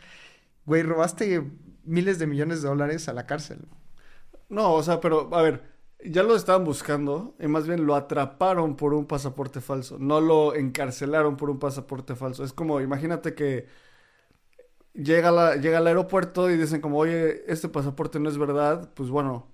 güey, 0.66 0.84
robaste 0.84 1.50
miles 1.86 2.20
de 2.20 2.28
millones 2.28 2.62
de 2.62 2.68
dólares 2.68 3.08
a 3.08 3.14
la 3.14 3.26
cárcel? 3.26 3.60
No, 4.50 4.74
o 4.74 4.84
sea, 4.84 5.00
pero 5.00 5.34
a 5.34 5.41
ver, 5.41 5.64
ya 6.04 6.24
lo 6.24 6.36
estaban 6.36 6.66
buscando 6.66 7.36
y 7.39 7.48
más 7.48 7.66
bien 7.66 7.86
lo 7.86 7.96
atraparon 7.96 8.76
por 8.76 8.93
un 8.93 9.06
pasaporte 9.08 9.62
falso, 9.62 9.98
no 9.98 10.20
lo 10.20 10.54
encarcelaron 10.54 11.38
por 11.38 11.50
un 11.50 11.60
pasaporte 11.60 12.16
falso. 12.16 12.43
Es 12.43 12.52
como, 12.52 12.82
imagínate 12.82 13.36
que 13.36 13.68
llega, 14.93 15.56
llega 15.56 15.78
al 15.80 15.88
aeropuerto 15.88 16.50
y 16.52 16.58
dicen 16.58 16.82
como, 16.82 16.98
oye, 17.00 17.43
este 17.52 17.70
pasaporte 17.70 18.20
no 18.20 18.30
es 18.30 18.38
verdad, 18.38 18.91
pues 18.96 19.10
bueno, 19.10 19.48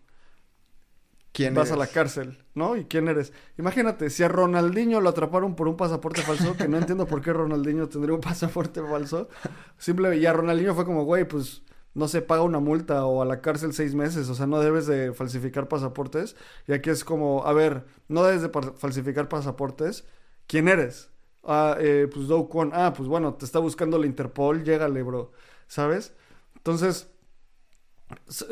¿Quién 1.33 1.53
vas 1.53 1.71
a 1.71 1.77
la 1.77 1.87
cárcel, 1.87 2.43
¿no? 2.55 2.75
¿Y 2.75 2.85
quién 2.85 3.07
eres? 3.07 3.31
Imagínate, 3.57 4.09
si 4.09 4.21
a 4.23 4.27
Ronaldinho 4.27 4.99
lo 4.99 5.09
atraparon 5.09 5.55
por 5.55 5.69
un 5.69 5.77
pasaporte 5.77 6.21
falso, 6.21 6.57
que 6.57 6.67
no 6.67 6.77
entiendo 6.77 7.07
por 7.07 7.21
qué 7.21 7.31
Ronaldinho 7.31 7.87
tendría 7.87 8.13
un 8.13 8.21
pasaporte 8.21 8.81
falso, 8.81 9.29
simplemente, 9.77 10.21
y 10.21 10.25
a 10.25 10.33
Ronaldinho 10.33 10.75
fue 10.75 10.85
como, 10.85 11.05
güey, 11.05 11.25
pues 11.25 11.63
no 11.93 12.07
se 12.07 12.21
paga 12.21 12.41
una 12.41 12.59
multa 12.59 13.05
o 13.05 13.21
a 13.21 13.25
la 13.25 13.41
cárcel 13.41 13.73
seis 13.73 13.95
meses, 13.95 14.29
o 14.29 14.35
sea, 14.35 14.45
no 14.45 14.59
debes 14.59 14.87
de 14.87 15.13
falsificar 15.13 15.67
pasaportes. 15.67 16.35
Y 16.67 16.73
aquí 16.73 16.89
es 16.89 17.03
como, 17.03 17.45
a 17.45 17.53
ver, 17.53 17.85
no 18.09 18.23
debes 18.23 18.41
de 18.41 18.49
falsificar 18.75 19.29
pasaportes, 19.29 20.05
¿quién 20.47 20.67
eres? 20.67 21.09
Ah, 21.43 21.75
eh, 21.79 22.07
pues 22.13 22.27
Do 22.27 22.47
Kwon, 22.49 22.71
ah, 22.73 22.93
pues 22.95 23.07
bueno, 23.09 23.33
te 23.35 23.45
está 23.45 23.59
buscando 23.59 23.97
la 23.97 24.05
Interpol, 24.05 24.63
llégale, 24.63 25.01
bro, 25.01 25.31
¿sabes? 25.67 26.13
Entonces, 26.55 27.09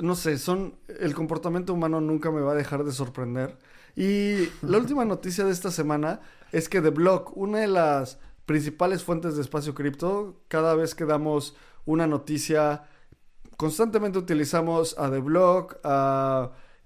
no 0.01 0.15
sé, 0.15 0.37
son, 0.37 0.75
el 0.99 1.13
comportamiento 1.13 1.73
humano 1.73 2.01
nunca 2.01 2.31
me 2.31 2.41
va 2.41 2.53
a 2.53 2.55
dejar 2.55 2.83
de 2.83 2.91
sorprender. 2.91 3.57
Y 3.95 4.49
la 4.61 4.77
última 4.79 5.05
noticia 5.05 5.45
de 5.45 5.51
esta 5.51 5.71
semana 5.71 6.21
es 6.51 6.69
que 6.69 6.81
The 6.81 6.89
Block, 6.89 7.35
una 7.35 7.59
de 7.59 7.67
las 7.67 8.19
principales 8.45 9.03
fuentes 9.03 9.35
de 9.35 9.41
espacio 9.41 9.75
cripto, 9.75 10.41
cada 10.47 10.75
vez 10.75 10.95
que 10.95 11.05
damos 11.05 11.55
una 11.85 12.07
noticia 12.07 12.83
constantemente 13.59 14.17
utilizamos 14.17 14.97
a 14.97 15.11
The 15.11 15.19
Block, 15.19 15.79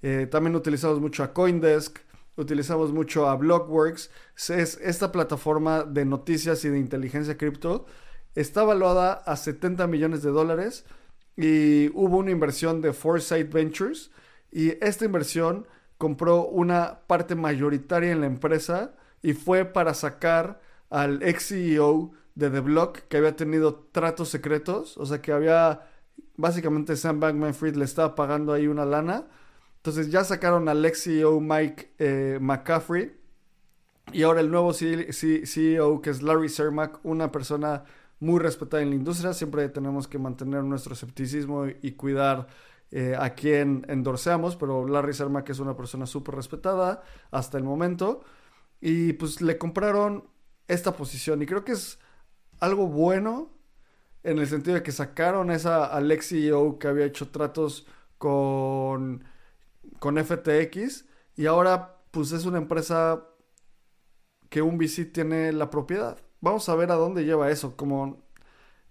eh, 0.01 0.27
también 0.31 0.55
utilizamos 0.55 0.99
mucho 0.99 1.23
a 1.23 1.31
Coindesk, 1.31 1.99
utilizamos 2.35 2.91
mucho 2.91 3.29
a 3.29 3.35
Blockworks. 3.35 4.09
Es 4.49 4.79
esta 4.81 5.11
plataforma 5.11 5.83
de 5.83 6.03
noticias 6.03 6.65
y 6.65 6.69
de 6.69 6.79
inteligencia 6.79 7.37
cripto. 7.37 7.85
está 8.33 8.63
valuada 8.63 9.13
a 9.13 9.35
70 9.35 9.85
millones 9.85 10.23
de 10.23 10.31
dólares 10.31 10.85
y 11.35 11.89
hubo 11.93 12.17
una 12.17 12.31
inversión 12.31 12.81
de 12.81 12.93
Foresight 12.93 13.51
Ventures 13.51 14.11
y 14.51 14.71
esta 14.83 15.05
inversión 15.05 15.67
compró 15.97 16.45
una 16.45 16.99
parte 17.07 17.35
mayoritaria 17.35 18.11
en 18.11 18.21
la 18.21 18.27
empresa 18.27 18.93
y 19.21 19.33
fue 19.33 19.65
para 19.65 19.93
sacar 19.93 20.61
al 20.89 21.23
ex 21.23 21.47
CEO 21.47 22.11
de 22.35 22.49
The 22.49 22.59
Block 22.59 22.99
que 23.07 23.17
había 23.17 23.35
tenido 23.35 23.87
tratos 23.91 24.29
secretos, 24.29 24.97
o 24.97 25.05
sea 25.05 25.21
que 25.21 25.31
había 25.31 25.87
básicamente 26.35 26.95
Sam 26.95 27.19
Bankman 27.19 27.53
Fried 27.53 27.75
le 27.75 27.85
estaba 27.85 28.15
pagando 28.15 28.53
ahí 28.53 28.67
una 28.67 28.85
lana. 28.85 29.27
Entonces 29.77 30.11
ya 30.11 30.23
sacaron 30.23 30.69
al 30.69 30.85
ex 30.85 31.03
CEO 31.03 31.39
Mike 31.39 31.93
eh, 31.99 32.37
McCaffrey 32.39 33.17
y 34.11 34.23
ahora 34.23 34.41
el 34.41 34.51
nuevo 34.51 34.73
CEO 34.73 36.01
que 36.01 36.09
es 36.09 36.21
Larry 36.21 36.49
Sermack, 36.49 36.99
una 37.03 37.31
persona 37.31 37.85
muy 38.23 38.39
respetada 38.39 38.81
en 38.81 38.89
la 38.89 38.95
industria. 38.95 39.33
Siempre 39.33 39.69
tenemos 39.69 40.07
que 40.07 40.17
mantener 40.17 40.63
nuestro 40.63 40.93
escepticismo 40.93 41.67
y, 41.67 41.91
cuidar 41.91 42.47
eh, 42.91 43.15
a 43.19 43.35
quien 43.35 43.85
endorseamos, 43.89 44.55
pero 44.55 44.87
Larry 44.87 45.13
Sermack 45.13 45.49
es 45.49 45.59
una 45.59 45.75
persona 45.75 46.05
súper 46.05 46.35
respetada 46.35 47.03
hasta 47.31 47.57
el 47.57 47.63
momento. 47.63 48.23
Y 48.81 49.13
pues 49.13 49.41
le 49.41 49.57
compraron 49.57 50.25
esta 50.67 50.95
posición 50.95 51.41
y 51.41 51.45
creo 51.45 51.63
que 51.63 51.73
es 51.73 51.99
algo 52.59 52.87
bueno 52.87 53.51
en 54.23 54.39
el 54.39 54.47
sentido 54.47 54.75
de 54.75 54.83
que 54.83 54.91
sacaron 54.91 55.51
esa 55.51 55.85
al 55.85 56.11
ex 56.11 56.29
CEO 56.29 56.79
que 56.79 56.87
había 56.87 57.05
hecho 57.05 57.29
tratos 57.29 57.85
con, 58.17 59.25
con 59.99 60.17
FTX 60.17 61.05
y 61.35 61.45
ahora 61.45 61.97
pues 62.11 62.31
es 62.31 62.45
una 62.45 62.57
empresa 62.57 63.27
que 64.49 64.61
un 64.61 64.77
VC 64.77 65.05
tiene 65.05 65.51
la 65.51 65.69
propiedad. 65.69 66.17
Vamos 66.43 66.67
a 66.67 66.75
ver 66.75 66.91
a 66.91 66.95
dónde 66.95 67.23
lleva 67.23 67.49
eso. 67.49 67.77
Como 67.77 68.21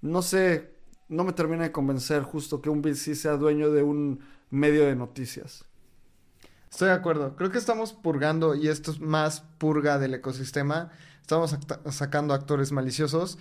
no 0.01 0.23
sé, 0.23 0.73
no 1.11 1.23
me 1.23 1.35
termina 1.35 1.65
de 1.65 1.71
convencer 1.71 2.23
justo 2.23 2.63
que 2.63 2.71
un 2.71 2.81
VC 2.81 3.15
sea 3.15 3.33
dueño 3.37 3.71
de 3.71 3.83
un 3.83 4.21
medio 4.49 4.87
de 4.87 4.97
noticias. 4.97 5.67
Estoy 6.71 6.89
de 6.89 6.95
acuerdo. 6.95 7.37
Creo 7.37 7.51
que 7.51 7.59
estamos 7.59 7.93
purgando, 7.93 8.55
y 8.55 8.69
esto 8.69 8.91
es 8.91 9.01
más 9.01 9.43
purga 9.59 9.99
del 9.99 10.15
ecosistema. 10.15 10.93
Estamos 11.21 11.55
sacando 11.91 12.33
actores 12.33 12.73
maliciosos. 12.73 13.37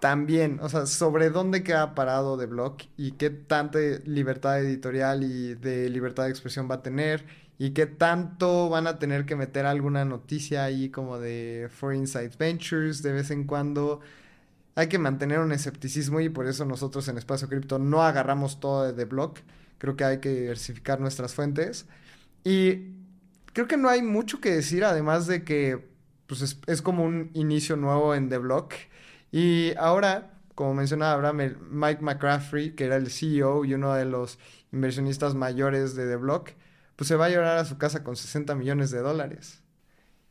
También, 0.00 0.60
o 0.60 0.68
sea, 0.68 0.84
sobre 0.84 1.30
dónde 1.30 1.62
queda 1.62 1.94
parado 1.94 2.36
de 2.36 2.44
blog 2.44 2.76
y 2.98 3.12
qué 3.12 3.30
tanta 3.30 3.78
libertad 4.04 4.60
editorial 4.60 5.24
y 5.24 5.54
de 5.54 5.88
libertad 5.88 6.24
de 6.24 6.30
expresión 6.30 6.70
va 6.70 6.74
a 6.74 6.82
tener 6.82 7.24
y 7.58 7.70
qué 7.70 7.86
tanto 7.86 8.68
van 8.68 8.86
a 8.86 8.98
tener 8.98 9.26
que 9.26 9.36
meter 9.36 9.66
alguna 9.66 10.04
noticia 10.04 10.64
ahí 10.64 10.90
como 10.90 11.18
de 11.18 11.68
For 11.70 11.94
Insight 11.94 12.36
Ventures 12.36 13.02
de 13.02 13.12
vez 13.12 13.30
en 13.30 13.44
cuando. 13.44 14.00
Hay 14.74 14.88
que 14.88 14.98
mantener 14.98 15.38
un 15.38 15.52
escepticismo 15.52 16.20
y 16.20 16.28
por 16.28 16.46
eso 16.46 16.64
nosotros 16.64 17.06
en 17.08 17.16
Espacio 17.18 17.48
Cripto 17.48 17.78
no 17.78 18.02
agarramos 18.02 18.58
todo 18.58 18.84
de 18.84 18.92
The 18.92 19.04
Block. 19.04 19.38
Creo 19.78 19.96
que 19.96 20.04
hay 20.04 20.18
que 20.18 20.30
diversificar 20.30 21.00
nuestras 21.00 21.34
fuentes. 21.34 21.86
Y 22.42 22.94
creo 23.52 23.68
que 23.68 23.76
no 23.76 23.88
hay 23.88 24.02
mucho 24.02 24.40
que 24.40 24.50
decir, 24.50 24.84
además 24.84 25.26
de 25.28 25.44
que 25.44 25.86
pues, 26.26 26.42
es, 26.42 26.58
es 26.66 26.82
como 26.82 27.04
un 27.04 27.30
inicio 27.34 27.76
nuevo 27.76 28.14
en 28.16 28.28
The 28.28 28.38
Block. 28.38 28.74
Y 29.30 29.74
ahora, 29.78 30.32
como 30.56 30.74
mencionaba 30.74 31.12
Abraham, 31.12 31.56
Mike 31.70 32.02
McCaffrey, 32.02 32.74
que 32.74 32.84
era 32.84 32.96
el 32.96 33.10
CEO 33.10 33.64
y 33.64 33.74
uno 33.74 33.94
de 33.94 34.06
los 34.06 34.38
inversionistas 34.72 35.36
mayores 35.36 35.94
de 35.94 36.08
The 36.08 36.16
Block, 36.16 36.50
pues 36.96 37.08
se 37.08 37.16
va 37.16 37.26
a 37.26 37.30
llorar 37.30 37.58
a 37.58 37.64
su 37.64 37.78
casa 37.78 38.02
con 38.04 38.16
60 38.16 38.54
millones 38.54 38.90
de 38.90 39.00
dólares. 39.00 39.62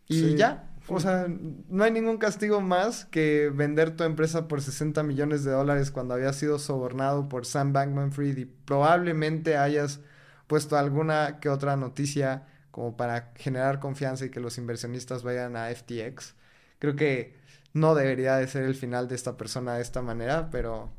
Y 0.08 0.36
ya, 0.36 0.70
o 0.88 1.00
sea, 1.00 1.28
no 1.28 1.84
hay 1.84 1.92
ningún 1.92 2.18
castigo 2.18 2.62
más 2.62 3.06
que 3.06 3.50
vender 3.54 3.96
tu 3.96 4.04
empresa 4.04 4.48
por 4.48 4.62
60 4.62 5.02
millones 5.04 5.44
de 5.44 5.52
dólares 5.52 5.92
cuando 5.92 6.14
había 6.14 6.34
sido 6.34 6.60
sobornado 6.60 7.30
por 7.30 7.46
Sam 7.46 7.72
Bankman 7.74 8.12
Fried 8.12 8.38
y 8.38 8.46
probablemente 8.46 9.58
hayas 9.58 10.02
puesto 10.48 10.78
alguna 10.78 11.40
que 11.40 11.50
otra 11.50 11.78
noticia 11.78 12.48
como 12.70 12.98
para 12.98 13.32
generar 13.36 13.80
confianza 13.80 14.26
y 14.26 14.30
que 14.30 14.40
los 14.40 14.58
inversionistas 14.58 15.24
vayan 15.24 15.56
a 15.56 15.74
FTX. 15.74 16.36
Creo 16.80 16.96
que 16.96 17.36
no 17.72 17.96
debería 17.96 18.36
de 18.36 18.48
ser 18.48 18.64
el 18.64 18.76
final 18.76 19.08
de 19.08 19.16
esta 19.16 19.38
persona 19.38 19.76
de 19.76 19.82
esta 19.82 20.02
manera, 20.02 20.50
pero 20.50 20.92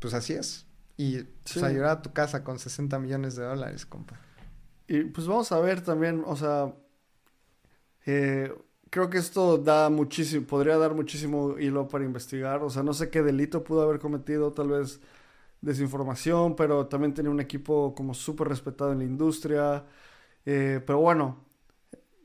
pues 0.00 0.12
así 0.14 0.32
es. 0.32 0.66
Y 0.96 1.22
pues, 1.22 1.62
ayudar 1.62 1.90
a 1.90 2.02
tu 2.02 2.12
casa 2.12 2.42
con 2.42 2.58
60 2.58 2.98
millones 2.98 3.36
de 3.36 3.44
dólares, 3.44 3.86
compa. 3.86 4.18
Y 4.92 5.04
pues 5.04 5.26
vamos 5.26 5.50
a 5.52 5.58
ver 5.58 5.80
también, 5.82 6.22
o 6.26 6.36
sea, 6.36 6.74
eh, 8.04 8.52
creo 8.90 9.08
que 9.08 9.16
esto 9.16 9.56
da 9.56 9.88
muchísimo, 9.88 10.46
podría 10.46 10.76
dar 10.76 10.94
muchísimo 10.94 11.58
hilo 11.58 11.88
para 11.88 12.04
investigar. 12.04 12.62
O 12.62 12.68
sea, 12.68 12.82
no 12.82 12.92
sé 12.92 13.08
qué 13.08 13.22
delito 13.22 13.64
pudo 13.64 13.82
haber 13.82 13.98
cometido, 14.00 14.52
tal 14.52 14.68
vez 14.68 15.00
desinformación, 15.62 16.56
pero 16.56 16.88
también 16.88 17.14
tenía 17.14 17.30
un 17.30 17.40
equipo 17.40 17.94
como 17.94 18.12
súper 18.12 18.48
respetado 18.48 18.92
en 18.92 18.98
la 18.98 19.04
industria. 19.04 19.86
Eh, 20.44 20.82
pero 20.86 21.00
bueno, 21.00 21.38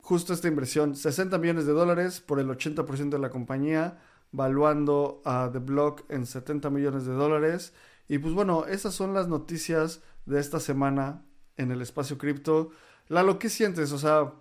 justo 0.02 0.34
esta 0.34 0.48
inversión, 0.48 0.94
60 0.96 1.38
millones 1.38 1.66
de 1.66 1.72
dólares 1.72 2.20
por 2.20 2.38
el 2.40 2.48
80% 2.50 3.16
de 3.16 3.18
la 3.18 3.30
compañía, 3.30 3.98
valuando 4.32 5.22
a 5.24 5.48
The 5.52 5.60
Block 5.60 6.04
en 6.10 6.26
70 6.26 6.68
millones 6.70 7.06
de 7.06 7.14
dólares. 7.14 7.72
Y 8.08 8.18
pues 8.18 8.34
bueno, 8.34 8.66
esas 8.66 8.94
son 8.94 9.14
las 9.14 9.28
noticias 9.28 10.02
de 10.26 10.40
esta 10.40 10.60
semana 10.60 11.24
en 11.58 11.70
el 11.70 11.82
espacio 11.82 12.16
cripto. 12.16 12.70
Lalo, 13.08 13.38
¿qué 13.38 13.50
sientes? 13.50 13.92
O 13.92 13.98
sea, 13.98 14.32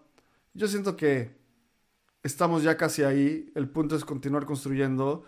yo 0.54 0.68
siento 0.68 0.96
que 0.96 1.36
estamos 2.24 2.64
ya 2.64 2.78
casi 2.78 3.04
ahí. 3.04 3.52
El 3.56 3.70
punto 3.70 3.96
es 3.96 4.06
continuar 4.06 4.46
construyendo, 4.46 5.26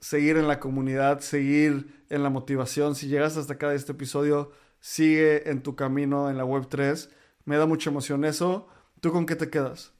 seguir 0.00 0.36
en 0.36 0.48
la 0.48 0.60
comunidad, 0.60 1.20
seguir 1.20 2.04
en 2.08 2.22
la 2.22 2.30
motivación. 2.30 2.94
Si 2.94 3.08
llegas 3.08 3.36
hasta 3.36 3.54
acá 3.54 3.68
de 3.68 3.76
este 3.76 3.92
episodio, 3.92 4.52
sigue 4.80 5.50
en 5.50 5.62
tu 5.62 5.76
camino 5.76 6.30
en 6.30 6.38
la 6.38 6.44
web 6.44 6.68
3. 6.68 7.10
Me 7.44 7.56
da 7.56 7.66
mucha 7.66 7.90
emoción 7.90 8.24
eso. 8.24 8.68
¿Tú 9.00 9.12
con 9.12 9.26
qué 9.26 9.36
te 9.36 9.50
quedas? 9.50 9.92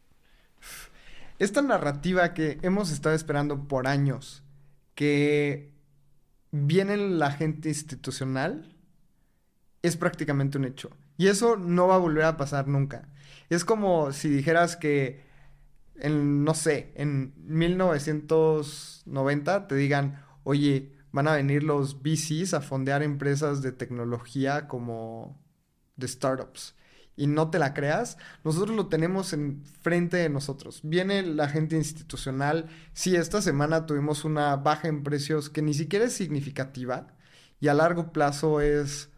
Esta 1.39 1.61
narrativa 1.61 2.35
que 2.35 2.59
hemos 2.63 2.93
estado 2.93 3.15
esperando 3.15 3.67
por 3.67 3.89
años, 3.89 4.45
que 4.95 5.73
viene 6.53 6.97
la 6.97 7.33
gente 7.33 7.69
institucional, 7.69 8.77
es 9.83 9.97
prácticamente 9.97 10.59
un 10.59 10.67
hecho. 10.67 10.91
Y 11.23 11.29
eso 11.29 11.57
no 11.57 11.87
va 11.87 11.95
a 11.95 11.99
volver 11.99 12.25
a 12.25 12.37
pasar 12.37 12.67
nunca. 12.67 13.09
Es 13.49 13.65
como 13.65 14.11
si 14.11 14.29
dijeras 14.29 14.77
que, 14.77 15.23
en, 15.95 16.43
no 16.43 16.53
sé, 16.53 16.91
en 16.97 17.33
1990 17.37 19.69
te 19.69 19.77
digan, 19.77 20.25
oye, 20.43 20.91
van 21.13 21.29
a 21.29 21.37
venir 21.37 21.63
los 21.63 22.03
VCs 22.03 22.55
a 22.55 22.61
fondear 22.61 23.05
empresas 23.05 23.63
de 23.63 23.71
tecnología 23.71 24.67
como 24.67 25.41
de 25.95 26.09
startups. 26.09 26.75
Y 27.15 27.29
no 27.29 27.51
te 27.51 27.61
la 27.61 27.73
creas, 27.73 28.19
nosotros 28.43 28.75
lo 28.75 28.89
tenemos 28.89 29.33
en 29.33 29.63
frente 29.81 30.17
de 30.17 30.29
nosotros. 30.29 30.81
Viene 30.83 31.23
la 31.23 31.49
gente 31.49 31.77
institucional. 31.77 32.67
Sí, 32.95 33.15
esta 33.15 33.41
semana 33.41 33.87
tuvimos 33.87 34.25
una 34.25 34.57
baja 34.57 34.89
en 34.89 35.05
precios 35.05 35.51
que 35.51 35.63
ni 35.63 35.73
siquiera 35.73 36.07
es 36.07 36.15
significativa 36.15 37.15
y 37.61 37.69
a 37.69 37.75
largo 37.75 38.11
plazo 38.11 38.61
es 38.61 39.09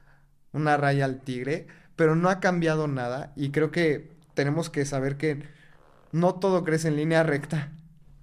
una 0.52 0.76
raya 0.76 1.06
al 1.06 1.22
tigre 1.22 1.66
pero 1.96 2.16
no 2.16 2.28
ha 2.28 2.40
cambiado 2.40 2.88
nada 2.88 3.32
y 3.36 3.50
creo 3.50 3.70
que 3.70 4.12
tenemos 4.34 4.70
que 4.70 4.84
saber 4.84 5.16
que 5.16 5.42
no 6.12 6.34
todo 6.34 6.64
crece 6.64 6.88
en 6.88 6.96
línea 6.96 7.22
recta 7.22 7.72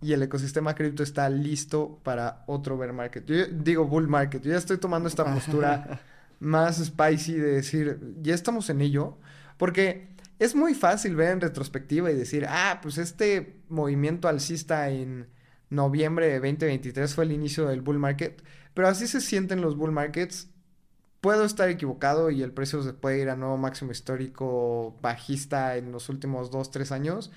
y 0.02 0.14
el 0.14 0.24
ecosistema 0.24 0.76
cripto 0.76 1.04
está 1.04 1.30
listo 1.30 2.00
para 2.04 2.44
otro 2.48 2.78
bear 2.78 2.94
market. 2.94 3.26
Yo 3.26 3.46
digo 3.46 3.86
bull 3.86 4.08
market, 4.08 4.42
yo 4.42 4.52
ya 4.52 4.58
estoy 4.58 4.78
tomando 4.78 5.08
esta 5.08 5.32
postura 5.32 6.02
más 6.40 6.84
spicy 6.84 7.36
de 7.36 7.52
decir, 7.52 8.00
ya 8.22 8.34
estamos 8.34 8.70
en 8.70 8.82
ello, 8.82 9.20
porque 9.58 10.10
es 10.40 10.56
muy 10.56 10.74
fácil 10.74 11.16
ver 11.16 11.32
en 11.32 11.42
retrospectiva 11.42 12.12
y 12.12 12.16
decir, 12.16 12.48
ah, 12.50 12.80
pues 12.82 12.98
este 12.98 13.62
movimiento 13.70 14.28
alcista 14.28 14.90
en 14.90 15.28
noviembre 15.70 16.28
de 16.28 16.40
2023 16.40 17.14
fue 17.14 17.26
el 17.26 17.32
inicio 17.32 17.68
del 17.68 17.82
bull 17.82 18.00
market, 18.00 18.44
pero 18.74 18.88
así 18.88 19.06
se 19.06 19.22
sienten 19.22 19.62
los 19.62 19.78
bull 19.78 19.92
markets 19.92 20.50
Puedo 21.22 21.46
estar 21.46 21.70
equivocado 21.70 22.32
y 22.32 22.42
el 22.42 22.52
precio 22.52 22.82
se 22.82 22.94
puede 22.94 23.22
ir 23.22 23.30
a 23.30 23.36
nuevo 23.36 23.56
máximo 23.56 23.92
histórico 23.92 24.98
bajista 25.02 25.78
en 25.78 25.92
los 25.92 26.10
últimos 26.10 26.50
2, 26.50 26.72
3 26.72 26.92
años. 26.92 27.32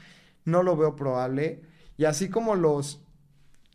No 0.47 0.63
lo 0.63 0.77
veo 0.77 0.97
probable. 0.97 1.63
Y 1.99 2.07
así 2.07 2.31
como 2.31 2.55
los 2.55 3.05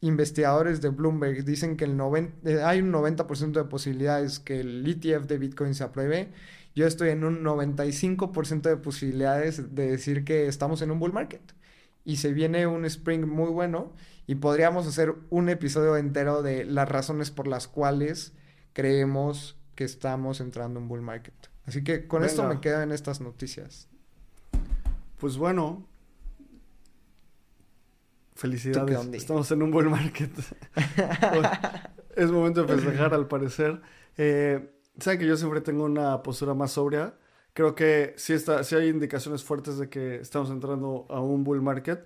investigadores 0.02 0.82
de 0.82 0.90
Bloomberg 0.90 1.44
dicen 1.46 1.78
que 1.78 1.86
el 1.86 2.00
eh, 2.46 2.62
hay 2.64 2.82
un 2.82 2.92
90% 2.92 3.52
de 3.52 3.66
posibilidades 3.66 4.40
que 4.40 4.62
el 4.62 4.88
ETF 4.88 5.28
de 5.28 5.38
Bitcoin 5.38 5.76
se 5.76 5.84
apruebe, 5.84 6.32
yo 6.76 6.88
estoy 6.88 7.10
en 7.10 7.24
un 7.24 7.44
95% 7.44 8.62
de 8.62 8.78
posibilidades 8.78 9.76
de 9.76 9.92
decir 9.92 10.24
que 10.24 10.48
estamos 10.48 10.82
en 10.82 10.92
un 10.92 11.00
bull 11.00 11.14
market. 11.14 11.42
Y 12.06 12.18
se 12.18 12.34
viene 12.34 12.66
un 12.66 12.86
spring 12.86 13.26
muy 13.26 13.50
bueno 13.50 13.94
y 14.26 14.36
podríamos 14.36 14.88
hacer 14.88 15.14
un 15.30 15.50
episodio 15.50 15.98
entero 15.98 16.42
de 16.42 16.66
las 16.66 16.90
razones 16.90 17.30
por 17.30 17.48
las 17.48 17.68
cuales 17.68 18.34
creemos 18.74 19.59
que 19.80 19.86
estamos 19.86 20.42
entrando 20.42 20.78
en 20.78 20.90
bull 20.90 21.02
market. 21.02 21.34
Así 21.66 21.86
que 21.86 22.06
con 22.06 22.26
esto 22.26 22.44
me 22.44 22.60
quedo 22.60 22.82
en 22.82 22.92
estas 22.92 23.22
noticias. 23.22 23.88
Pues 25.18 25.38
bueno, 25.38 25.88
felicidades. 28.36 29.08
Estamos 29.14 29.50
en 29.52 29.64
un 29.64 29.72
bull 29.72 29.90
market. 29.90 30.34
es 32.18 32.30
momento 32.30 32.66
de 32.66 32.76
festejar, 32.76 33.14
al 33.14 33.30
parecer. 33.30 33.80
Eh, 34.18 34.70
Saben 35.00 35.18
que 35.18 35.26
yo 35.26 35.38
siempre 35.38 35.62
tengo 35.62 35.86
una 35.86 36.22
postura 36.24 36.54
más 36.54 36.74
sobria. 36.74 37.18
Creo 37.54 37.74
que 37.74 38.16
sí, 38.18 38.34
está, 38.34 38.66
sí 38.66 38.76
hay 38.76 38.90
indicaciones 38.90 39.46
fuertes 39.46 39.78
de 39.78 39.88
que 39.88 40.18
estamos 40.18 40.50
entrando 40.50 41.06
a 41.08 41.22
un 41.22 41.46
bull 41.46 41.62
market. 41.62 42.06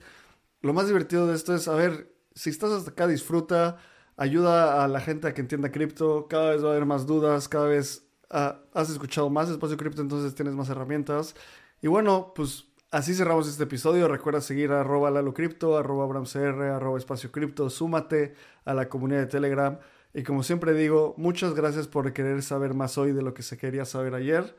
Lo 0.61 0.73
más 0.73 0.85
divertido 0.85 1.25
de 1.25 1.33
esto 1.33 1.55
es, 1.55 1.67
a 1.67 1.73
ver, 1.73 2.13
si 2.35 2.51
estás 2.51 2.69
hasta 2.69 2.91
acá, 2.91 3.07
disfruta, 3.07 3.77
ayuda 4.17 4.83
a 4.83 4.87
la 4.87 4.99
gente 4.99 5.27
a 5.27 5.33
que 5.33 5.41
entienda 5.41 5.71
cripto. 5.71 6.27
Cada 6.27 6.51
vez 6.51 6.63
va 6.63 6.69
a 6.69 6.71
haber 6.71 6.85
más 6.85 7.05
dudas, 7.05 7.47
cada 7.47 7.67
vez 7.67 8.07
ah, 8.29 8.59
has 8.73 8.89
escuchado 8.89 9.29
más 9.29 9.49
espacio 9.49 9.77
cripto, 9.77 10.01
entonces 10.01 10.35
tienes 10.35 10.55
más 10.55 10.69
herramientas. 10.69 11.35
Y 11.81 11.87
bueno, 11.87 12.33
pues 12.35 12.65
así 12.91 13.13
cerramos 13.13 13.47
este 13.47 13.63
episodio. 13.63 14.07
Recuerda 14.07 14.41
seguir 14.41 14.71
a 14.71 14.81
arroba 14.81 15.11
lalocripto, 15.11 15.77
arroba 15.77 16.05
abramcr, 16.05 16.61
arroba 16.63 16.97
espacio 16.97 17.31
cripto. 17.31 17.69
Súmate 17.69 18.35
a 18.65 18.73
la 18.73 18.89
comunidad 18.89 19.21
de 19.21 19.27
Telegram. 19.27 19.79
Y 20.13 20.23
como 20.23 20.43
siempre 20.43 20.73
digo, 20.73 21.15
muchas 21.17 21.55
gracias 21.55 21.87
por 21.87 22.13
querer 22.13 22.43
saber 22.43 22.73
más 22.75 22.97
hoy 22.97 23.13
de 23.13 23.23
lo 23.23 23.33
que 23.33 23.41
se 23.41 23.57
quería 23.57 23.85
saber 23.85 24.13
ayer. 24.13 24.55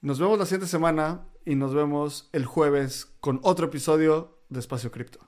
Nos 0.00 0.18
vemos 0.18 0.38
la 0.38 0.44
siguiente 0.44 0.66
semana 0.66 1.26
y 1.44 1.54
nos 1.54 1.74
vemos 1.74 2.28
el 2.32 2.46
jueves 2.46 3.06
con 3.20 3.40
otro 3.42 3.66
episodio 3.66 4.38
de 4.48 4.60
Espacio 4.60 4.90
Cripto. 4.90 5.27